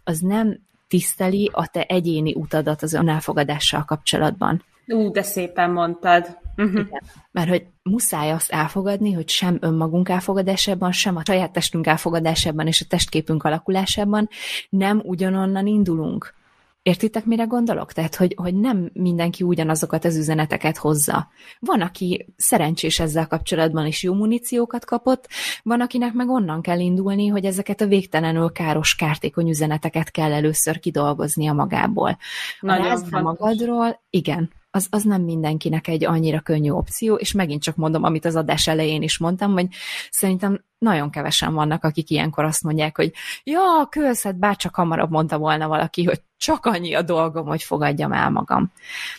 az 0.05 0.19
nem 0.19 0.59
tiszteli 0.89 1.51
a 1.53 1.67
te 1.67 1.83
egyéni 1.83 2.35
utadat 2.35 2.83
az 2.83 2.93
önelfogadással 2.93 3.85
kapcsolatban. 3.85 4.65
Ú, 4.87 5.11
de 5.11 5.23
szépen 5.23 5.71
mondtad. 5.71 6.39
Uh-huh. 6.57 6.73
Igen. 6.73 7.03
Mert 7.31 7.49
hogy 7.49 7.67
muszáj 7.83 8.31
azt 8.31 8.51
elfogadni, 8.51 9.13
hogy 9.13 9.29
sem 9.29 9.59
önmagunk 9.61 10.09
elfogadásában, 10.09 10.93
sem 10.93 11.17
a 11.17 11.23
saját 11.25 11.53
testünk 11.53 11.87
elfogadásában 11.87 12.67
és 12.67 12.81
a 12.81 12.87
testképünk 12.89 13.43
alakulásában 13.43 14.29
nem 14.69 15.01
ugyanonnan 15.05 15.67
indulunk. 15.67 16.35
Értitek, 16.83 17.25
mire 17.25 17.45
gondolok? 17.45 17.93
Tehát, 17.93 18.15
hogy, 18.15 18.35
hogy 18.37 18.55
nem 18.55 18.91
mindenki 18.93 19.43
ugyanazokat 19.45 20.05
az 20.05 20.17
üzeneteket 20.17 20.77
hozza. 20.77 21.29
Van, 21.59 21.81
aki 21.81 22.27
szerencsés 22.37 23.01
ezzel 23.01 23.27
kapcsolatban 23.27 23.87
is 23.87 24.03
jó 24.03 24.15
muníciókat 24.15 24.85
kapott, 24.85 25.29
van, 25.63 25.81
akinek 25.81 26.13
meg 26.13 26.29
onnan 26.29 26.63
kell 26.63 26.79
indulni, 26.79 27.27
hogy 27.27 27.45
ezeket 27.45 27.81
a 27.81 27.87
végtelenül 27.87 28.53
káros, 28.53 28.95
kártékony 28.95 29.49
üzeneteket 29.49 30.11
kell 30.11 30.33
először 30.33 30.79
kidolgoznia 30.79 31.53
magából. 31.53 32.19
Nagyon 32.61 33.03
a 33.11 33.21
magadról, 33.21 34.01
igen, 34.11 34.51
az, 34.71 34.87
az 34.91 35.03
nem 35.03 35.23
mindenkinek 35.23 35.89
egy 35.89 36.05
annyira 36.05 36.41
könnyű 36.41 36.71
opció, 36.71 37.15
és 37.15 37.33
megint 37.33 37.63
csak 37.63 37.77
mondom, 37.77 38.03
amit 38.03 38.25
az 38.25 38.37
adás 38.37 38.67
elején 38.67 39.03
is 39.03 39.19
mondtam, 39.19 39.53
hogy 39.53 39.67
szerintem 40.11 40.65
nagyon 40.79 41.11
kevesen 41.11 41.55
vannak, 41.55 41.85
akik 41.85 42.11
ilyenkor 42.11 42.45
azt 42.45 42.63
mondják, 42.63 42.97
hogy 42.97 43.13
ja, 43.45 43.87
kösz, 43.91 44.23
hát 44.23 44.39
bárcsak 44.39 44.75
hamarabb 44.75 45.11
mondta 45.11 45.39
volna 45.39 45.69
valaki, 45.69 46.05
hogy 46.05 46.23
csak 46.37 46.67
annyi 46.67 46.95
a 46.95 47.03
dolgom, 47.03 47.47
hogy 47.47 47.63
fogadjam 47.63 48.13
el 48.13 48.31
magam. 48.31 48.73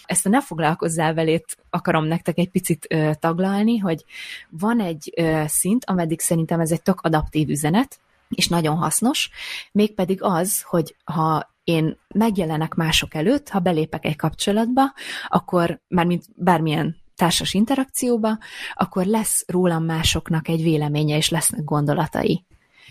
Ezt 0.05 0.25
a 0.25 0.29
ne 0.29 0.41
foglalkozzál 0.41 1.13
velét 1.13 1.57
akarom 1.69 2.05
nektek 2.05 2.37
egy 2.37 2.49
picit 2.49 2.85
ö, 2.89 3.11
taglalni, 3.19 3.77
hogy 3.77 4.05
van 4.49 4.79
egy 4.79 5.13
ö, 5.15 5.43
szint, 5.47 5.85
ameddig 5.85 6.19
szerintem 6.19 6.59
ez 6.59 6.71
egy 6.71 6.81
tök 6.81 7.01
adaptív 7.01 7.49
üzenet, 7.49 7.99
és 8.29 8.47
nagyon 8.47 8.77
hasznos, 8.77 9.29
mégpedig 9.71 10.23
az, 10.23 10.61
hogy 10.61 10.95
ha 11.03 11.49
én 11.63 11.97
megjelenek 12.07 12.73
mások 12.73 13.13
előtt, 13.13 13.49
ha 13.49 13.59
belépek 13.59 14.05
egy 14.05 14.15
kapcsolatba, 14.15 14.81
akkor 15.27 15.81
már 15.87 16.05
mint 16.05 16.25
bármilyen 16.35 16.95
társas 17.15 17.53
interakcióba, 17.53 18.37
akkor 18.73 19.05
lesz 19.05 19.43
rólam 19.47 19.83
másoknak 19.83 20.47
egy 20.47 20.63
véleménye, 20.63 21.17
és 21.17 21.29
lesznek 21.29 21.63
gondolatai. 21.63 22.45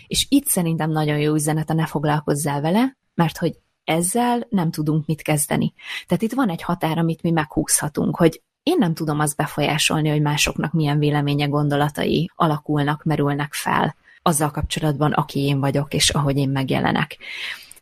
És 0.07 0.25
itt 0.29 0.45
szerintem 0.45 0.91
nagyon 0.91 1.17
jó 1.17 1.33
üzenet 1.33 1.69
a 1.69 1.73
ne 1.73 1.85
foglalkozzál 1.85 2.61
vele, 2.61 2.97
mert 3.13 3.37
hogy 3.37 3.59
ezzel 3.83 4.47
nem 4.49 4.71
tudunk 4.71 5.05
mit 5.05 5.21
kezdeni. 5.21 5.73
Tehát 6.07 6.23
itt 6.23 6.33
van 6.33 6.49
egy 6.49 6.61
határ, 6.61 6.97
amit 6.97 7.21
mi 7.21 7.31
meghúzhatunk, 7.31 8.17
hogy 8.17 8.41
én 8.63 8.75
nem 8.77 8.93
tudom 8.93 9.19
azt 9.19 9.35
befolyásolni, 9.35 10.09
hogy 10.09 10.21
másoknak 10.21 10.71
milyen 10.71 10.99
véleménye, 10.99 11.45
gondolatai 11.45 12.31
alakulnak, 12.35 13.03
merülnek 13.03 13.53
fel 13.53 13.95
azzal 14.21 14.51
kapcsolatban, 14.51 15.11
aki 15.11 15.39
én 15.39 15.59
vagyok, 15.59 15.93
és 15.93 16.09
ahogy 16.09 16.37
én 16.37 16.49
megjelenek. 16.49 17.17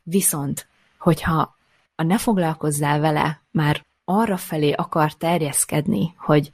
Viszont, 0.04 0.68
hogyha 1.08 1.58
a 1.95 2.03
ne 2.03 2.18
foglalkozzál 2.18 2.99
vele 2.99 3.41
már 3.51 3.86
arra 4.05 4.38
felé 4.38 4.72
akar 4.72 5.14
terjeszkedni, 5.14 6.14
hogy 6.18 6.51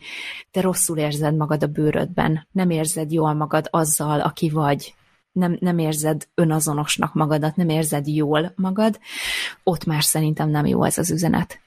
te 0.51 0.61
rosszul 0.61 0.97
érzed 0.97 1.35
magad 1.35 1.63
a 1.63 1.67
bőrödben, 1.67 2.47
nem 2.51 2.69
érzed 2.69 3.11
jól 3.11 3.33
magad 3.33 3.67
azzal, 3.69 4.19
aki 4.19 4.49
vagy, 4.49 4.95
nem, 5.31 5.57
nem 5.59 5.77
érzed 5.77 6.27
önazonosnak 6.35 7.13
magadat, 7.13 7.55
nem 7.55 7.69
érzed 7.69 8.07
jól 8.07 8.53
magad, 8.55 8.99
ott 9.63 9.85
már 9.85 10.03
szerintem 10.03 10.49
nem 10.49 10.65
jó 10.65 10.83
ez 10.83 10.97
az 10.97 11.11
üzenet. 11.11 11.59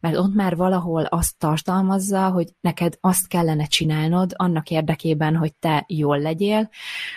Mert 0.00 0.16
ott 0.16 0.34
már 0.34 0.56
valahol 0.56 1.04
azt 1.04 1.38
tartalmazza, 1.38 2.28
hogy 2.28 2.48
neked 2.60 2.98
azt 3.00 3.28
kellene 3.28 3.66
csinálnod 3.66 4.32
annak 4.34 4.70
érdekében, 4.70 5.36
hogy 5.36 5.54
te 5.54 5.84
jól 5.88 6.18
legyél, 6.18 6.70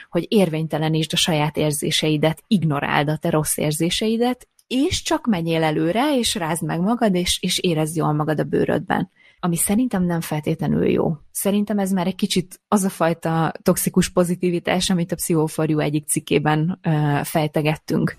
hogy 0.09 0.25
érvénytelenítsd 0.29 1.13
a 1.13 1.17
saját 1.17 1.57
érzéseidet, 1.57 2.43
ignoráld 2.47 3.09
a 3.09 3.17
te 3.17 3.29
rossz 3.29 3.57
érzéseidet, 3.57 4.47
és 4.69 5.01
csak 5.01 5.27
menjél 5.27 5.63
előre, 5.63 6.17
és 6.17 6.35
rázd 6.35 6.63
meg 6.63 6.79
magad, 6.79 7.15
és, 7.15 7.39
és 7.41 7.59
érezd 7.59 7.95
jól 7.95 8.13
magad 8.13 8.39
a 8.39 8.43
bőrödben. 8.43 9.09
Ami 9.39 9.55
szerintem 9.55 10.03
nem 10.03 10.21
feltétlenül 10.21 10.89
jó. 10.89 11.13
Szerintem 11.31 11.79
ez 11.79 11.91
már 11.91 12.07
egy 12.07 12.15
kicsit 12.15 12.61
az 12.67 12.83
a 12.83 12.89
fajta 12.89 13.53
toxikus 13.63 14.09
pozitivitás, 14.09 14.89
amit 14.89 15.11
a 15.11 15.15
Pszichóforjú 15.15 15.79
egyik 15.79 16.07
cikkében 16.07 16.79
uh, 16.83 17.23
fejtegettünk. 17.23 18.15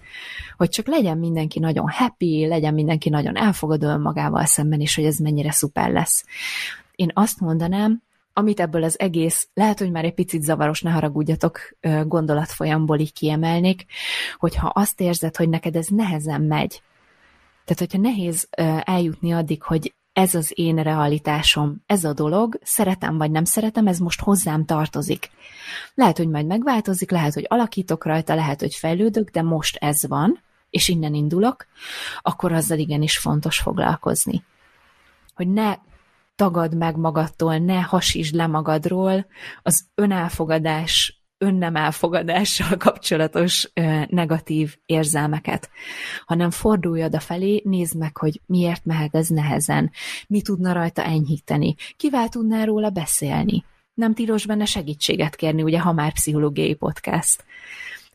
Hogy 0.57 0.69
csak 0.69 0.87
legyen 0.87 1.19
mindenki 1.19 1.59
nagyon 1.59 1.91
happy, 1.91 2.47
legyen 2.47 2.75
mindenki 2.75 3.09
nagyon 3.09 3.37
elfogadó 3.37 3.97
magával 3.97 4.45
szemben, 4.45 4.81
és 4.81 4.95
hogy 4.95 5.05
ez 5.05 5.17
mennyire 5.17 5.51
szuper 5.51 5.91
lesz. 5.91 6.25
Én 6.95 7.11
azt 7.15 7.41
mondanám, 7.41 8.03
amit 8.41 8.61
ebből 8.61 8.83
az 8.83 8.99
egész, 8.99 9.49
lehet, 9.55 9.79
hogy 9.79 9.91
már 9.91 10.05
egy 10.05 10.15
picit 10.15 10.43
zavaros, 10.43 10.81
ne 10.81 10.91
haragudjatok, 10.91 11.61
gondolatfolyamból 12.05 12.99
így 12.99 13.13
kiemelnék, 13.13 13.85
hogyha 14.39 14.67
azt 14.67 15.01
érzed, 15.01 15.37
hogy 15.37 15.49
neked 15.49 15.77
ez 15.77 15.87
nehezen 15.87 16.41
megy, 16.41 16.83
tehát 17.65 17.79
hogyha 17.79 17.99
nehéz 17.99 18.49
eljutni 18.85 19.33
addig, 19.33 19.63
hogy 19.63 19.95
ez 20.13 20.35
az 20.35 20.53
én 20.55 20.77
realitásom, 20.77 21.83
ez 21.87 22.05
a 22.05 22.13
dolog, 22.13 22.59
szeretem 22.63 23.19
vagy 23.19 23.31
nem 23.31 23.45
szeretem, 23.45 23.87
ez 23.87 23.99
most 23.99 24.21
hozzám 24.21 24.65
tartozik. 24.65 25.31
Lehet, 25.95 26.17
hogy 26.17 26.29
majd 26.29 26.47
megváltozik, 26.47 27.11
lehet, 27.11 27.35
hogy 27.35 27.47
alakítok 27.49 28.05
rajta, 28.05 28.35
lehet, 28.35 28.61
hogy 28.61 28.75
fejlődök, 28.75 29.31
de 29.31 29.43
most 29.43 29.77
ez 29.77 30.07
van, 30.07 30.41
és 30.71 30.89
innen 30.89 31.15
indulok, 31.15 31.67
akkor 32.21 32.53
azzal 32.53 32.79
igenis 32.79 33.19
fontos 33.19 33.59
foglalkozni. 33.59 34.45
Hogy 35.35 35.49
ne 35.49 35.77
tagad 36.41 36.77
meg 36.77 36.97
magadtól, 36.97 37.59
ne 37.59 37.81
hasítsd 37.81 38.35
le 38.35 38.47
magadról. 38.47 39.27
Az 39.63 39.87
önelfogadás, 39.95 41.23
önnem 41.39 41.77
elfogadással 41.77 42.77
kapcsolatos 42.77 43.71
ö, 43.75 44.03
negatív 44.09 44.77
érzelmeket, 44.87 45.71
hanem 46.27 46.51
fordulj 46.51 47.05
oda 47.05 47.21
felé, 47.21 47.63
nézd 47.65 47.97
meg, 47.97 48.17
hogy 48.17 48.41
miért 48.47 48.85
mehet 48.85 49.15
ez 49.15 49.29
nehezen, 49.29 49.91
mi 50.29 50.43
tudna 50.43 50.73
rajta 50.73 51.05
enyhíteni, 51.05 51.75
kivel 51.97 52.29
tudnál 52.29 52.67
róla 52.67 52.91
beszélni. 52.91 53.65
Nem 53.95 54.15
tilos 54.15 54.47
benne 54.47 54.65
segítséget 54.65 55.37
kérni, 55.37 55.63
ugye, 55.63 55.81
ha 55.81 55.93
már 55.93 56.13
pszichológiai 56.13 56.75
podcast 56.75 57.45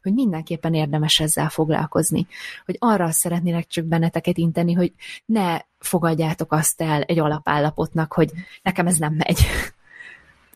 hogy 0.05 0.13
mindenképpen 0.13 0.73
érdemes 0.73 1.19
ezzel 1.19 1.49
foglalkozni. 1.49 2.27
Hogy 2.65 2.75
arra 2.79 3.11
szeretnének 3.11 3.67
csak 3.67 3.85
benneteket 3.85 4.37
inteni, 4.37 4.73
hogy 4.73 4.93
ne 5.25 5.59
fogadjátok 5.79 6.51
azt 6.51 6.81
el 6.81 7.01
egy 7.01 7.19
alapállapotnak, 7.19 8.13
hogy 8.13 8.31
nekem 8.61 8.87
ez 8.87 8.97
nem 8.97 9.13
megy. 9.13 9.45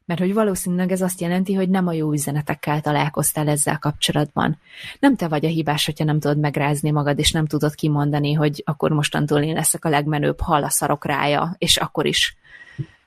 Mert 0.06 0.22
hogy 0.22 0.34
valószínűleg 0.34 0.92
ez 0.92 1.02
azt 1.02 1.22
jelenti, 1.22 1.54
hogy 1.54 1.70
nem 1.70 1.88
a 1.88 1.94
jó 1.94 2.12
üzenetekkel 2.12 2.82
találkoztál 2.82 3.48
ezzel 3.48 3.80
kapcsolatban. 3.80 4.58
Nem 5.00 5.16
te 5.16 5.28
vagy 5.28 5.46
a 5.46 5.50
hibás, 5.50 5.86
hogyha 5.86 6.06
nem 6.06 6.20
tudod 6.20 6.40
megrázni 6.40 6.92
magad, 6.92 7.20
és 7.20 7.32
nem 7.32 7.46
tudod 7.46 7.76
kimondani, 7.76 8.34
hogy 8.34 8.64
akkor 8.66 8.92
mostantól 8.92 9.42
én 9.42 9.54
leszek 9.54 9.86
a 9.86 9.90
legmenőbb 9.90 10.40
hal 10.42 10.64
a 10.64 10.70
szarok 10.70 11.06
rája, 11.06 11.56
és 11.58 11.78
akkor 11.78 12.06
is 12.06 12.38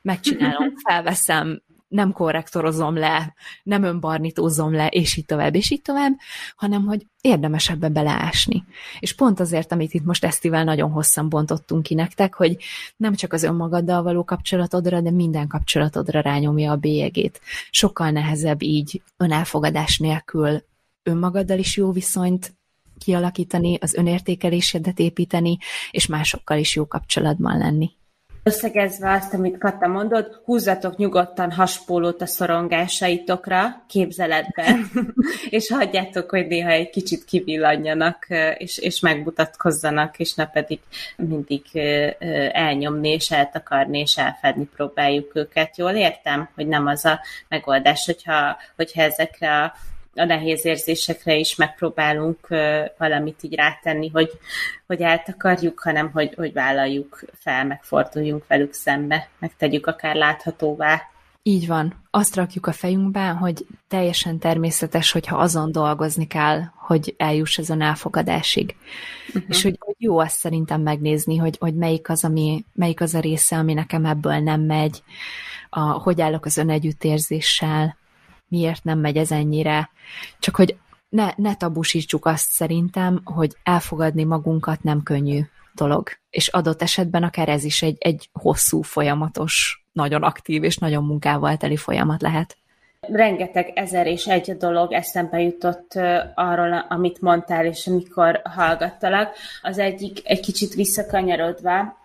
megcsinálom, 0.03 0.76
felveszem, 0.88 1.62
nem 1.93 2.12
korrektorozom 2.12 2.97
le, 2.97 3.34
nem 3.62 3.82
önbarnitózom 3.82 4.74
le, 4.74 4.86
és 4.86 5.16
így 5.16 5.24
tovább, 5.24 5.55
és 5.55 5.70
így 5.70 5.82
tovább, 5.82 6.12
hanem 6.57 6.84
hogy 6.84 7.07
érdemes 7.20 7.70
ebbe 7.70 7.88
beleásni. 7.88 8.64
És 9.01 9.14
pont 9.14 9.40
azért, 9.40 9.72
amit 9.72 9.95
itt 9.95 10.05
most 10.05 10.24
Esztivel 10.24 10.64
nagyon 10.64 10.90
hosszan 10.90 11.28
bontottunk 11.28 11.82
ki 11.82 11.95
nektek, 11.95 12.34
hogy 12.34 12.57
nem 12.97 13.14
csak 13.14 13.32
az 13.32 13.43
önmagaddal 13.43 14.03
való 14.03 14.24
kapcsolatodra, 14.24 15.01
de 15.01 15.11
minden 15.11 15.49
kapcsolatodra 15.49 16.20
rányomja 16.20 16.72
a 16.72 16.76
bélyegét. 16.76 17.40
Sokkal 17.70 18.11
nehezebb 18.11 18.62
így 18.62 19.03
önelfogadás 19.16 19.99
nélkül 19.99 20.62
önmagaddal 21.03 21.59
is 21.59 21.76
jó 21.76 21.93
viszonyt 21.93 22.55
kialakítani, 22.99 23.78
az 23.80 23.95
önértékelésedet 23.95 24.99
építeni, 24.99 25.59
és 25.90 26.07
másokkal 26.07 26.59
is 26.59 26.76
jó 26.76 26.86
kapcsolatban 26.86 27.59
lenni. 27.59 27.90
Összegezve 28.45 29.11
azt, 29.11 29.34
amit 29.34 29.59
Kata 29.59 29.86
mondott, 29.86 30.43
húzzatok 30.45 30.97
nyugodtan 30.97 31.53
haspólót 31.53 32.22
a 32.22 32.26
szorongásaitokra 32.26 33.84
képzeletben, 33.88 34.90
és 35.51 35.70
hagyjátok, 35.70 36.30
hogy 36.30 36.47
néha 36.47 36.70
egy 36.70 36.90
kicsit 36.90 37.24
kivillanjanak, 37.24 38.26
és, 38.57 38.78
és 38.78 39.01
megmutatkozzanak, 39.01 40.18
és 40.18 40.34
ne 40.34 40.47
pedig 40.47 40.80
mindig 41.16 41.62
elnyomni, 42.53 43.09
és 43.09 43.30
eltakarni, 43.30 43.99
és 43.99 44.16
elfedni 44.16 44.68
próbáljuk 44.76 45.30
őket. 45.34 45.76
Jól 45.76 45.93
értem, 45.93 46.49
hogy 46.55 46.66
nem 46.66 46.86
az 46.86 47.05
a 47.05 47.20
megoldás, 47.49 48.07
hogyha, 48.07 48.57
hogyha 48.76 49.03
ezekre 49.03 49.62
a 49.62 49.72
a 50.15 50.25
nehéz 50.25 50.65
érzésekre 50.65 51.35
is 51.35 51.57
megpróbálunk 51.57 52.49
valamit 52.99 53.43
így 53.43 53.55
rátenni, 53.55 54.09
hogy, 54.09 54.31
hogy 54.87 55.01
eltakarjuk, 55.01 55.81
hanem 55.81 56.11
hogy, 56.11 56.35
hogy 56.35 56.53
vállaljuk 56.53 57.25
fel, 57.35 57.65
megforduljunk 57.65 58.47
velük 58.47 58.73
szembe, 58.73 59.29
megtegyük 59.39 59.87
akár 59.87 60.15
láthatóvá. 60.15 61.01
Így 61.45 61.67
van. 61.67 61.95
Azt 62.11 62.37
rakjuk 62.37 62.67
a 62.67 62.73
fejünkbe, 62.73 63.29
hogy 63.29 63.67
teljesen 63.89 64.39
természetes, 64.39 65.13
hogyha 65.13 65.37
azon 65.37 65.73
dolgozni 65.73 66.27
kell, 66.27 66.61
hogy 66.75 67.15
eljuss 67.17 67.59
ezen 67.59 67.81
elfogadásig. 67.81 68.77
Uh-huh. 69.29 69.43
És 69.49 69.63
hogy, 69.63 69.77
hogy 69.79 69.95
jó 69.99 70.19
azt 70.19 70.39
szerintem 70.39 70.81
megnézni, 70.81 71.37
hogy, 71.37 71.57
hogy 71.61 71.75
melyik, 71.75 72.09
az, 72.09 72.25
ami, 72.25 72.65
melyik 72.73 73.01
az 73.01 73.15
a 73.15 73.21
része, 73.21 73.57
ami 73.57 73.73
nekem 73.73 74.05
ebből 74.05 74.39
nem 74.39 74.61
megy, 74.61 75.03
a, 75.71 75.81
hogy 75.81 76.21
állok 76.21 76.45
az 76.45 76.57
önegyüttérzéssel, 76.57 77.97
miért 78.53 78.85
nem 78.85 78.99
megy 78.99 79.17
ez 79.17 79.31
ennyire, 79.31 79.91
csak 80.39 80.57
hogy 80.57 80.77
ne, 81.09 81.29
ne 81.37 81.55
tabusítsuk 81.55 82.27
azt 82.27 82.49
szerintem, 82.51 83.21
hogy 83.25 83.57
elfogadni 83.63 84.25
magunkat 84.25 84.83
nem 84.83 85.03
könnyű 85.03 85.41
dolog. 85.75 86.09
És 86.31 86.49
adott 86.49 86.83
esetben 86.83 87.23
akár 87.23 87.49
ez 87.49 87.65
is 87.65 87.83
egy, 87.83 87.97
egy 87.99 88.29
hosszú, 88.33 88.83
folyamatos, 88.83 89.85
nagyon 89.93 90.23
aktív 90.23 90.63
és 90.63 90.77
nagyon 90.77 91.05
munkával 91.05 91.57
teli 91.57 91.77
folyamat 91.77 92.23
lehet. 92.23 92.57
Rengeteg 93.01 93.73
ezer 93.75 94.07
és 94.07 94.27
egy 94.27 94.57
dolog 94.57 94.93
eszembe 94.93 95.41
jutott 95.41 95.93
arról, 96.35 96.87
amit 96.89 97.21
mondtál, 97.21 97.67
és 97.67 97.87
amikor 97.87 98.41
hallgattalak. 98.45 99.37
Az 99.63 99.79
egyik 99.79 100.21
egy 100.25 100.41
kicsit 100.41 100.75
visszakanyarodva, 100.75 102.02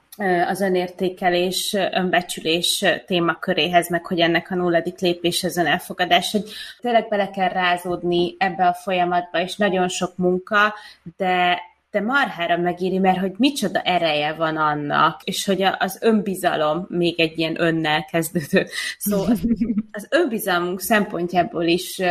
az 0.47 0.61
önértékelés, 0.61 1.73
önbecsülés 1.91 2.85
témaköréhez, 3.05 3.89
meg 3.89 4.05
hogy 4.05 4.19
ennek 4.19 4.51
a 4.51 4.55
nulladik 4.55 4.99
lépés 4.99 5.43
az 5.43 5.57
önelfogadás, 5.57 6.31
hogy 6.31 6.43
tényleg 6.81 7.07
bele 7.07 7.29
kell 7.29 7.49
rázódni 7.49 8.35
ebbe 8.37 8.67
a 8.67 8.73
folyamatba, 8.73 9.41
és 9.41 9.55
nagyon 9.55 9.87
sok 9.87 10.17
munka, 10.17 10.73
de 11.17 11.59
de 11.91 12.01
marhára 12.01 12.57
megéri, 12.57 12.97
mert 12.99 13.19
hogy 13.19 13.33
micsoda 13.37 13.81
ereje 13.81 14.33
van 14.33 14.57
annak, 14.57 15.21
és 15.23 15.45
hogy 15.45 15.61
az 15.77 15.97
önbizalom 16.01 16.85
még 16.89 17.19
egy 17.19 17.37
ilyen 17.39 17.61
önnel 17.61 18.05
kezdődő. 18.05 18.67
Szóval 18.97 19.35
az 19.91 20.07
önbizalmunk 20.09 20.81
szempontjából 20.81 21.63
is 21.63 22.01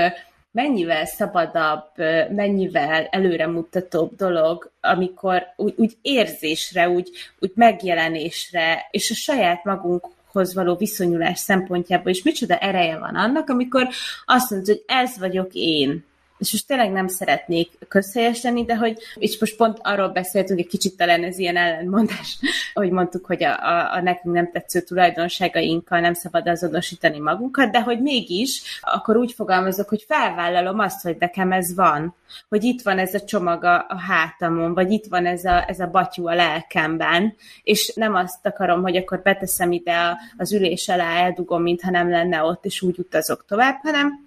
mennyivel 0.57 1.07
szabadabb, 1.07 1.84
mennyivel 2.30 3.04
előremutatóbb 3.11 4.16
dolog, 4.16 4.70
amikor 4.80 5.42
úgy, 5.57 5.74
úgy 5.76 5.96
érzésre, 6.02 6.88
úgy, 6.88 7.11
úgy 7.38 7.52
megjelenésre, 7.54 8.86
és 8.90 9.11
a 9.11 9.14
saját 9.14 9.64
magunkhoz 9.64 10.54
való 10.54 10.76
viszonyulás 10.76 11.38
szempontjából 11.38 12.11
is 12.11 12.22
micsoda 12.22 12.57
ereje 12.57 12.98
van 12.98 13.14
annak, 13.14 13.48
amikor 13.48 13.88
azt 14.24 14.50
mondod, 14.50 14.68
hogy 14.68 14.82
ez 14.86 15.18
vagyok 15.18 15.48
én 15.52 16.04
és 16.39 16.53
most 16.53 16.66
tényleg 16.66 16.93
nem 16.93 17.09
szeretnék 17.09 17.70
közhelyes 17.89 18.43
lenni, 18.43 18.64
de 18.64 18.76
hogy, 18.76 18.99
és 19.14 19.41
most 19.41 19.57
pont 19.57 19.78
arról 19.82 20.09
beszéltünk, 20.09 20.59
egy 20.59 20.66
kicsit 20.66 20.97
talán 20.97 21.24
ez 21.24 21.39
ilyen 21.39 21.57
ellentmondás, 21.57 22.39
hogy 22.74 22.91
mondtuk, 22.91 23.26
hogy 23.26 23.45
a, 23.45 23.59
a, 23.62 23.93
a 23.95 24.03
nekünk 24.03 24.34
nem 24.34 24.51
tetsző 24.51 24.80
tulajdonságainkkal 24.80 26.01
nem 26.01 26.14
szabad 26.14 26.49
azonosítani 26.49 27.18
magunkat, 27.18 27.70
de 27.70 27.80
hogy 27.80 28.01
mégis, 28.01 28.80
akkor 28.80 29.16
úgy 29.16 29.32
fogalmazok, 29.32 29.89
hogy 29.89 30.05
felvállalom 30.09 30.78
azt, 30.78 31.03
hogy 31.03 31.16
nekem 31.18 31.53
ez 31.53 31.74
van, 31.74 32.14
hogy 32.49 32.64
itt 32.64 32.82
van 32.82 32.99
ez 32.99 33.14
a 33.14 33.24
csomag 33.24 33.64
a, 33.64 33.84
a 33.89 33.99
hátamon, 33.99 34.74
vagy 34.74 34.91
itt 34.91 35.07
van 35.07 35.26
ez 35.26 35.45
a, 35.45 35.68
ez 35.68 35.80
a 35.80 35.87
batyú 35.87 36.28
a 36.28 36.34
lelkemben, 36.34 37.34
és 37.62 37.93
nem 37.95 38.14
azt 38.14 38.47
akarom, 38.47 38.82
hogy 38.82 38.97
akkor 38.97 39.20
beteszem 39.22 39.72
ide 39.72 40.18
az 40.37 40.53
ülés 40.53 40.89
alá, 40.89 41.24
eldugom, 41.24 41.62
mintha 41.62 41.91
nem 41.91 42.11
lenne 42.11 42.43
ott, 42.43 42.64
és 42.64 42.82
úgy 42.82 42.99
utazok 42.99 43.45
tovább, 43.49 43.78
hanem 43.82 44.25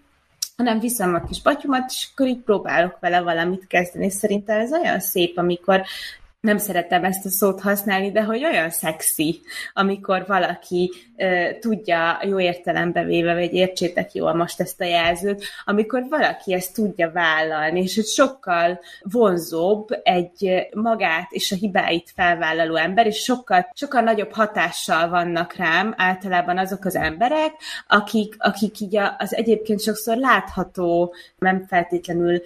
hanem 0.59 0.79
viszem 0.79 1.13
a 1.13 1.23
kis 1.23 1.41
batyumat, 1.41 1.89
és 1.89 2.07
akkor 2.11 2.27
így 2.27 2.39
próbálok 2.39 2.97
vele 2.99 3.21
valamit 3.21 3.67
kezdeni. 3.67 4.09
Szerintem 4.09 4.59
ez 4.59 4.71
olyan 4.71 4.99
szép, 4.99 5.37
amikor 5.37 5.81
nem 6.39 6.57
szeretem 6.57 7.03
ezt 7.03 7.25
a 7.25 7.29
szót 7.29 7.61
használni, 7.61 8.11
de 8.11 8.23
hogy 8.23 8.43
olyan 8.43 8.69
szexi, 8.69 9.41
amikor 9.73 10.25
valaki 10.27 10.91
uh, 11.17 11.59
tudja 11.59 12.19
jó 12.23 12.39
értelembe 12.39 13.03
véve, 13.03 13.33
vagy 13.33 13.53
értsétek 13.53 14.13
jól 14.13 14.33
most 14.33 14.59
ezt 14.59 14.81
a 14.81 14.85
jelzőt, 14.85 15.45
amikor 15.65 16.05
valaki 16.09 16.53
ezt 16.53 16.73
tudja 16.73 17.11
vállalni, 17.11 17.81
és 17.81 17.95
hogy 17.95 18.05
sokkal 18.05 18.79
vonzóbb 19.01 19.87
egy 20.03 20.67
magát 20.73 21.31
és 21.31 21.51
a 21.51 21.55
hibáit 21.55 22.11
felvállaló 22.15 22.75
ember, 22.75 23.05
és 23.05 23.17
sokkal, 23.17 23.69
sokkal 23.73 24.01
nagyobb 24.01 24.33
hatással 24.33 25.09
vannak 25.09 25.55
rám 25.55 25.93
általában 25.97 26.57
azok 26.57 26.85
az 26.85 26.95
emberek, 26.95 27.51
akik, 27.87 28.35
akik 28.37 28.79
így 28.79 28.97
az 29.17 29.35
egyébként 29.35 29.81
sokszor 29.81 30.17
látható, 30.17 31.13
nem 31.37 31.65
feltétlenül 31.67 32.41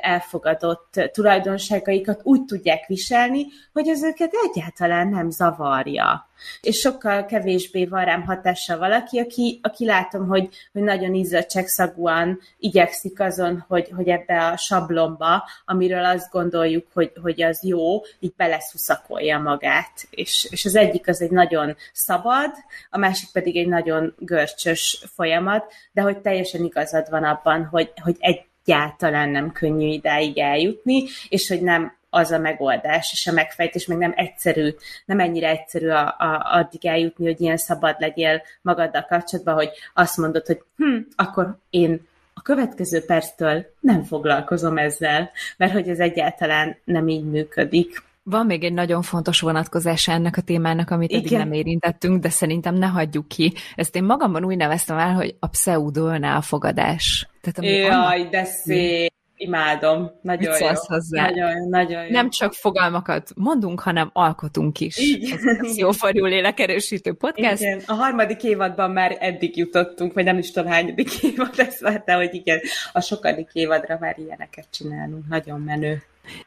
elfogadott 0.00 1.10
tulajdonságaikat 1.12 2.20
úgy 2.22 2.44
tudják 2.44 2.86
viselni, 2.86 3.35
csinálni, 3.36 3.52
hogy 3.72 3.88
ez 3.88 4.02
őket 4.02 4.32
egyáltalán 4.50 5.08
nem 5.08 5.30
zavarja. 5.30 6.28
És 6.60 6.78
sokkal 6.78 7.24
kevésbé 7.24 7.86
van 7.86 8.04
rám 8.04 8.24
hatással 8.24 8.78
valaki, 8.78 9.18
aki, 9.18 9.60
aki 9.62 9.84
látom, 9.84 10.28
hogy, 10.28 10.48
hogy 10.72 10.82
nagyon 10.82 11.14
izzadságszagúan 11.14 12.40
igyekszik 12.58 13.20
azon, 13.20 13.64
hogy, 13.68 13.88
hogy 13.94 14.08
ebbe 14.08 14.46
a 14.46 14.56
sablomba, 14.56 15.44
amiről 15.64 16.04
azt 16.04 16.30
gondoljuk, 16.30 16.86
hogy, 16.92 17.12
hogy 17.22 17.42
az 17.42 17.62
jó, 17.62 18.00
így 18.18 18.34
beleszuszakolja 18.36 19.38
magát. 19.38 20.06
És, 20.10 20.48
és 20.50 20.64
az 20.64 20.76
egyik 20.76 21.08
az 21.08 21.22
egy 21.22 21.30
nagyon 21.30 21.76
szabad, 21.92 22.50
a 22.90 22.98
másik 22.98 23.28
pedig 23.32 23.56
egy 23.56 23.68
nagyon 23.68 24.14
görcsös 24.18 25.04
folyamat, 25.14 25.72
de 25.92 26.00
hogy 26.02 26.18
teljesen 26.18 26.64
igazad 26.64 27.10
van 27.10 27.24
abban, 27.24 27.64
hogy, 27.64 27.92
hogy 28.02 28.16
egyáltalán 28.18 29.28
nem 29.28 29.52
könnyű 29.52 29.86
idáig 29.86 30.38
eljutni, 30.38 31.04
és 31.28 31.48
hogy 31.48 31.62
nem 31.62 31.96
az 32.16 32.30
a 32.30 32.38
megoldás, 32.38 33.12
és 33.12 33.26
a 33.26 33.32
megfejtés 33.32 33.86
meg 33.86 33.98
nem 33.98 34.12
egyszerű, 34.16 34.74
nem 35.04 35.20
ennyire 35.20 35.48
egyszerű 35.48 35.88
a, 35.88 36.06
a, 36.06 36.46
addig 36.50 36.86
eljutni, 36.86 37.24
hogy 37.24 37.40
ilyen 37.40 37.56
szabad 37.56 37.96
legyél 37.98 38.42
magaddal 38.62 39.06
kapcsolatban, 39.08 39.54
hogy 39.54 39.70
azt 39.94 40.16
mondod, 40.16 40.46
hogy 40.46 40.62
hm, 40.76 40.96
akkor 41.16 41.58
én 41.70 42.06
a 42.34 42.42
következő 42.42 43.04
perctől 43.04 43.66
nem 43.80 44.02
foglalkozom 44.02 44.78
ezzel, 44.78 45.30
mert 45.56 45.72
hogy 45.72 45.88
ez 45.88 45.98
egyáltalán 45.98 46.76
nem 46.84 47.08
így 47.08 47.24
működik. 47.24 48.04
Van 48.22 48.46
még 48.46 48.64
egy 48.64 48.72
nagyon 48.72 49.02
fontos 49.02 49.40
vonatkozása 49.40 50.12
ennek 50.12 50.36
a 50.36 50.40
témának, 50.40 50.90
amit 50.90 51.10
Igen. 51.10 51.20
eddig 51.20 51.38
nem 51.38 51.52
érintettünk, 51.52 52.22
de 52.22 52.28
szerintem 52.28 52.74
ne 52.74 52.86
hagyjuk 52.86 53.28
ki. 53.28 53.52
Ezt 53.74 53.96
én 53.96 54.04
magamban 54.04 54.44
úgy 54.44 54.56
neveztem 54.56 54.98
el, 54.98 55.14
hogy 55.14 55.36
a 55.40 55.46
pseudo 55.46 56.06
önelfogadás. 56.06 57.28
Tehát, 57.40 57.58
ami 57.58 57.68
Jaj, 57.68 58.20
annak... 58.20 58.30
de 58.30 58.44
szép! 58.44 59.14
Imádom, 59.36 60.10
nagyon 60.20 60.50
Mit 60.52 60.60
jó. 60.60 60.66
hozzá? 60.86 61.22
Nagyon, 61.22 61.68
nagyon 61.68 62.04
jó. 62.04 62.10
Nem 62.10 62.30
csak 62.30 62.52
fogalmakat 62.52 63.30
mondunk, 63.34 63.80
hanem 63.80 64.10
alkotunk 64.12 64.80
is. 64.80 64.98
Igen. 64.98 65.38
Ez 65.62 65.76
jó 65.76 65.90
farjú 65.90 66.24
lélekerősítő 66.24 67.12
podcast. 67.12 67.62
Igen, 67.62 67.82
a 67.86 67.92
harmadik 67.92 68.44
évadban 68.44 68.90
már 68.90 69.16
eddig 69.20 69.56
jutottunk, 69.56 70.12
vagy 70.12 70.24
nem 70.24 70.38
is 70.38 70.50
tudom 70.50 70.70
hányadik 70.70 71.22
évad 71.22 71.58
ez 71.58 71.78
de 72.04 72.14
hogy 72.14 72.34
igen, 72.34 72.60
a 72.92 73.00
sokadik 73.00 73.50
évadra 73.52 73.96
már 74.00 74.18
ilyeneket 74.18 74.66
csinálunk. 74.70 75.28
Nagyon 75.28 75.60
menő. 75.60 76.02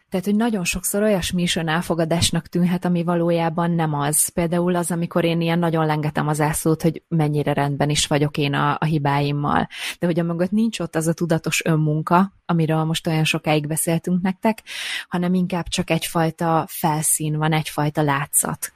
Tehát, 0.10 0.26
hogy 0.26 0.36
nagyon 0.36 0.64
sokszor 0.64 1.02
olyasmi 1.02 1.42
is 1.42 1.56
elfogadásnak 1.56 2.48
tűnhet, 2.48 2.86
ami 2.86 3.04
valójában 3.04 3.72
nem 3.72 3.94
az. 3.94 4.30
Például 4.30 4.76
az, 4.76 4.92
amikor 4.92 5.24
én 5.24 5.42
ilyen 5.42 5.60
nagyon 5.60 5.86
lengetem 5.86 6.28
az 6.28 6.42
ászlót, 6.42 6.82
hogy 6.82 7.04
mennyire 7.08 7.54
rendben 7.54 7.90
is 7.90 8.08
vagyok 8.08 8.38
én 8.38 8.54
a, 8.54 8.78
a 8.80 8.86
hibáimmal. 8.86 9.68
De 10.00 10.06
hogy 10.06 10.20
a 10.20 10.24
mögött 10.24 10.52
nincs 10.52 10.80
ott 10.80 10.96
az 10.96 11.08
a 11.08 11.14
tudatos 11.14 11.66
önmunka, 11.66 12.34
amiről 12.46 12.84
most 12.84 13.08
olyan 13.08 13.24
sokáig 13.24 13.68
beszéltünk 13.68 14.22
nektek, 14.22 14.64
hanem 15.08 15.34
inkább 15.34 15.68
csak 15.68 15.90
egyfajta 15.90 16.66
felszín 16.68 17.38
van, 17.38 17.54
egyfajta 17.54 18.02
látszat. 18.02 18.74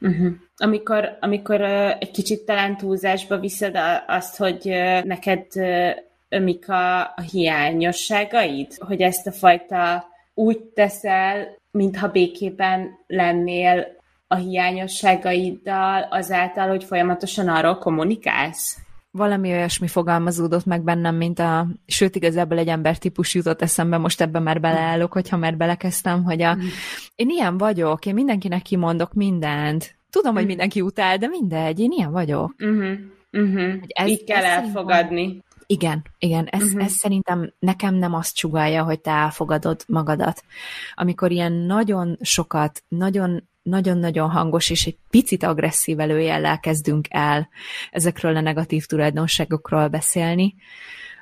Uh-huh. 0.00 0.32
Amikor, 0.56 1.16
amikor 1.20 1.60
uh, 1.60 1.90
egy 1.98 2.10
kicsit 2.10 2.44
talán 2.44 2.76
túlzásba 2.76 3.38
viszed 3.38 3.76
azt, 4.06 4.36
hogy 4.36 4.60
uh, 4.64 5.04
neked 5.04 5.46
uh, 5.54 5.90
ömik 6.28 6.68
a, 6.68 7.00
a 7.00 7.20
hiányosságaid, 7.30 8.74
hogy 8.78 9.00
ezt 9.00 9.26
a 9.26 9.32
fajta 9.32 10.06
úgy 10.38 10.60
teszel, 10.60 11.56
mintha 11.70 12.08
békében 12.08 12.98
lennél 13.06 13.86
a 14.26 14.34
hiányosságaiddal 14.34 16.06
azáltal, 16.10 16.68
hogy 16.68 16.84
folyamatosan 16.84 17.48
arról 17.48 17.78
kommunikálsz? 17.78 18.86
valami 19.16 19.50
olyasmi 19.50 19.88
fogalmazódott 19.88 20.64
meg 20.64 20.82
bennem, 20.82 21.14
mint 21.14 21.38
a, 21.38 21.66
sőt 21.86 22.16
igazából 22.16 22.58
egy 22.58 22.68
ember 22.68 22.98
típus 22.98 23.34
jutott 23.34 23.62
eszembe, 23.62 23.96
most 23.96 24.20
ebben 24.20 24.42
már 24.42 24.60
beleállok, 24.60 25.12
hogyha 25.12 25.36
már 25.36 25.56
belekezdtem, 25.56 26.24
hogy 26.24 26.42
a, 26.42 26.56
én 27.14 27.28
ilyen 27.28 27.58
vagyok, 27.58 28.06
én 28.06 28.14
mindenkinek 28.14 28.62
kimondok 28.62 29.12
mindent. 29.12 29.94
Tudom, 30.10 30.34
hogy 30.34 30.46
mindenki 30.46 30.80
utál, 30.80 31.16
de 31.18 31.26
mindegy, 31.26 31.80
én 31.80 31.90
ilyen 31.90 32.12
vagyok. 32.12 32.54
Mm-hmm. 32.64 32.94
Mm-hmm. 33.38 33.78
Ez, 33.86 34.08
Így 34.08 34.24
kell 34.24 34.44
elfogadni. 34.44 35.42
Igen, 35.66 36.04
igen, 36.18 36.46
ez, 36.46 36.62
uh-huh. 36.62 36.84
ez 36.84 36.92
szerintem 36.92 37.52
nekem 37.58 37.94
nem 37.94 38.14
azt 38.14 38.36
sugalja, 38.36 38.84
hogy 38.84 39.00
te 39.00 39.10
elfogadod 39.10 39.84
magadat. 39.86 40.44
Amikor 40.94 41.30
ilyen 41.30 41.52
nagyon 41.52 42.18
sokat, 42.20 42.82
nagyon 42.88 43.48
nagyon-nagyon 43.62 44.30
hangos 44.30 44.70
és 44.70 44.86
egy 44.86 44.96
picit 45.10 45.42
agresszív 45.42 46.00
előjellel 46.00 46.60
kezdünk 46.60 47.06
el 47.10 47.48
ezekről 47.90 48.36
a 48.36 48.40
negatív 48.40 48.86
tulajdonságokról 48.86 49.88
beszélni, 49.88 50.54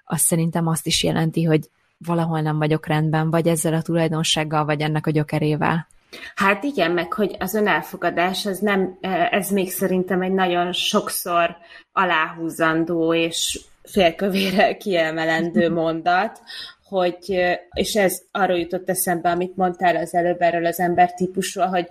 az 0.04 0.20
szerintem 0.20 0.66
azt 0.66 0.86
is 0.86 1.02
jelenti, 1.02 1.44
hogy 1.44 1.70
valahol 1.98 2.40
nem 2.40 2.58
vagyok 2.58 2.86
rendben, 2.86 3.30
vagy 3.30 3.46
ezzel 3.46 3.74
a 3.74 3.82
tulajdonsággal, 3.82 4.64
vagy 4.64 4.80
ennek 4.80 5.06
a 5.06 5.10
gyökerével. 5.10 5.88
Hát 6.34 6.64
igen, 6.64 6.90
meg 6.90 7.12
hogy 7.12 7.36
az 7.38 7.54
önelfogadás, 7.54 8.46
az 8.46 8.58
nem, 8.58 8.98
ez 9.30 9.50
még 9.50 9.70
szerintem 9.70 10.22
egy 10.22 10.32
nagyon 10.32 10.72
sokszor 10.72 11.56
aláhúzandó 11.92 13.14
és 13.14 13.60
félkövére 13.84 14.76
kiemelendő 14.76 15.70
mondat, 15.82 16.40
hogy, 16.84 17.42
és 17.72 17.94
ez 17.94 18.22
arról 18.30 18.58
jutott 18.58 18.88
eszembe, 18.88 19.30
amit 19.30 19.56
mondtál 19.56 19.96
az 19.96 20.14
előbb 20.14 20.40
erről 20.40 20.66
az 20.66 20.80
embertípusról, 20.80 21.66
hogy 21.66 21.88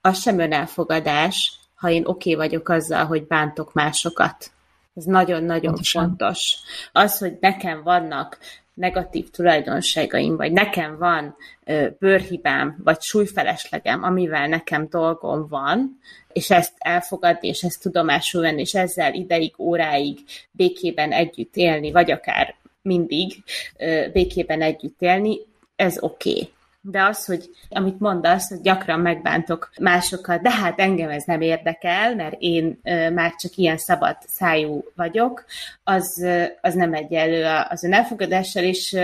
az 0.00 0.20
sem 0.20 0.38
önelfogadás, 0.38 1.52
ha 1.74 1.90
én 1.90 2.04
oké 2.04 2.34
okay 2.34 2.46
vagyok 2.46 2.68
azzal, 2.68 3.04
hogy 3.04 3.26
bántok 3.26 3.72
másokat. 3.72 4.50
Ez 4.94 5.04
nagyon-nagyon 5.04 5.76
fontos. 5.82 6.56
Az, 6.92 7.18
hogy 7.18 7.36
nekem 7.40 7.82
vannak 7.82 8.38
negatív 8.74 9.30
tulajdonságaim, 9.30 10.36
vagy 10.36 10.52
nekem 10.52 10.98
van 10.98 11.36
ö, 11.64 11.86
bőrhibám, 11.98 12.80
vagy 12.84 13.00
súlyfeleslegem, 13.00 14.02
amivel 14.02 14.48
nekem 14.48 14.86
dolgom 14.90 15.46
van, 15.48 15.98
és 16.32 16.50
ezt 16.50 16.72
elfogadni, 16.78 17.48
és 17.48 17.62
ezt 17.62 17.82
tudomásul 17.82 18.40
venni, 18.40 18.60
és 18.60 18.74
ezzel 18.74 19.14
ideig, 19.14 19.54
óráig 19.58 20.18
békében 20.50 21.12
együtt 21.12 21.56
élni, 21.56 21.92
vagy 21.92 22.10
akár 22.10 22.54
mindig 22.82 23.32
ö, 23.76 24.06
békében 24.12 24.62
együtt 24.62 25.02
élni, 25.02 25.38
ez 25.76 26.02
oké. 26.02 26.30
Okay 26.30 26.52
de 26.84 27.02
az, 27.02 27.24
hogy 27.24 27.50
amit 27.70 28.00
mondasz, 28.00 28.48
hogy 28.48 28.60
gyakran 28.60 29.00
megbántok 29.00 29.70
másokat, 29.80 30.42
de 30.42 30.50
hát 30.50 30.80
engem 30.80 31.10
ez 31.10 31.24
nem 31.24 31.40
érdekel, 31.40 32.14
mert 32.14 32.34
én 32.38 32.80
már 33.14 33.34
csak 33.34 33.56
ilyen 33.56 33.78
szabad 33.78 34.16
szájú 34.26 34.84
vagyok, 34.96 35.44
az, 35.84 36.26
az 36.60 36.74
nem 36.74 36.94
egyenlő 36.94 37.44
az 37.68 37.84
ön 37.84 37.92
elfogadással, 37.92 38.62
és 38.62 38.98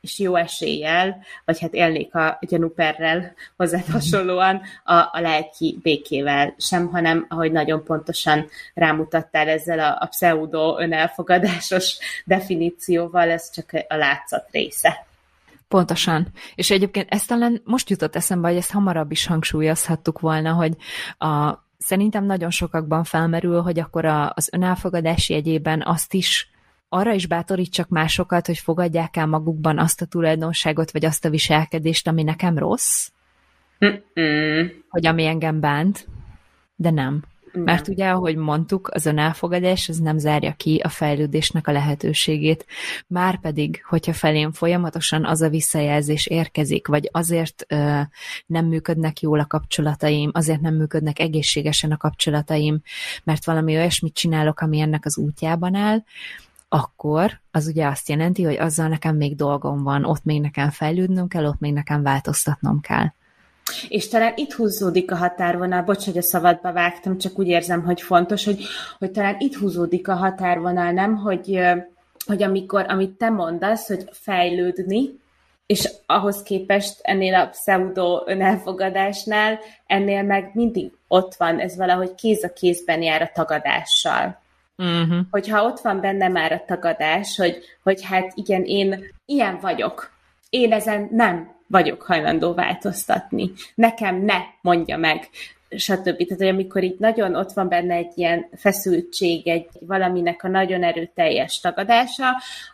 és 0.00 0.18
jó 0.18 0.36
eséllyel, 0.36 1.22
vagy 1.44 1.60
hát 1.60 1.74
élnék 1.74 2.14
a 2.14 2.38
gyanúperrel 2.40 3.34
hozzá 3.56 3.78
hasonlóan 3.92 4.62
a, 4.84 4.94
a 4.94 5.18
lelki 5.20 5.78
békével 5.82 6.54
sem, 6.58 6.86
hanem 6.88 7.26
ahogy 7.28 7.52
nagyon 7.52 7.84
pontosan 7.84 8.48
rámutattál 8.74 9.48
ezzel 9.48 9.78
a, 9.78 9.96
a 10.00 10.06
pseudo 10.06 10.78
önelfogadásos 10.78 11.98
definícióval, 12.24 13.30
ez 13.30 13.50
csak 13.50 13.70
a 13.88 13.96
látszat 13.96 14.48
része. 14.50 15.06
Pontosan. 15.72 16.28
És 16.54 16.70
egyébként 16.70 17.08
ezt 17.10 17.28
talán 17.28 17.60
most 17.64 17.90
jutott 17.90 18.16
eszembe, 18.16 18.48
hogy 18.48 18.56
ezt 18.56 18.70
hamarabb 18.70 19.10
is 19.10 19.26
hangsúlyozhattuk 19.26 20.20
volna, 20.20 20.52
hogy 20.52 20.76
a, 21.18 21.58
szerintem 21.78 22.24
nagyon 22.24 22.50
sokakban 22.50 23.04
felmerül, 23.04 23.60
hogy 23.60 23.78
akkor 23.78 24.04
a, 24.04 24.32
az 24.34 24.48
önelfogadás 24.52 25.28
jegyében 25.28 25.82
azt 25.84 26.14
is 26.14 26.50
arra 26.88 27.12
is 27.12 27.26
bátorítsak 27.26 27.88
másokat, 27.88 28.46
hogy 28.46 28.58
fogadják 28.58 29.16
el 29.16 29.26
magukban 29.26 29.78
azt 29.78 30.02
a 30.02 30.06
tulajdonságot, 30.06 30.90
vagy 30.90 31.04
azt 31.04 31.24
a 31.24 31.30
viselkedést, 31.30 32.08
ami 32.08 32.22
nekem 32.22 32.58
rossz, 32.58 33.08
Mm-mm. 33.84 34.70
hogy 34.88 35.06
ami 35.06 35.26
engem 35.26 35.60
bánt, 35.60 36.08
de 36.76 36.90
nem. 36.90 37.22
Mert 37.52 37.88
ugye, 37.88 38.08
ahogy 38.08 38.36
mondtuk, 38.36 38.88
az 38.92 39.06
önelfogadás 39.06 39.88
az 39.88 39.98
nem 39.98 40.18
zárja 40.18 40.52
ki 40.52 40.80
a 40.84 40.88
fejlődésnek 40.88 41.66
a 41.66 41.72
lehetőségét. 41.72 42.66
Márpedig, 43.06 43.84
hogyha 43.88 44.12
felém 44.12 44.52
folyamatosan 44.52 45.24
az 45.24 45.40
a 45.40 45.48
visszajelzés 45.48 46.26
érkezik, 46.26 46.86
vagy 46.86 47.08
azért 47.12 47.64
ö, 47.68 48.00
nem 48.46 48.66
működnek 48.66 49.20
jól 49.20 49.40
a 49.40 49.46
kapcsolataim, 49.46 50.30
azért 50.32 50.60
nem 50.60 50.74
működnek 50.74 51.18
egészségesen 51.18 51.90
a 51.90 51.96
kapcsolataim, 51.96 52.80
mert 53.24 53.44
valami 53.44 53.76
olyasmit 53.76 54.14
csinálok, 54.14 54.60
ami 54.60 54.80
ennek 54.80 55.04
az 55.04 55.18
útjában 55.18 55.74
áll, 55.74 56.02
akkor 56.68 57.40
az 57.50 57.66
ugye 57.66 57.86
azt 57.86 58.08
jelenti, 58.08 58.42
hogy 58.42 58.56
azzal 58.56 58.88
nekem 58.88 59.16
még 59.16 59.36
dolgom 59.36 59.82
van, 59.82 60.04
ott 60.04 60.24
még 60.24 60.40
nekem 60.40 60.70
fejlődnöm 60.70 61.28
kell, 61.28 61.44
ott 61.44 61.60
még 61.60 61.72
nekem 61.72 62.02
változtatnom 62.02 62.80
kell. 62.80 63.12
És 63.88 64.08
talán 64.08 64.32
itt 64.36 64.52
húzódik 64.52 65.10
a 65.10 65.16
határvonal, 65.16 65.82
bocs, 65.82 66.04
hogy 66.04 66.18
a 66.18 66.22
szabadba 66.22 66.72
vágtam, 66.72 67.18
csak 67.18 67.38
úgy 67.38 67.48
érzem, 67.48 67.84
hogy 67.84 68.02
fontos, 68.02 68.44
hogy, 68.44 68.64
hogy 68.98 69.10
talán 69.10 69.36
itt 69.38 69.54
húzódik 69.54 70.08
a 70.08 70.14
határvonal, 70.14 70.90
nem, 70.90 71.16
hogy, 71.16 71.60
hogy 72.26 72.42
amikor, 72.42 72.84
amit 72.88 73.10
te 73.10 73.30
mondasz, 73.30 73.86
hogy 73.86 74.04
fejlődni, 74.10 75.20
és 75.66 75.90
ahhoz 76.06 76.42
képest 76.42 77.00
ennél 77.02 77.34
a 77.34 77.48
pseudo 77.48 78.22
önelfogadásnál, 78.26 79.58
ennél 79.86 80.22
meg 80.22 80.50
mindig 80.54 80.92
ott 81.08 81.34
van, 81.34 81.58
ez 81.58 81.76
valahogy 81.76 82.14
kéz 82.14 82.44
a 82.44 82.52
kézben 82.52 83.02
jár 83.02 83.22
a 83.22 83.30
tagadással. 83.34 84.40
Uh-huh. 84.76 85.18
Hogyha 85.30 85.64
ott 85.64 85.80
van 85.80 86.00
benne 86.00 86.28
már 86.28 86.52
a 86.52 86.64
tagadás, 86.66 87.36
hogy, 87.36 87.58
hogy 87.82 88.04
hát 88.04 88.32
igen, 88.34 88.62
én 88.64 89.04
ilyen 89.24 89.58
vagyok, 89.60 90.11
én 90.52 90.72
ezen 90.72 91.08
nem 91.10 91.54
vagyok 91.66 92.02
hajlandó 92.02 92.54
változtatni. 92.54 93.52
Nekem 93.74 94.24
ne 94.24 94.36
mondja 94.60 94.96
meg, 94.96 95.28
stb. 95.76 96.02
Tehát, 96.02 96.38
hogy 96.38 96.48
amikor 96.48 96.82
itt 96.82 96.98
nagyon 96.98 97.34
ott 97.34 97.52
van 97.52 97.68
benne 97.68 97.94
egy 97.94 98.12
ilyen 98.14 98.46
feszültség, 98.56 99.48
egy 99.48 99.68
valaminek 99.80 100.44
a 100.44 100.48
nagyon 100.48 100.82
erőteljes 100.82 101.60
tagadása, 101.60 102.24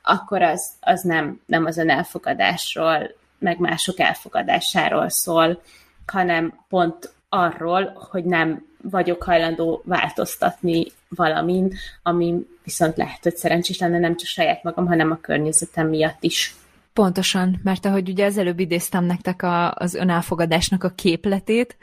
akkor 0.03 0.43
az, 0.43 0.71
az 0.81 1.03
nem, 1.03 1.41
nem 1.47 1.65
az 1.65 1.77
ön 1.79 1.91
elfogadásról, 1.91 3.15
meg 3.39 3.59
mások 3.59 3.99
elfogadásáról 3.99 5.09
szól, 5.09 5.63
hanem 6.07 6.55
pont 6.69 7.13
arról, 7.29 8.09
hogy 8.11 8.25
nem 8.25 8.67
vagyok 8.83 9.23
hajlandó 9.23 9.83
változtatni 9.85 10.87
valamin, 11.09 11.75
ami 12.03 12.47
viszont 12.65 12.97
lehet, 12.97 13.23
hogy 13.23 13.37
szerencsés 13.37 13.79
lenne 13.79 13.99
nem 13.99 14.17
csak 14.17 14.29
saját 14.29 14.63
magam, 14.63 14.87
hanem 14.87 15.11
a 15.11 15.19
környezetem 15.21 15.89
miatt 15.89 16.23
is. 16.23 16.55
Pontosan, 16.99 17.61
mert 17.63 17.85
ahogy 17.85 18.09
ugye 18.09 18.25
az 18.25 18.39
előbb 18.39 18.59
idéztem 18.59 19.05
nektek 19.05 19.43
a, 19.43 19.73
az 19.75 19.95
önelfogadásnak 19.95 20.85
a 20.85 20.89
képletét, 20.89 21.77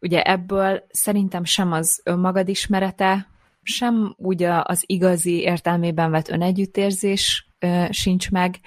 ugye 0.00 0.22
ebből 0.22 0.82
szerintem 0.90 1.44
sem 1.44 1.72
az 1.72 2.00
önmagad 2.04 2.48
ismerete, 2.48 3.26
sem 3.62 4.14
ugye 4.16 4.60
az 4.62 4.82
igazi 4.86 5.40
értelmében 5.40 6.10
vett 6.10 6.28
önegyüttérzés 6.28 7.46
ö, 7.58 7.84
sincs 7.90 8.30
meg, 8.30 8.60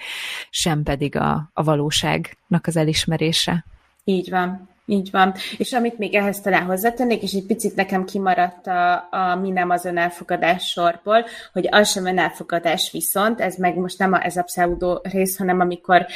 sem 0.50 0.82
pedig 0.82 1.16
a, 1.16 1.50
a 1.52 1.62
valóságnak 1.62 2.66
az 2.66 2.76
elismerése. 2.76 3.64
Így 4.04 4.30
van. 4.30 4.68
Így 4.86 5.10
van. 5.10 5.34
És 5.58 5.72
amit 5.72 5.98
még 5.98 6.14
ehhez 6.14 6.40
talán 6.40 6.64
hozzátennék, 6.64 7.22
és 7.22 7.32
egy 7.32 7.46
picit 7.46 7.74
nekem 7.74 8.04
kimaradt 8.04 8.66
a, 8.66 9.08
a 9.10 9.36
mi 9.40 9.50
nem 9.50 9.70
az 9.70 9.84
önelfogadás 9.84 10.68
sorból, 10.68 11.24
hogy 11.52 11.68
az 11.70 11.90
sem 11.90 12.06
önelfogadás 12.06 12.90
viszont, 12.90 13.40
ez 13.40 13.56
meg 13.56 13.76
most 13.76 13.98
nem 13.98 14.12
a, 14.12 14.24
ez 14.24 14.36
a 14.36 14.42
pseudo 14.42 14.98
rész, 15.02 15.38
hanem 15.38 15.60
amikor 15.60 16.06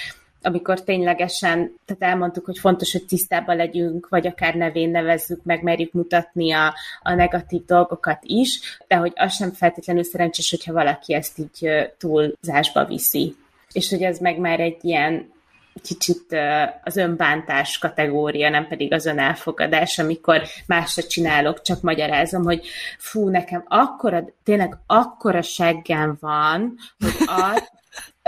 amikor 0.43 0.83
ténylegesen, 0.83 1.75
tehát 1.85 2.03
elmondtuk, 2.03 2.45
hogy 2.45 2.59
fontos, 2.59 2.93
hogy 2.93 3.05
tisztában 3.05 3.57
legyünk, 3.57 4.09
vagy 4.09 4.27
akár 4.27 4.55
nevén 4.55 4.91
nevezzük, 4.91 5.43
meg 5.43 5.63
merjük 5.63 5.93
mutatni 5.93 6.53
a, 6.53 6.75
a 7.03 7.15
negatív 7.15 7.65
dolgokat 7.65 8.19
is, 8.23 8.61
de 8.89 8.97
hogy 8.97 9.13
az 9.15 9.35
sem 9.35 9.53
feltétlenül 9.53 10.05
szerencsés, 10.05 10.51
hogyha 10.51 10.73
valaki 10.73 11.15
ezt 11.15 11.39
így 11.39 11.69
túlzásba 11.99 12.85
viszi. 12.85 13.37
És 13.73 13.91
hogy 13.91 14.03
ez 14.03 14.19
meg 14.19 14.39
már 14.39 14.61
egy 14.61 14.79
ilyen 14.81 15.33
kicsit 15.81 16.37
az 16.85 16.97
önbántás 16.97 17.79
kategória, 17.79 18.51
nem 18.51 18.69
pedig 18.69 18.93
az 18.93 19.07
önelfogadás, 19.07 19.99
amikor 19.99 20.43
másra 20.67 21.03
csinálok, 21.03 21.63
csak 21.63 21.81
magyarázom, 21.81 22.45
hogy 22.45 22.67
fú, 22.99 23.29
nekem 23.29 23.65
akkora, 23.69 24.25
tényleg 24.45 24.77
akkora 24.87 25.43
seggem 25.43 26.17
van, 26.21 26.75
hogy 26.99 27.27
az, 27.27 27.71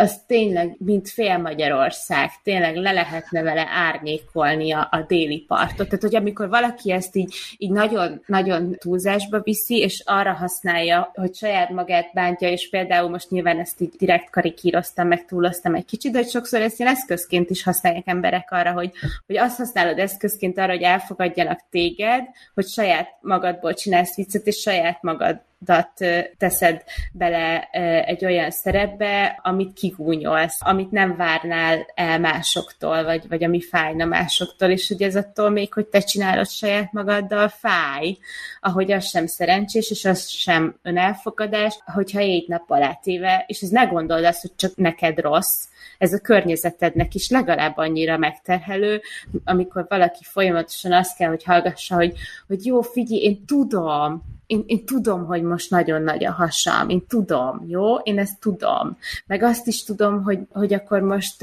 az 0.01 0.23
tényleg, 0.27 0.77
mint 0.79 1.09
fél 1.09 1.39
Magyarország, 1.39 2.31
tényleg 2.43 2.77
le 2.77 2.93
lehetne 2.93 3.43
vele 3.43 3.67
árnyékolni 3.69 4.73
a, 4.73 4.89
a 4.91 5.05
déli 5.09 5.45
partot. 5.49 5.87
Tehát, 5.87 6.03
hogy 6.03 6.17
amikor 6.17 6.49
valaki 6.49 6.93
ezt 6.93 7.17
így, 7.17 7.35
így 7.59 7.71
nagyon, 7.71 8.23
nagyon 8.27 8.77
túlzásba 8.79 9.41
viszi, 9.41 9.79
és 9.79 10.03
arra 10.07 10.33
használja, 10.33 11.11
hogy 11.15 11.35
saját 11.35 11.71
magát 11.71 12.11
bántja, 12.15 12.49
és 12.49 12.69
például 12.69 13.09
most 13.09 13.31
nyilván 13.31 13.59
ezt 13.59 13.81
így 13.81 13.93
direkt 13.99 14.31
karikíroztam, 14.31 15.09
meg 15.09 15.25
túloztam 15.25 15.75
egy 15.75 15.85
kicsit, 15.85 16.13
de 16.13 16.19
hogy 16.19 16.29
sokszor 16.29 16.61
ezt 16.61 16.81
ilyen 16.81 16.93
eszközként 16.93 17.51
is 17.51 17.63
használják 17.63 18.07
emberek 18.07 18.51
arra, 18.51 18.73
hogy, 18.73 18.91
hogy 19.27 19.37
azt 19.37 19.57
használod 19.57 19.99
eszközként 19.99 20.59
arra, 20.59 20.73
hogy 20.73 20.83
elfogadjanak 20.83 21.61
téged, 21.71 22.25
hogy 22.55 22.67
saját 22.67 23.09
magadból 23.21 23.75
csinálsz 23.75 24.17
viccet, 24.17 24.47
és 24.47 24.57
saját 24.57 25.03
magad 25.03 25.49
magadat 25.67 25.93
teszed 26.39 26.83
bele 27.13 27.69
egy 28.07 28.25
olyan 28.25 28.51
szerepbe, 28.51 29.41
amit 29.43 29.73
kigúnyolsz, 29.73 30.59
amit 30.61 30.91
nem 30.91 31.17
várnál 31.17 31.87
el 31.95 32.19
másoktól, 32.19 33.05
vagy, 33.05 33.29
vagy 33.29 33.45
ami 33.45 33.61
fájna 33.61 34.05
másoktól, 34.05 34.69
és 34.69 34.89
hogy 34.89 35.03
ez 35.03 35.17
attól 35.17 35.51
még, 35.51 35.73
hogy 35.73 35.87
te 35.87 36.01
csinálod 36.01 36.49
saját 36.49 36.93
magaddal, 36.93 37.49
fáj, 37.49 38.19
ahogy 38.61 38.93
az 38.93 39.09
sem 39.09 39.27
szerencsés, 39.27 39.91
és 39.91 40.05
az 40.05 40.29
sem 40.29 40.79
önelfogadás, 40.83 41.79
hogyha 41.85 42.19
egy 42.19 42.49
nap 42.49 42.71
alá 42.71 42.95
téve, 43.03 43.45
és 43.47 43.61
ez 43.61 43.69
ne 43.69 43.85
gondold 43.85 44.25
azt, 44.25 44.41
hogy 44.41 44.55
csak 44.57 44.77
neked 44.77 45.19
rossz, 45.19 45.69
ez 45.99 46.13
a 46.13 46.21
környezetednek 46.21 47.15
is 47.15 47.31
legalább 47.31 47.77
annyira 47.77 48.19
megterhelő, 48.19 49.01
amikor 49.45 49.87
valaki 49.89 50.25
folyamatosan 50.25 50.93
azt 50.93 51.17
kell, 51.17 51.29
hogy 51.29 51.45
hallgassa, 51.45 51.95
hogy, 51.95 52.13
hogy 52.47 52.67
jó, 52.67 52.81
figyelj, 52.81 53.23
én 53.23 53.45
tudom, 53.47 54.39
én, 54.51 54.65
én 54.67 54.85
tudom, 54.85 55.27
hogy 55.27 55.43
most 55.43 55.71
nagyon 55.71 56.03
nagy 56.03 56.25
a 56.25 56.33
hasam, 56.33 56.89
én 56.89 57.07
tudom, 57.07 57.65
jó? 57.67 57.97
Én 57.97 58.19
ezt 58.19 58.41
tudom. 58.41 58.99
Meg 59.27 59.43
azt 59.43 59.67
is 59.67 59.85
tudom, 59.85 60.23
hogy, 60.23 60.39
hogy 60.53 60.75
akkor 60.75 61.01
most 61.01 61.43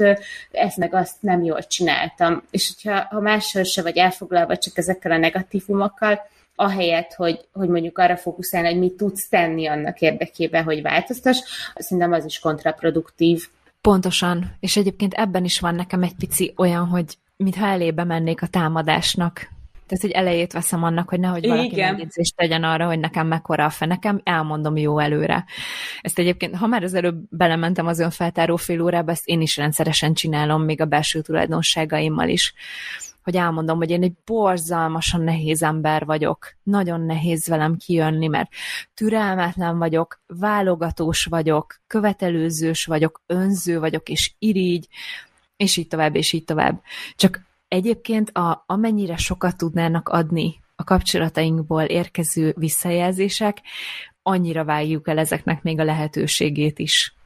ezt 0.50 0.76
meg 0.76 0.94
azt 0.94 1.16
nem 1.20 1.42
jól 1.42 1.62
csináltam. 1.62 2.42
És 2.50 2.72
hogyha 2.74 3.06
ha 3.10 3.20
máshol 3.20 3.62
se 3.62 3.82
vagy 3.82 3.96
elfoglalva 3.96 4.56
csak 4.56 4.78
ezekkel 4.78 5.12
a 5.12 5.16
negatívumokkal, 5.16 6.20
ahelyett, 6.54 7.12
hogy, 7.12 7.40
hogy 7.52 7.68
mondjuk 7.68 7.98
arra 7.98 8.16
fókuszálni, 8.16 8.68
hogy 8.68 8.78
mit 8.78 8.96
tudsz 8.96 9.28
tenni 9.28 9.66
annak 9.66 10.00
érdekében, 10.00 10.64
hogy 10.64 10.82
változtass, 10.82 11.38
szerintem 11.74 12.12
az 12.12 12.24
is 12.24 12.38
kontraproduktív. 12.38 13.48
Pontosan, 13.80 14.56
és 14.60 14.76
egyébként 14.76 15.14
ebben 15.14 15.44
is 15.44 15.60
van 15.60 15.74
nekem 15.74 16.02
egy 16.02 16.14
pici 16.14 16.52
olyan, 16.56 16.86
hogy 16.86 17.18
mintha 17.36 17.66
elébe 17.66 18.04
mennék 18.04 18.42
a 18.42 18.46
támadásnak. 18.46 19.48
Tehát, 19.88 20.04
hogy 20.04 20.10
elejét 20.10 20.52
veszem 20.52 20.82
annak, 20.82 21.08
hogy 21.08 21.20
nehogy 21.20 21.46
valaki 21.46 21.72
Igen. 21.72 21.90
megjegyzést 21.90 22.36
tegyen 22.36 22.64
arra, 22.64 22.86
hogy 22.86 22.98
nekem 22.98 23.26
mekkora 23.26 23.64
a 23.64 23.70
fenekem, 23.70 24.20
elmondom 24.24 24.76
jó 24.76 24.98
előre. 24.98 25.44
Ezt 26.00 26.18
egyébként, 26.18 26.56
ha 26.56 26.66
már 26.66 26.82
az 26.82 26.94
előbb 26.94 27.16
belementem 27.30 27.86
az 27.86 27.98
önfeltáró 27.98 28.56
fél 28.56 28.80
órába, 28.80 29.10
ezt 29.10 29.26
én 29.26 29.40
is 29.40 29.56
rendszeresen 29.56 30.14
csinálom, 30.14 30.62
még 30.62 30.80
a 30.80 30.84
belső 30.84 31.20
tulajdonságaimmal 31.20 32.28
is 32.28 32.54
hogy 33.28 33.36
elmondom, 33.36 33.76
hogy 33.76 33.90
én 33.90 34.02
egy 34.02 34.12
borzalmasan 34.24 35.20
nehéz 35.20 35.62
ember 35.62 36.04
vagyok. 36.04 36.54
Nagyon 36.62 37.00
nehéz 37.00 37.46
velem 37.46 37.76
kijönni, 37.76 38.26
mert 38.26 38.50
türelmetlen 38.94 39.78
vagyok, 39.78 40.20
válogatós 40.26 41.24
vagyok, 41.24 41.80
követelőzős 41.86 42.84
vagyok, 42.84 43.22
önző 43.26 43.78
vagyok, 43.78 44.08
és 44.08 44.32
irigy, 44.38 44.88
és 45.56 45.76
így 45.76 45.88
tovább, 45.88 46.14
és 46.14 46.32
így 46.32 46.44
tovább. 46.44 46.82
Csak 47.16 47.47
egyébként 47.68 48.30
a, 48.30 48.64
amennyire 48.66 49.16
sokat 49.16 49.56
tudnának 49.56 50.08
adni 50.08 50.60
a 50.76 50.84
kapcsolatainkból 50.84 51.82
érkező 51.82 52.54
visszajelzések, 52.56 53.58
annyira 54.22 54.64
vágjuk 54.64 55.08
el 55.08 55.18
ezeknek 55.18 55.62
még 55.62 55.78
a 55.78 55.84
lehetőségét 55.84 56.78
is 56.78 57.16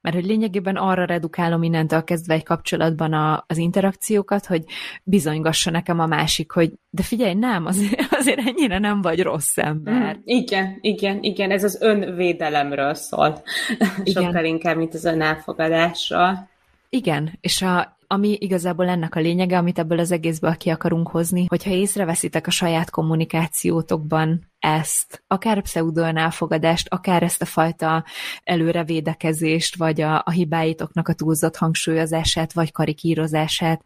mert 0.00 0.14
hogy 0.14 0.24
lényegében 0.24 0.76
arra 0.76 1.04
redukálom 1.04 1.62
innentől 1.62 2.04
kezdve 2.04 2.34
egy 2.34 2.44
kapcsolatban 2.44 3.12
a, 3.12 3.44
az 3.46 3.58
interakciókat, 3.58 4.46
hogy 4.46 4.64
bizonygassa 5.02 5.70
nekem 5.70 6.00
a 6.00 6.06
másik, 6.06 6.50
hogy 6.50 6.72
de 6.90 7.02
figyelj, 7.02 7.34
nem, 7.34 7.66
azért, 7.66 8.00
azért 8.18 8.38
ennyire 8.38 8.78
nem 8.78 9.00
vagy 9.00 9.22
rossz 9.22 9.58
ember. 9.58 10.16
Mm, 10.16 10.20
igen, 10.24 10.78
igen, 10.80 11.22
igen, 11.22 11.50
ez 11.50 11.64
az 11.64 11.80
önvédelemről 11.80 12.94
szól. 12.94 13.42
Igen. 14.02 14.24
Sokkal 14.24 14.44
inkább, 14.44 14.76
mint 14.76 14.94
az 14.94 15.04
önelfogadásról. 15.04 16.48
Igen, 16.88 17.38
és 17.40 17.62
a, 17.62 17.98
ami 18.12 18.36
igazából 18.40 18.88
ennek 18.88 19.14
a 19.14 19.20
lényege, 19.20 19.58
amit 19.58 19.78
ebből 19.78 19.98
az 19.98 20.12
egészből 20.12 20.56
ki 20.56 20.70
akarunk 20.70 21.08
hozni, 21.08 21.46
hogyha 21.48 21.70
észreveszitek 21.70 22.46
a 22.46 22.50
saját 22.50 22.90
kommunikációtokban 22.90 24.52
ezt, 24.58 25.22
akár 25.26 25.58
a 25.58 25.60
pseudoönelfogadást, 25.60 26.88
akár 26.88 27.22
ezt 27.22 27.42
a 27.42 27.44
fajta 27.44 28.04
előrevédekezést, 28.44 29.76
vagy 29.76 30.00
a, 30.00 30.22
a 30.24 30.30
hibáitoknak 30.30 31.08
a 31.08 31.12
túlzott 31.12 31.56
hangsúlyozását, 31.56 32.52
vagy 32.52 32.72
karikírozását, 32.72 33.84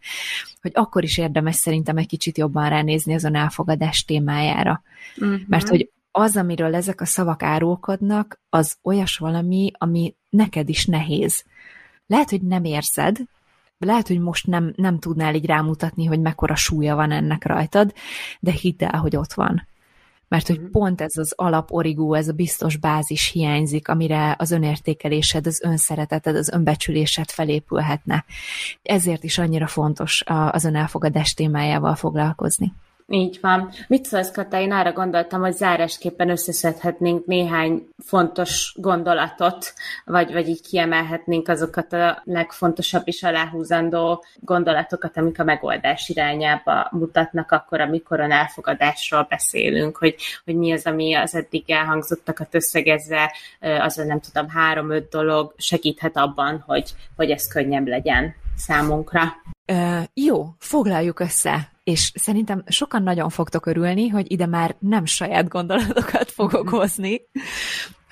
hogy 0.60 0.72
akkor 0.74 1.02
is 1.02 1.18
érdemes 1.18 1.54
szerintem 1.54 1.96
egy 1.96 2.06
kicsit 2.06 2.38
jobban 2.38 2.68
ránézni 2.68 3.14
az 3.14 3.24
önelfogadás 3.24 4.04
témájára. 4.04 4.82
Uh-huh. 5.16 5.40
Mert 5.46 5.68
hogy 5.68 5.90
az, 6.10 6.36
amiről 6.36 6.74
ezek 6.74 7.00
a 7.00 7.06
szavak 7.06 7.42
árulkodnak, 7.42 8.40
az 8.48 8.76
olyas 8.82 9.18
valami, 9.18 9.70
ami 9.78 10.14
neked 10.30 10.68
is 10.68 10.86
nehéz. 10.86 11.44
Lehet, 12.06 12.30
hogy 12.30 12.42
nem 12.42 12.64
érzed, 12.64 13.16
lehet, 13.84 14.08
hogy 14.08 14.20
most 14.20 14.46
nem, 14.46 14.72
nem 14.76 14.98
tudnál 14.98 15.34
így 15.34 15.46
rámutatni, 15.46 16.04
hogy 16.04 16.20
mekkora 16.20 16.54
súlya 16.54 16.94
van 16.94 17.10
ennek 17.10 17.46
rajtad, 17.46 17.92
de 18.40 18.50
hidd 18.50 18.84
el, 18.84 19.00
hogy 19.00 19.16
ott 19.16 19.32
van. 19.32 19.66
Mert 20.28 20.46
hogy 20.46 20.60
mhm. 20.60 20.70
pont 20.70 21.00
ez 21.00 21.16
az 21.16 21.32
alap 21.36 21.72
origó, 21.72 22.14
ez 22.14 22.28
a 22.28 22.32
biztos 22.32 22.76
bázis 22.76 23.30
hiányzik, 23.30 23.88
amire 23.88 24.34
az 24.38 24.50
önértékelésed, 24.50 25.46
az 25.46 25.60
önszereteted, 25.62 26.36
az 26.36 26.48
önbecsülésed 26.48 27.30
felépülhetne. 27.30 28.24
Ezért 28.82 29.24
is 29.24 29.38
annyira 29.38 29.66
fontos 29.66 30.22
az 30.50 30.64
önelfogadás 30.64 31.34
témájával 31.34 31.94
foglalkozni. 31.94 32.72
Így 33.06 33.38
van. 33.40 33.70
Mit 33.86 34.04
szólsz, 34.04 34.30
Kata? 34.30 34.60
Én 34.60 34.72
arra 34.72 34.92
gondoltam, 34.92 35.40
hogy 35.40 35.52
zárásképpen 35.52 36.30
összeszedhetnénk 36.30 37.26
néhány 37.26 37.88
fontos 38.04 38.74
gondolatot, 38.76 39.72
vagy, 40.04 40.32
vagy 40.32 40.48
így 40.48 40.60
kiemelhetnénk 40.60 41.48
azokat 41.48 41.92
a 41.92 42.22
legfontosabb 42.24 43.02
és 43.04 43.22
aláhúzandó 43.22 44.24
gondolatokat, 44.40 45.16
amik 45.16 45.40
a 45.40 45.44
megoldás 45.44 46.08
irányába 46.08 46.88
mutatnak 46.90 47.50
akkor, 47.52 47.80
amikor 47.80 48.20
a 48.20 48.30
elfogadásról 48.30 49.26
beszélünk, 49.28 49.96
hogy, 49.96 50.16
hogy 50.44 50.56
mi 50.56 50.72
az, 50.72 50.86
ami 50.86 51.14
az 51.14 51.34
eddig 51.34 51.70
elhangzottakat 51.70 52.54
összegezve, 52.54 53.34
azon 53.60 54.06
nem 54.06 54.20
tudom, 54.20 54.48
három-öt 54.48 55.08
dolog 55.08 55.54
segíthet 55.56 56.16
abban, 56.16 56.62
hogy, 56.66 56.90
hogy 57.16 57.30
ez 57.30 57.46
könnyebb 57.46 57.86
legyen 57.86 58.34
számunkra. 58.56 59.22
Uh, 59.72 60.02
jó, 60.14 60.54
foglaljuk 60.58 61.20
össze 61.20 61.72
és 61.84 62.12
szerintem 62.14 62.64
sokan 62.66 63.02
nagyon 63.02 63.28
fogtok 63.28 63.66
örülni, 63.66 64.08
hogy 64.08 64.32
ide 64.32 64.46
már 64.46 64.76
nem 64.78 65.04
saját 65.04 65.48
gondolatokat 65.48 66.30
fogok 66.30 66.64
mhm. 66.64 66.74
hozni, 66.74 67.20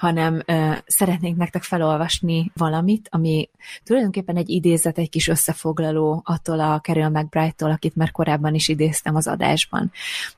hanem 0.03 0.42
ö, 0.46 0.72
szeretnénk 0.86 1.36
nektek 1.36 1.62
felolvasni 1.62 2.50
valamit, 2.55 3.09
ami 3.11 3.48
tulajdonképpen 3.84 4.36
egy 4.36 4.48
idézet, 4.48 4.98
egy 4.98 5.09
kis 5.09 5.28
összefoglaló 5.28 6.22
attól 6.24 6.61
a 6.61 6.80
Carol 6.80 7.09
McBride-tól, 7.09 7.70
akit 7.70 7.96
már 7.96 8.11
korábban 8.11 8.55
is 8.55 8.68
idéztem 8.68 9.14
az 9.14 9.26
adásban. 9.26 9.92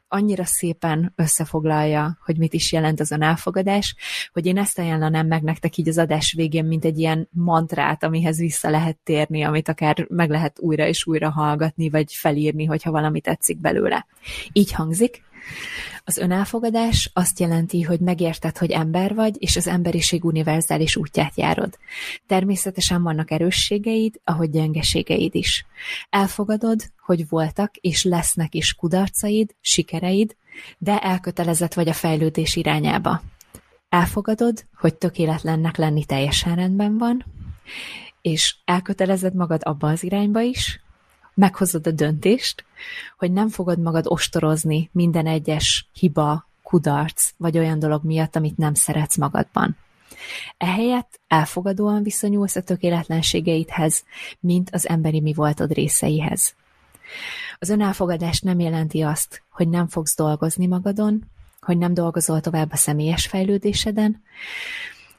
Annyira 0.09 0.45
szépen 0.45 1.13
összefoglalja, 1.17 2.19
hogy 2.25 2.37
mit 2.39 2.53
is 2.53 2.73
jelent 2.73 3.01
az 3.01 3.13
a 3.13 3.17
elfogadás, 3.21 3.95
hogy 4.33 4.47
én 4.47 4.59
ezt 4.59 4.79
ajánlanám 4.79 5.27
meg 5.27 5.43
nektek 5.43 5.77
így 5.77 5.89
az 5.89 5.99
adás 5.99 6.33
végén, 6.33 6.65
mint 6.65 6.85
egy 6.85 6.99
ilyen 6.99 7.29
mantrát, 7.31 8.05
amihez 8.05 8.39
vissza 8.39 8.71
lehet 8.71 8.97
térni, 9.05 9.43
amit 9.43 9.69
akár 9.69 10.07
meg 10.09 10.31
lehet 10.31 10.59
újra 10.61 10.87
és 10.87 11.07
újra 11.07 11.31
hallgatni, 11.31 11.91
vagy 11.91 12.13
felírni, 12.13 12.65
hogyha 12.65 12.91
valami 12.91 13.21
tetszik 13.21 13.61
belőle. 13.61 14.07
Így 14.53 14.73
hangzik, 14.73 15.23
az 16.05 16.17
önelfogadás 16.17 17.11
azt 17.13 17.41
jelenti, 17.41 17.83
hogy 17.83 18.01
megérted, 18.01 18.59
hogy 18.59 18.71
ember 18.71 19.15
vagy, 19.15 19.37
és 19.39 19.57
az 19.57 19.67
emberiség 19.67 20.25
univerzális 20.25 20.97
útját 20.97 21.37
járod. 21.37 21.79
Természetesen 22.27 23.03
vannak 23.03 23.31
erősségeid, 23.31 24.21
ahogy 24.25 24.51
gyengeségeid 24.51 25.35
is. 25.35 25.67
Elfogadod, 26.11 26.81
hogy 26.99 27.29
voltak 27.29 27.77
és 27.77 28.05
lesznek 28.05 28.55
is 28.55 28.75
kudarcaid, 28.75 29.55
sikereid, 29.61 30.37
de 30.79 30.99
elkötelezett 30.99 31.75
vagy 31.75 31.89
a 31.89 31.93
fejlődés 31.93 32.57
irányába. 32.57 33.23
Elfogadod, 33.89 34.67
hogy 34.77 34.95
tökéletlennek 34.95 35.77
lenni 35.77 36.05
teljesen 36.05 36.55
rendben 36.55 36.99
van, 36.99 37.25
és 38.21 38.57
elkötelezed 38.65 39.35
magad 39.35 39.61
abba 39.65 39.89
az 39.89 40.03
irányba 40.03 40.41
is, 40.41 40.84
meghozod 41.35 41.87
a 41.87 41.91
döntést, 41.91 42.65
hogy 43.19 43.33
nem 43.33 43.49
fogod 43.49 43.79
magad 43.79 44.05
ostorozni 44.07 44.89
minden 44.93 45.27
egyes 45.27 45.89
hiba, 45.93 46.47
kudarc, 46.63 47.31
vagy 47.37 47.59
olyan 47.59 47.79
dolog 47.79 48.05
miatt, 48.05 48.37
amit 48.37 48.57
nem 48.57 48.75
szeretsz 48.75 49.17
magadban. 49.17 49.77
Ehelyett 50.57 51.21
elfogadóan 51.29 52.03
viszonyulsz 52.03 52.57
a 52.57 52.63
tökéletlenségeidhez, 52.63 54.05
mint 54.41 54.71
az 54.73 54.89
emberi 54.89 55.21
mi 55.21 55.33
voltod 55.33 55.73
részeihez. 55.73 56.55
Az 57.59 57.69
önelfogadás 57.69 58.41
nem 58.41 58.61
jelenti 58.61 59.03
azt, 59.03 59.43
hogy 59.51 59.69
nem 59.69 59.89
fogsz 59.89 60.17
dolgozni 60.17 60.67
magadon, 60.67 61.25
hogy 61.61 61.79
nem 61.79 61.95
dolgozol 61.95 62.41
tovább 62.41 62.73
a 62.73 62.77
személyes 62.77 63.27
fejlődéseden, 63.27 64.23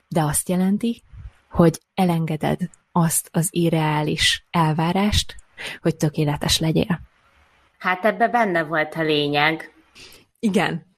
de 0.07 0.21
azt 0.21 0.49
jelenti, 0.49 1.03
hogy 1.49 1.79
elengeded 1.93 2.59
azt 2.91 3.29
az 3.31 3.47
irreális 3.51 4.45
elvárást, 4.51 5.35
hogy 5.81 5.95
tökéletes 5.95 6.59
legyél. 6.59 7.01
Hát 7.77 8.05
ebbe 8.05 8.27
benne 8.27 8.63
volt 8.63 8.93
a 8.95 9.01
lényeg. 9.01 9.73
Igen. 10.39 10.93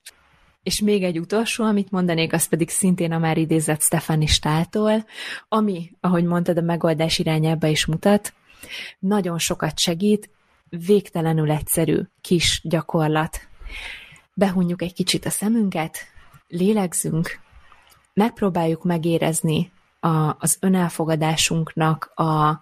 És 0.64 0.80
még 0.80 1.04
egy 1.04 1.20
utolsó, 1.20 1.64
amit 1.64 1.92
mondanék, 1.92 2.34
az 2.34 2.48
pedig 2.48 2.70
szintén 2.70 3.12
a 3.12 3.18
már 3.18 3.38
idézett 3.38 3.82
Stefani 3.82 4.26
Stáltól, 4.26 5.06
ami, 5.48 5.92
ahogy 6.00 6.24
mondtad, 6.24 6.58
a 6.58 6.62
megoldás 6.62 7.20
irányába 7.20 7.68
is 7.68 7.86
mutat, 7.86 8.34
nagyon 9.00 9.38
sokat 9.38 9.80
segít, 9.80 10.30
végtelenül 10.70 11.52
egyszerű 11.52 12.02
kis 12.22 12.62
gyakorlat. 12.64 13.48
Behunjuk 14.34 14.82
egy 14.82 14.94
kicsit 14.94 15.26
a 15.26 15.30
szemünket, 15.30 15.98
lélegzünk, 16.48 17.40
megpróbáljuk 18.14 18.84
megérezni 18.84 19.72
a, 20.00 20.36
az 20.40 20.58
önelfogadásunknak 20.60 22.12
a, 22.16 22.62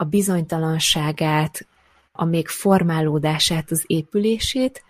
a 0.00 0.04
bizonytalanságát, 0.04 1.66
a 2.12 2.24
még 2.24 2.48
formálódását, 2.48 3.70
az 3.70 3.84
épülését, 3.86 4.84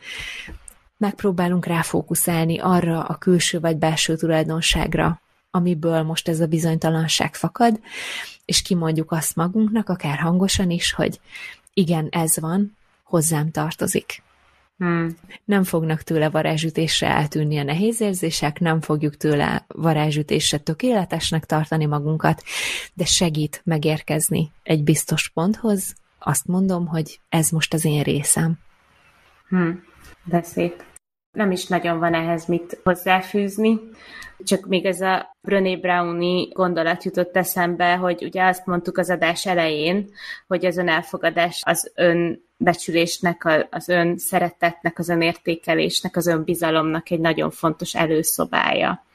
megpróbálunk 0.96 1.66
ráfókuszálni 1.66 2.58
arra 2.58 3.02
a 3.02 3.14
külső 3.14 3.60
vagy 3.60 3.76
belső 3.76 4.16
tulajdonságra, 4.16 5.20
amiből 5.50 6.02
most 6.02 6.28
ez 6.28 6.40
a 6.40 6.46
bizonytalanság 6.46 7.34
fakad, 7.34 7.80
és 8.44 8.62
kimondjuk 8.62 9.12
azt 9.12 9.36
magunknak, 9.36 9.88
akár 9.88 10.18
hangosan 10.18 10.70
is, 10.70 10.92
hogy 10.92 11.20
igen, 11.74 12.08
ez 12.10 12.38
van, 12.38 12.76
hozzám 13.02 13.50
tartozik. 13.50 14.22
Hmm. 14.78 15.16
Nem 15.44 15.64
fognak 15.64 16.02
tőle 16.02 16.30
varázsütésre 16.30 17.08
eltűnni 17.08 17.58
a 17.58 17.62
nehéz 17.62 18.00
érzések, 18.00 18.60
nem 18.60 18.80
fogjuk 18.80 19.16
tőle 19.16 19.64
varázsütésre 19.68 20.58
tökéletesnek 20.58 21.44
tartani 21.44 21.86
magunkat, 21.86 22.42
de 22.94 23.04
segít 23.04 23.60
megérkezni 23.64 24.50
egy 24.62 24.84
biztos 24.84 25.28
ponthoz, 25.28 25.94
azt 26.18 26.46
mondom, 26.46 26.86
hogy 26.86 27.20
ez 27.28 27.50
most 27.50 27.74
az 27.74 27.84
én 27.84 28.02
részem. 28.02 28.58
Hmm. 29.48 29.82
De 30.24 30.42
szép. 30.42 30.82
Nem 31.30 31.50
is 31.50 31.66
nagyon 31.66 31.98
van 31.98 32.14
ehhez 32.14 32.46
mit 32.46 32.80
hozzáfűzni, 32.82 33.80
csak 34.38 34.66
még 34.66 34.84
ez 34.84 35.00
a 35.00 35.36
Brené 35.40 35.76
Browni 35.76 36.48
gondolat 36.48 37.04
jutott 37.04 37.36
eszembe, 37.36 37.96
hogy 37.96 38.24
ugye 38.24 38.44
azt 38.44 38.66
mondtuk 38.66 38.98
az 38.98 39.10
adás 39.10 39.46
elején, 39.46 40.10
hogy 40.46 40.66
az 40.66 40.76
önelfogadás 40.76 41.62
az 41.64 41.92
ön 41.94 42.46
becsülésnek, 42.58 43.66
az 43.70 43.88
ön 43.88 44.18
szeretetnek, 44.18 44.98
az 44.98 45.08
önértékelésnek, 45.08 46.16
az 46.16 46.26
önbizalomnak 46.26 47.10
egy 47.10 47.20
nagyon 47.20 47.50
fontos 47.50 47.94
előszobája. 47.94 49.06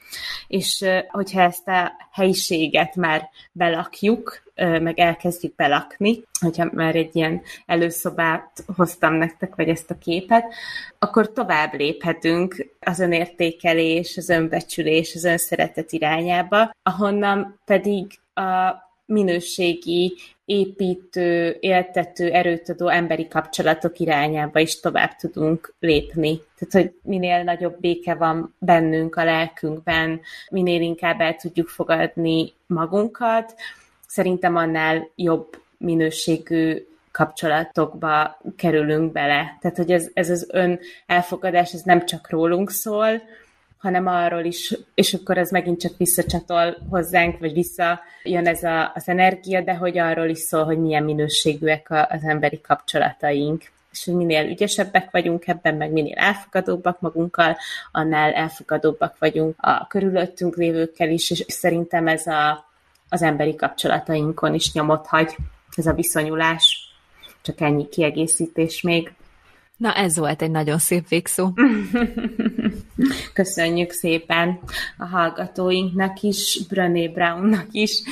És 0.48 0.84
hogyha 1.08 1.40
ezt 1.40 1.68
a 1.68 1.92
helyiséget 2.12 2.96
már 2.96 3.28
belakjuk, 3.52 4.42
meg 4.54 4.98
elkezdjük 4.98 5.54
belakni, 5.54 6.22
hogyha 6.40 6.68
már 6.72 6.96
egy 6.96 7.16
ilyen 7.16 7.42
előszobát 7.66 8.64
hoztam 8.76 9.14
nektek, 9.14 9.54
vagy 9.54 9.68
ezt 9.68 9.90
a 9.90 9.98
képet, 9.98 10.54
akkor 10.98 11.32
tovább 11.32 11.74
léphetünk 11.74 12.66
az 12.80 13.00
önértékelés, 13.00 14.16
az 14.16 14.28
önbecsülés, 14.28 15.14
az 15.14 15.24
önszeretet 15.24 15.92
irányába, 15.92 16.70
ahonnan 16.82 17.60
pedig 17.64 18.06
a 18.34 18.82
minőségi, 19.06 20.16
építő, 20.44 21.56
éltető, 21.60 22.30
erőtadó 22.30 22.88
emberi 22.88 23.28
kapcsolatok 23.28 23.98
irányába 23.98 24.58
is 24.58 24.80
tovább 24.80 25.16
tudunk 25.16 25.74
lépni. 25.80 26.40
Tehát, 26.58 26.86
hogy 26.86 26.98
minél 27.02 27.42
nagyobb 27.42 27.80
béke 27.80 28.14
van 28.14 28.54
bennünk, 28.58 29.16
a 29.16 29.24
lelkünkben, 29.24 30.20
minél 30.50 30.80
inkább 30.80 31.20
el 31.20 31.36
tudjuk 31.36 31.68
fogadni 31.68 32.52
magunkat, 32.66 33.54
szerintem 34.06 34.56
annál 34.56 35.08
jobb 35.16 35.62
minőségű 35.78 36.86
kapcsolatokba 37.12 38.40
kerülünk 38.56 39.12
bele. 39.12 39.56
Tehát, 39.60 39.76
hogy 39.76 39.90
ez, 39.90 40.10
ez 40.14 40.30
az 40.30 40.48
ön 40.50 40.80
elfogadás, 41.06 41.72
ez 41.72 41.82
nem 41.82 42.06
csak 42.06 42.30
rólunk 42.30 42.70
szól, 42.70 43.22
hanem 43.84 44.06
arról 44.06 44.44
is, 44.44 44.74
és 44.94 45.14
akkor 45.14 45.38
ez 45.38 45.50
megint 45.50 45.80
csak 45.80 45.96
visszacsatol 45.96 46.76
hozzánk, 46.90 47.38
vagy 47.38 47.52
vissza 47.52 48.00
jön 48.22 48.46
ez 48.46 48.62
a, 48.62 48.92
az 48.94 49.08
energia, 49.08 49.60
de 49.60 49.74
hogy 49.74 49.98
arról 49.98 50.28
is 50.28 50.38
szól, 50.38 50.64
hogy 50.64 50.78
milyen 50.78 51.04
minőségűek 51.04 51.90
a, 51.90 52.06
az 52.10 52.22
emberi 52.22 52.60
kapcsolataink 52.60 53.62
és 53.90 54.04
hogy 54.04 54.14
minél 54.14 54.48
ügyesebbek 54.48 55.10
vagyunk 55.10 55.46
ebben, 55.46 55.74
meg 55.74 55.92
minél 55.92 56.16
elfogadóbbak 56.16 57.00
magunkkal, 57.00 57.56
annál 57.92 58.32
elfogadóbbak 58.32 59.18
vagyunk 59.18 59.54
a 59.60 59.86
körülöttünk 59.86 60.56
lévőkkel 60.56 61.10
is, 61.10 61.30
és 61.30 61.44
szerintem 61.48 62.06
ez 62.06 62.26
a, 62.26 62.64
az 63.08 63.22
emberi 63.22 63.54
kapcsolatainkon 63.54 64.54
is 64.54 64.72
nyomot 64.72 65.06
hagy, 65.06 65.36
ez 65.76 65.86
a 65.86 65.92
viszonyulás. 65.92 66.94
Csak 67.42 67.60
ennyi 67.60 67.88
kiegészítés 67.88 68.82
még. 68.82 69.12
Na, 69.84 69.94
ez 69.94 70.18
volt 70.18 70.42
egy 70.42 70.50
nagyon 70.50 70.78
szép 70.78 71.08
végszó. 71.08 71.52
Köszönjük 73.32 73.90
szépen 73.90 74.60
a 74.98 75.04
hallgatóinknak 75.04 76.20
is, 76.20 76.60
Brené 76.68 77.08
Brownnak 77.08 77.66
is, 77.70 78.02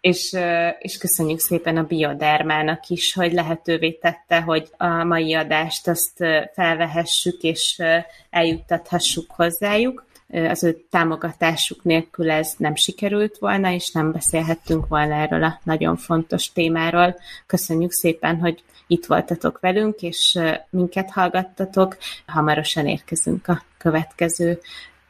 és, 0.00 0.36
és 0.78 0.98
köszönjük 0.98 1.38
szépen 1.38 1.76
a 1.76 1.82
Biodermának 1.82 2.88
is, 2.88 3.14
hogy 3.14 3.32
lehetővé 3.32 3.92
tette, 3.92 4.40
hogy 4.40 4.68
a 4.76 5.04
mai 5.04 5.34
adást 5.34 5.88
azt 5.88 6.24
felvehessük, 6.54 7.42
és 7.42 7.82
eljuttathassuk 8.30 9.30
hozzájuk 9.30 10.06
az 10.28 10.64
ő 10.64 10.84
támogatásuk 10.90 11.82
nélkül 11.82 12.30
ez 12.30 12.54
nem 12.56 12.74
sikerült 12.74 13.38
volna, 13.38 13.70
és 13.72 13.90
nem 13.90 14.12
beszélhettünk 14.12 14.86
volna 14.86 15.14
erről 15.14 15.44
a 15.44 15.60
nagyon 15.64 15.96
fontos 15.96 16.52
témáról. 16.52 17.16
Köszönjük 17.46 17.92
szépen, 17.92 18.38
hogy 18.38 18.62
itt 18.86 19.06
voltatok 19.06 19.60
velünk, 19.60 20.02
és 20.02 20.38
minket 20.70 21.10
hallgattatok. 21.10 21.96
Hamarosan 22.26 22.86
érkezünk 22.86 23.48
a 23.48 23.62
következő 23.78 24.60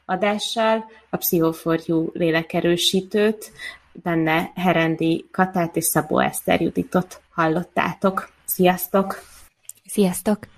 adással, 0.04 0.84
a 1.10 1.16
Pszichoforjú 1.16 2.10
lélekerősítőt, 2.12 3.52
benne 3.92 4.52
Herendi 4.54 5.28
Katát 5.30 5.76
és 5.76 5.84
Szabó 5.84 6.18
Eszter 6.18 6.60
Juditot 6.60 7.20
hallottátok. 7.30 8.30
Sziasztok! 8.44 9.22
Sziasztok! 9.86 10.57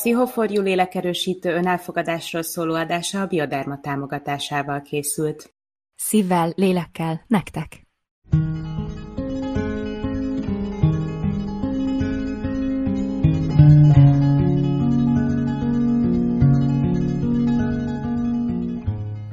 Pszichoforjú 0.00 0.62
lélekerősítő 0.62 1.54
önelfogadásról 1.54 2.42
szóló 2.42 2.74
adása 2.74 3.20
a 3.20 3.26
Bioderma 3.26 3.80
támogatásával 3.80 4.82
készült. 4.82 5.54
Szívvel, 5.96 6.52
lélekkel, 6.56 7.24
nektek! 7.26 7.86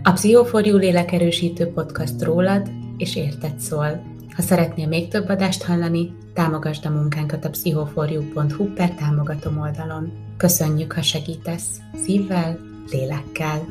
A 0.03 0.11
Pszichoforjú 0.11 0.77
lélekerősítő 0.77 1.71
podcast 1.71 2.21
rólad 2.21 2.69
és 2.97 3.15
érted 3.15 3.59
szól. 3.59 4.03
Ha 4.35 4.41
szeretnél 4.41 4.87
még 4.87 5.07
több 5.07 5.29
adást 5.29 5.63
hallani, 5.63 6.15
támogasd 6.33 6.85
a 6.85 6.89
munkánkat 6.89 7.45
a 7.45 7.49
pszichoforjú.hu 7.49 8.73
per 8.73 8.89
támogatom 8.93 9.59
oldalon. 9.59 10.26
Köszönjük, 10.37 10.93
ha 10.93 11.01
segítesz 11.01 11.67
szívvel, 12.03 12.59
lélekkel. 12.89 13.65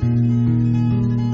thank 0.00 1.20
you 1.20 1.29